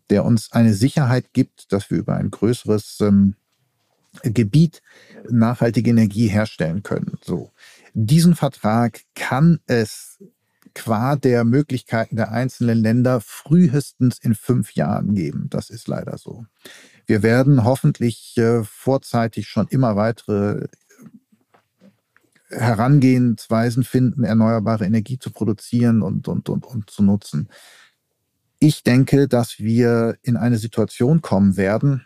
der 0.09 0.25
uns 0.25 0.51
eine 0.51 0.73
Sicherheit 0.73 1.33
gibt, 1.33 1.71
dass 1.71 1.89
wir 1.89 1.97
über 1.97 2.15
ein 2.15 2.31
größeres 2.31 2.99
ähm, 3.01 3.35
Gebiet 4.23 4.81
nachhaltige 5.29 5.89
Energie 5.89 6.27
herstellen 6.27 6.83
können. 6.83 7.17
So. 7.23 7.51
Diesen 7.93 8.35
Vertrag 8.35 9.01
kann 9.15 9.59
es 9.67 10.19
qua 10.73 11.15
der 11.15 11.43
Möglichkeiten 11.43 12.15
der 12.15 12.31
einzelnen 12.31 12.79
Länder 12.79 13.19
frühestens 13.21 14.17
in 14.19 14.35
fünf 14.35 14.73
Jahren 14.73 15.15
geben. 15.15 15.47
Das 15.49 15.69
ist 15.69 15.87
leider 15.87 16.17
so. 16.17 16.45
Wir 17.05 17.23
werden 17.23 17.63
hoffentlich 17.63 18.37
äh, 18.37 18.63
vorzeitig 18.63 19.47
schon 19.47 19.67
immer 19.67 19.95
weitere 19.95 20.67
Herangehensweisen 22.49 23.83
finden, 23.83 24.23
erneuerbare 24.23 24.85
Energie 24.85 25.17
zu 25.17 25.31
produzieren 25.31 26.01
und, 26.01 26.27
und, 26.27 26.49
und, 26.49 26.65
und 26.65 26.89
zu 26.89 27.03
nutzen. 27.03 27.49
Ich 28.59 28.83
denke, 28.83 29.27
dass 29.27 29.59
wir 29.59 30.17
in 30.21 30.37
eine 30.37 30.57
Situation 30.57 31.21
kommen 31.21 31.57
werden, 31.57 32.05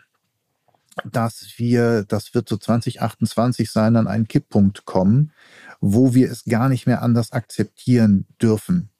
dass 1.04 1.54
wir, 1.56 2.04
das 2.04 2.34
wird 2.34 2.48
so 2.48 2.56
2028 2.56 3.70
sein, 3.70 3.96
an 3.96 4.06
einen 4.06 4.28
Kipppunkt 4.28 4.84
kommen, 4.84 5.32
wo 5.80 6.14
wir 6.14 6.30
es 6.30 6.44
gar 6.44 6.68
nicht 6.68 6.86
mehr 6.86 7.02
anders 7.02 7.32
akzeptieren 7.32 8.26
dürfen. 8.40 8.90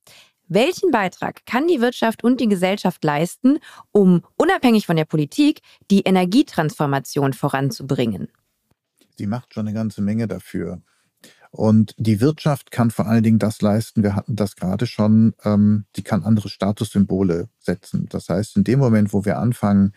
welchen 0.55 0.90
Beitrag 0.90 1.44
kann 1.46 1.66
die 1.66 1.80
Wirtschaft 1.80 2.24
und 2.24 2.40
die 2.40 2.48
Gesellschaft 2.48 3.03
leisten, 3.05 3.59
um 3.90 4.22
unabhängig 4.36 4.86
von 4.86 4.96
der 4.96 5.05
Politik 5.05 5.61
die 5.90 6.03
Energietransformation 6.03 7.32
voranzubringen? 7.32 8.28
Sie 9.16 9.26
macht 9.26 9.55
schon 9.55 9.66
eine 9.66 9.74
ganze 9.74 10.03
Menge 10.03 10.26
dafür. 10.26 10.82
Und 11.50 11.94
die 11.98 12.22
Wirtschaft 12.22 12.70
kann 12.70 12.90
vor 12.90 13.07
allen 13.07 13.22
Dingen 13.22 13.38
das 13.38 13.61
leisten, 13.61 14.03
wir 14.03 14.16
hatten 14.16 14.36
das 14.36 14.57
gerade 14.57 14.86
schon, 14.86 15.34
ähm, 15.44 15.84
die 15.96 16.03
kann 16.03 16.24
andere 16.24 16.48
Statussymbole 16.48 17.50
setzen. 17.59 18.07
Das 18.09 18.30
heißt, 18.30 18.57
in 18.57 18.64
dem 18.64 18.78
Moment, 18.78 19.12
wo 19.12 19.26
wir 19.26 19.38
anfangen, 19.38 19.92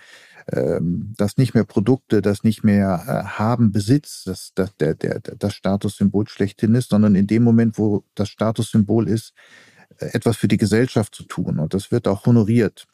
ähm, 0.51 1.13
dass 1.17 1.37
nicht 1.37 1.53
mehr 1.53 1.63
Produkte, 1.63 2.21
das 2.21 2.43
nicht 2.43 2.65
mehr 2.65 3.03
äh, 3.07 3.37
haben, 3.39 3.71
Besitz, 3.71 4.25
das, 4.25 4.51
das, 4.53 4.75
der, 4.75 4.95
der, 4.95 5.21
das 5.21 5.53
Statussymbol 5.53 6.27
schlechthin 6.27 6.75
ist, 6.75 6.89
sondern 6.89 7.15
in 7.15 7.25
dem 7.25 7.43
Moment, 7.43 7.77
wo 7.77 8.03
das 8.15 8.27
Statussymbol 8.27 9.07
ist, 9.07 9.33
etwas 9.97 10.37
für 10.37 10.47
die 10.47 10.57
Gesellschaft 10.57 11.15
zu 11.15 11.23
tun 11.23 11.59
und 11.59 11.73
das 11.73 11.91
wird 11.91 12.07
auch 12.07 12.25
honoriert 12.25 12.87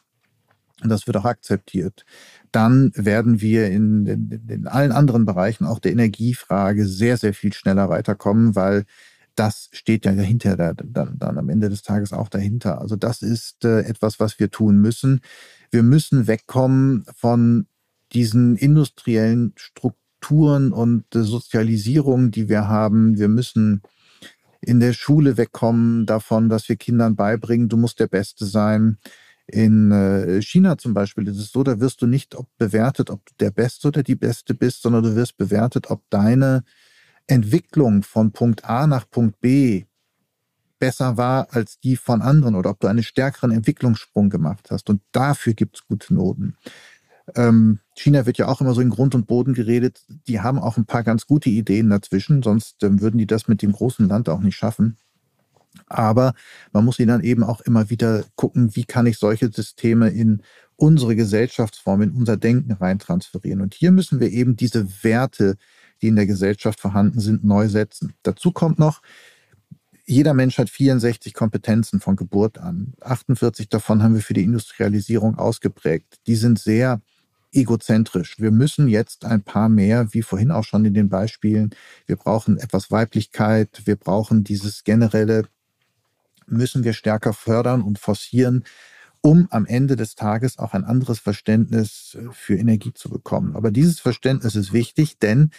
und 0.82 0.88
das 0.88 1.06
wird 1.06 1.16
auch 1.16 1.24
akzeptiert, 1.24 2.04
dann 2.50 2.92
werden 2.94 3.40
wir 3.40 3.68
in, 3.68 4.06
in, 4.06 4.48
in 4.48 4.66
allen 4.66 4.92
anderen 4.92 5.24
Bereichen, 5.24 5.64
auch 5.64 5.78
der 5.78 5.92
Energiefrage, 5.92 6.86
sehr, 6.86 7.16
sehr 7.16 7.34
viel 7.34 7.52
schneller 7.52 7.88
weiterkommen, 7.88 8.54
weil 8.54 8.84
das 9.34 9.70
steht 9.72 10.04
ja 10.04 10.14
dahinter, 10.14 10.56
dann, 10.56 11.18
dann 11.18 11.38
am 11.38 11.48
Ende 11.48 11.70
des 11.70 11.82
Tages 11.82 12.12
auch 12.12 12.28
dahinter. 12.28 12.80
Also 12.80 12.96
das 12.96 13.22
ist 13.22 13.64
äh, 13.64 13.80
etwas, 13.80 14.20
was 14.20 14.38
wir 14.38 14.50
tun 14.50 14.78
müssen. 14.78 15.20
Wir 15.70 15.82
müssen 15.82 16.26
wegkommen 16.26 17.04
von 17.16 17.66
diesen 18.12 18.56
industriellen 18.56 19.54
Strukturen 19.56 20.72
und 20.72 21.14
äh, 21.14 21.22
Sozialisierungen, 21.22 22.30
die 22.30 22.50
wir 22.50 22.68
haben. 22.68 23.18
Wir 23.18 23.28
müssen 23.28 23.82
in 24.64 24.80
der 24.80 24.92
Schule 24.92 25.36
wegkommen 25.36 26.06
davon, 26.06 26.48
dass 26.48 26.68
wir 26.68 26.76
Kindern 26.76 27.16
beibringen, 27.16 27.68
du 27.68 27.76
musst 27.76 28.00
der 28.00 28.06
Beste 28.06 28.46
sein. 28.46 28.98
In 29.46 29.90
äh, 29.90 30.40
China 30.40 30.78
zum 30.78 30.94
Beispiel 30.94 31.26
ist 31.26 31.38
es 31.38 31.50
so, 31.50 31.64
da 31.64 31.80
wirst 31.80 32.00
du 32.00 32.06
nicht 32.06 32.36
bewertet, 32.58 33.10
ob 33.10 33.26
du 33.26 33.32
der 33.40 33.50
Beste 33.50 33.88
oder 33.88 34.02
die 34.02 34.14
Beste 34.14 34.54
bist, 34.54 34.82
sondern 34.82 35.02
du 35.02 35.16
wirst 35.16 35.36
bewertet, 35.36 35.90
ob 35.90 36.08
deine 36.10 36.62
Entwicklung 37.26 38.02
von 38.02 38.32
Punkt 38.32 38.64
A 38.64 38.86
nach 38.86 39.08
Punkt 39.10 39.40
B 39.40 39.84
besser 40.78 41.16
war 41.16 41.46
als 41.50 41.78
die 41.78 41.96
von 41.96 42.22
anderen 42.22 42.56
oder 42.56 42.70
ob 42.70 42.80
du 42.80 42.88
einen 42.88 43.04
stärkeren 43.04 43.52
Entwicklungssprung 43.52 44.30
gemacht 44.30 44.68
hast. 44.70 44.90
Und 44.90 45.00
dafür 45.12 45.54
gibt 45.54 45.76
es 45.76 45.86
gute 45.86 46.12
Noten. 46.14 46.56
Ähm, 47.36 47.78
China 47.94 48.26
wird 48.26 48.38
ja 48.38 48.48
auch 48.48 48.60
immer 48.60 48.74
so 48.74 48.80
in 48.80 48.90
Grund 48.90 49.14
und 49.14 49.26
Boden 49.26 49.54
geredet. 49.54 50.04
Die 50.26 50.40
haben 50.40 50.58
auch 50.58 50.76
ein 50.76 50.86
paar 50.86 51.02
ganz 51.04 51.26
gute 51.26 51.50
Ideen 51.50 51.90
dazwischen, 51.90 52.42
sonst 52.42 52.82
ähm, 52.82 53.00
würden 53.00 53.18
die 53.18 53.26
das 53.26 53.48
mit 53.48 53.62
dem 53.62 53.72
großen 53.72 54.08
Land 54.08 54.28
auch 54.28 54.40
nicht 54.40 54.56
schaffen. 54.56 54.96
Aber 55.86 56.34
man 56.72 56.84
muss 56.84 56.98
ihnen 56.98 57.08
dann 57.08 57.22
eben 57.22 57.44
auch 57.44 57.60
immer 57.60 57.90
wieder 57.90 58.24
gucken, 58.34 58.74
wie 58.76 58.84
kann 58.84 59.06
ich 59.06 59.18
solche 59.18 59.50
Systeme 59.50 60.08
in 60.10 60.42
unsere 60.76 61.16
Gesellschaftsform, 61.16 62.02
in 62.02 62.10
unser 62.12 62.36
Denken 62.36 62.72
reintransferieren. 62.72 63.60
Und 63.60 63.74
hier 63.74 63.92
müssen 63.92 64.20
wir 64.20 64.30
eben 64.30 64.56
diese 64.56 65.04
Werte, 65.04 65.56
die 66.00 66.08
in 66.08 66.16
der 66.16 66.26
Gesellschaft 66.26 66.80
vorhanden 66.80 67.20
sind, 67.20 67.44
neu 67.44 67.68
setzen. 67.68 68.14
Dazu 68.22 68.52
kommt 68.52 68.78
noch, 68.78 69.00
jeder 70.04 70.34
Mensch 70.34 70.58
hat 70.58 70.68
64 70.68 71.32
Kompetenzen 71.32 72.00
von 72.00 72.16
Geburt 72.16 72.58
an. 72.58 72.94
48 73.00 73.68
davon 73.68 74.02
haben 74.02 74.14
wir 74.14 74.22
für 74.22 74.34
die 74.34 74.42
Industrialisierung 74.42 75.38
ausgeprägt. 75.38 76.18
Die 76.26 76.34
sind 76.34 76.58
sehr 76.58 77.00
egozentrisch. 77.52 78.36
Wir 78.38 78.50
müssen 78.50 78.88
jetzt 78.88 79.24
ein 79.24 79.42
paar 79.42 79.68
mehr, 79.68 80.12
wie 80.12 80.22
vorhin 80.22 80.50
auch 80.50 80.64
schon 80.64 80.84
in 80.84 80.94
den 80.94 81.08
Beispielen, 81.08 81.70
wir 82.06 82.16
brauchen 82.16 82.58
etwas 82.58 82.90
Weiblichkeit, 82.90 83.82
wir 83.84 83.96
brauchen 83.96 84.44
dieses 84.44 84.84
generelle, 84.84 85.44
müssen 86.46 86.84
wir 86.84 86.92
stärker 86.92 87.32
fördern 87.32 87.82
und 87.82 87.98
forcieren, 87.98 88.64
um 89.20 89.46
am 89.50 89.66
Ende 89.66 89.96
des 89.96 90.16
Tages 90.16 90.58
auch 90.58 90.74
ein 90.74 90.84
anderes 90.84 91.20
Verständnis 91.20 92.18
für 92.32 92.56
Energie 92.56 92.92
zu 92.92 93.08
bekommen. 93.08 93.54
Aber 93.54 93.70
dieses 93.70 94.00
Verständnis 94.00 94.56
ist 94.56 94.72
wichtig, 94.72 95.18
denn 95.18 95.50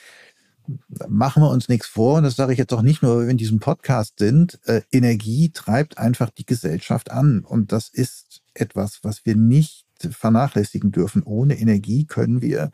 machen 1.07 1.43
wir 1.43 1.49
uns 1.49 1.69
nichts 1.69 1.87
vor, 1.87 2.17
und 2.17 2.23
das 2.23 2.35
sage 2.35 2.53
ich 2.53 2.59
jetzt 2.59 2.73
auch 2.73 2.81
nicht 2.81 3.01
nur, 3.01 3.17
weil 3.17 3.25
wir 3.25 3.31
in 3.31 3.37
diesem 3.37 3.59
Podcast 3.59 4.19
sind, 4.19 4.59
äh, 4.65 4.81
Energie 4.91 5.51
treibt 5.51 5.97
einfach 5.97 6.29
die 6.29 6.45
Gesellschaft 6.45 7.11
an. 7.11 7.43
Und 7.43 7.71
das 7.71 7.89
ist 7.89 8.41
etwas, 8.53 8.99
was 9.03 9.25
wir 9.25 9.35
nicht 9.35 9.82
vernachlässigen 9.99 10.91
dürfen. 10.91 11.23
Ohne 11.23 11.59
Energie 11.59 12.05
können 12.05 12.41
wir 12.41 12.71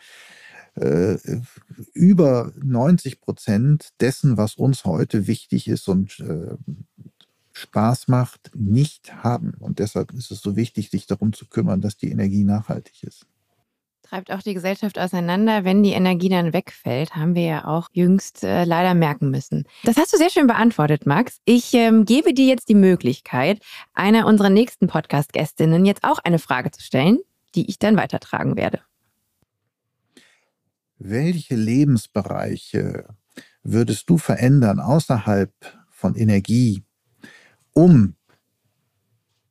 äh, 0.76 1.18
über 1.94 2.52
90 2.62 3.22
Prozent 3.22 3.90
dessen, 4.00 4.38
was 4.38 4.56
uns 4.56 4.86
heute 4.86 5.28
wichtig 5.28 5.68
ist 5.68 5.88
und 5.88 6.20
äh, 6.20 6.56
Spaß 7.54 8.08
macht, 8.08 8.52
nicht 8.56 9.24
haben. 9.24 9.56
Und 9.60 9.80
deshalb 9.80 10.14
ist 10.14 10.32
es 10.32 10.42
so 10.42 10.56
wichtig, 10.56 10.90
sich 10.90 11.08
darum 11.08 11.34
zu 11.34 11.48
kümmern, 11.48 11.82
dass 11.82 11.98
die 11.98 12.12
Energie 12.12 12.44
nachhaltig 12.44 13.04
ist 13.04 13.26
treibt 14.10 14.32
auch 14.32 14.42
die 14.42 14.54
Gesellschaft 14.54 14.98
auseinander, 14.98 15.64
wenn 15.64 15.84
die 15.84 15.92
Energie 15.92 16.30
dann 16.30 16.52
wegfällt, 16.52 17.16
haben 17.16 17.36
wir 17.36 17.44
ja 17.44 17.66
auch 17.66 17.90
jüngst 17.94 18.44
äh, 18.44 18.64
leider 18.64 18.94
merken 18.96 19.30
müssen. 19.30 19.66
Das 19.84 19.98
hast 19.98 20.14
du 20.14 20.18
sehr 20.18 20.32
schön 20.32 20.48
beantwortet, 20.48 21.06
Max. 21.06 21.40
Ich 21.46 21.74
ähm, 21.74 22.06
gebe 22.06 22.34
dir 22.34 22.48
jetzt 22.48 22.70
die 22.70 22.76
Möglichkeit, 22.76 23.62
einer 23.94 24.26
unserer 24.26 24.50
nächsten 24.50 24.88
Podcast-Gästinnen 24.88 25.86
jetzt 25.86 26.04
auch 26.04 26.20
eine 26.20 26.40
Frage 26.40 26.72
zu 26.72 26.82
stellen, 26.82 27.20
die 27.56 27.70
ich 27.70 27.78
dann 27.78 27.98
weitertragen 27.98 28.56
werde. 28.56 28.82
Welche 30.98 31.56
Lebensbereiche 31.56 33.06
würdest 33.64 34.10
du 34.10 34.18
verändern 34.18 34.80
außerhalb 34.80 35.54
von 35.92 36.16
Energie, 36.16 36.84
um 37.74 38.16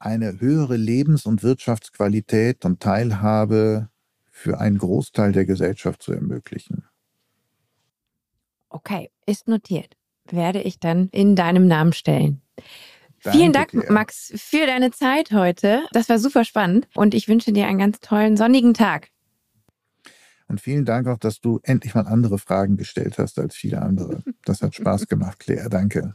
eine 0.00 0.40
höhere 0.40 0.76
Lebens- 0.76 1.26
und 1.26 1.42
Wirtschaftsqualität 1.42 2.64
und 2.64 2.80
Teilhabe 2.80 3.88
für 4.38 4.60
einen 4.60 4.78
Großteil 4.78 5.32
der 5.32 5.44
Gesellschaft 5.44 6.02
zu 6.02 6.12
ermöglichen. 6.12 6.84
Okay, 8.70 9.10
ist 9.26 9.48
notiert. 9.48 9.96
Werde 10.30 10.62
ich 10.62 10.78
dann 10.78 11.08
in 11.08 11.34
deinem 11.34 11.66
Namen 11.66 11.92
stellen. 11.92 12.40
Danke 13.22 13.38
Vielen 13.38 13.52
Dank, 13.52 13.70
dir. 13.70 13.90
Max, 13.90 14.32
für 14.36 14.66
deine 14.66 14.92
Zeit 14.92 15.32
heute. 15.32 15.82
Das 15.92 16.08
war 16.08 16.18
super 16.18 16.44
spannend 16.44 16.86
und 16.94 17.14
ich 17.14 17.28
wünsche 17.28 17.52
dir 17.52 17.66
einen 17.66 17.78
ganz 17.78 17.98
tollen 18.00 18.36
sonnigen 18.36 18.74
Tag. 18.74 19.08
Und 20.46 20.60
vielen 20.60 20.84
Dank 20.84 21.08
auch, 21.08 21.18
dass 21.18 21.40
du 21.40 21.60
endlich 21.62 21.94
mal 21.94 22.06
andere 22.06 22.38
Fragen 22.38 22.76
gestellt 22.76 23.18
hast 23.18 23.38
als 23.38 23.56
viele 23.56 23.82
andere. 23.82 24.22
Das 24.44 24.62
hat 24.62 24.74
Spaß 24.74 25.06
gemacht, 25.08 25.40
Claire. 25.40 25.68
Danke. 25.68 26.14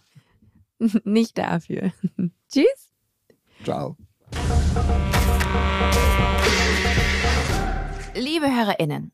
Nicht 1.04 1.38
dafür. 1.38 1.92
Tschüss. 2.52 2.94
Ciao. 3.64 3.98
Liebe 8.34 8.52
HörerInnen, 8.52 9.12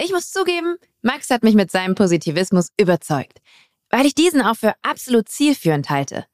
ich 0.00 0.10
muss 0.10 0.30
zugeben, 0.30 0.78
Max 1.02 1.28
hat 1.28 1.42
mich 1.42 1.54
mit 1.54 1.70
seinem 1.70 1.94
Positivismus 1.94 2.68
überzeugt, 2.80 3.42
weil 3.90 4.06
ich 4.06 4.14
diesen 4.14 4.40
auch 4.40 4.56
für 4.56 4.72
absolut 4.80 5.28
zielführend 5.28 5.90
halte. 5.90 6.24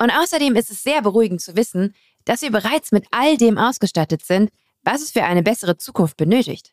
Und 0.00 0.10
außerdem 0.10 0.56
ist 0.56 0.70
es 0.70 0.82
sehr 0.82 1.02
beruhigend 1.02 1.42
zu 1.42 1.56
wissen, 1.56 1.94
dass 2.24 2.40
wir 2.40 2.50
bereits 2.50 2.90
mit 2.90 3.04
all 3.10 3.36
dem 3.36 3.58
ausgestattet 3.58 4.24
sind, 4.24 4.48
was 4.82 5.02
es 5.02 5.10
für 5.10 5.24
eine 5.24 5.42
bessere 5.42 5.76
Zukunft 5.76 6.16
benötigt. 6.16 6.72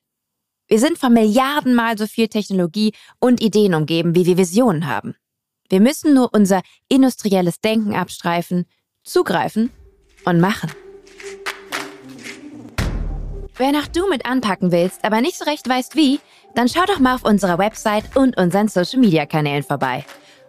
Wir 0.70 0.80
sind 0.80 0.98
von 0.98 1.12
Milliardenmal 1.12 1.98
so 1.98 2.08
viel 2.08 2.30
Technologie 2.30 2.94
und 3.20 3.42
Ideen 3.42 3.74
umgeben, 3.74 4.16
wie 4.16 4.26
wir 4.26 4.38
Visionen 4.38 4.88
haben. 4.88 5.18
Wir 5.68 5.82
müssen 5.82 6.14
nur 6.14 6.34
unser 6.34 6.62
industrielles 6.88 7.60
Denken 7.60 7.96
abstreifen, 7.96 8.66
zugreifen 9.04 9.72
und 10.24 10.40
machen. 10.40 10.72
Wenn 13.58 13.76
auch 13.76 13.88
du 13.88 14.10
mit 14.10 14.26
anpacken 14.26 14.72
willst, 14.72 15.06
aber 15.06 15.22
nicht 15.22 15.38
so 15.38 15.46
recht 15.46 15.68
weißt 15.68 15.96
wie, 15.96 16.20
dann 16.56 16.68
schau 16.68 16.84
doch 16.86 17.00
mal 17.00 17.16
auf 17.16 17.24
unserer 17.24 17.58
Website 17.58 18.16
und 18.16 18.38
unseren 18.38 18.68
Social 18.68 19.00
Media 19.00 19.26
Kanälen 19.26 19.64
vorbei. 19.64 20.06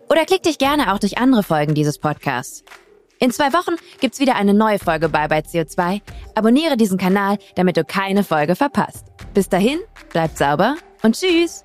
Oder 0.08 0.24
klick 0.24 0.42
dich 0.42 0.58
gerne 0.58 0.92
auch 0.92 0.98
durch 0.98 1.18
andere 1.18 1.42
Folgen 1.42 1.74
dieses 1.74 1.98
Podcasts. 1.98 2.64
In 3.18 3.30
zwei 3.30 3.52
Wochen 3.52 3.76
gibt's 4.00 4.20
wieder 4.20 4.36
eine 4.36 4.54
neue 4.54 4.78
Folge 4.78 5.08
bei 5.08 5.26
bei 5.28 5.38
CO2. 5.38 6.00
Abonniere 6.34 6.76
diesen 6.76 6.98
Kanal, 6.98 7.38
damit 7.54 7.76
du 7.76 7.84
keine 7.84 8.24
Folge 8.24 8.56
verpasst. 8.56 9.06
Bis 9.34 9.48
dahin, 9.48 9.78
bleibt 10.10 10.36
sauber 10.36 10.76
und 11.02 11.18
tschüss! 11.18 11.64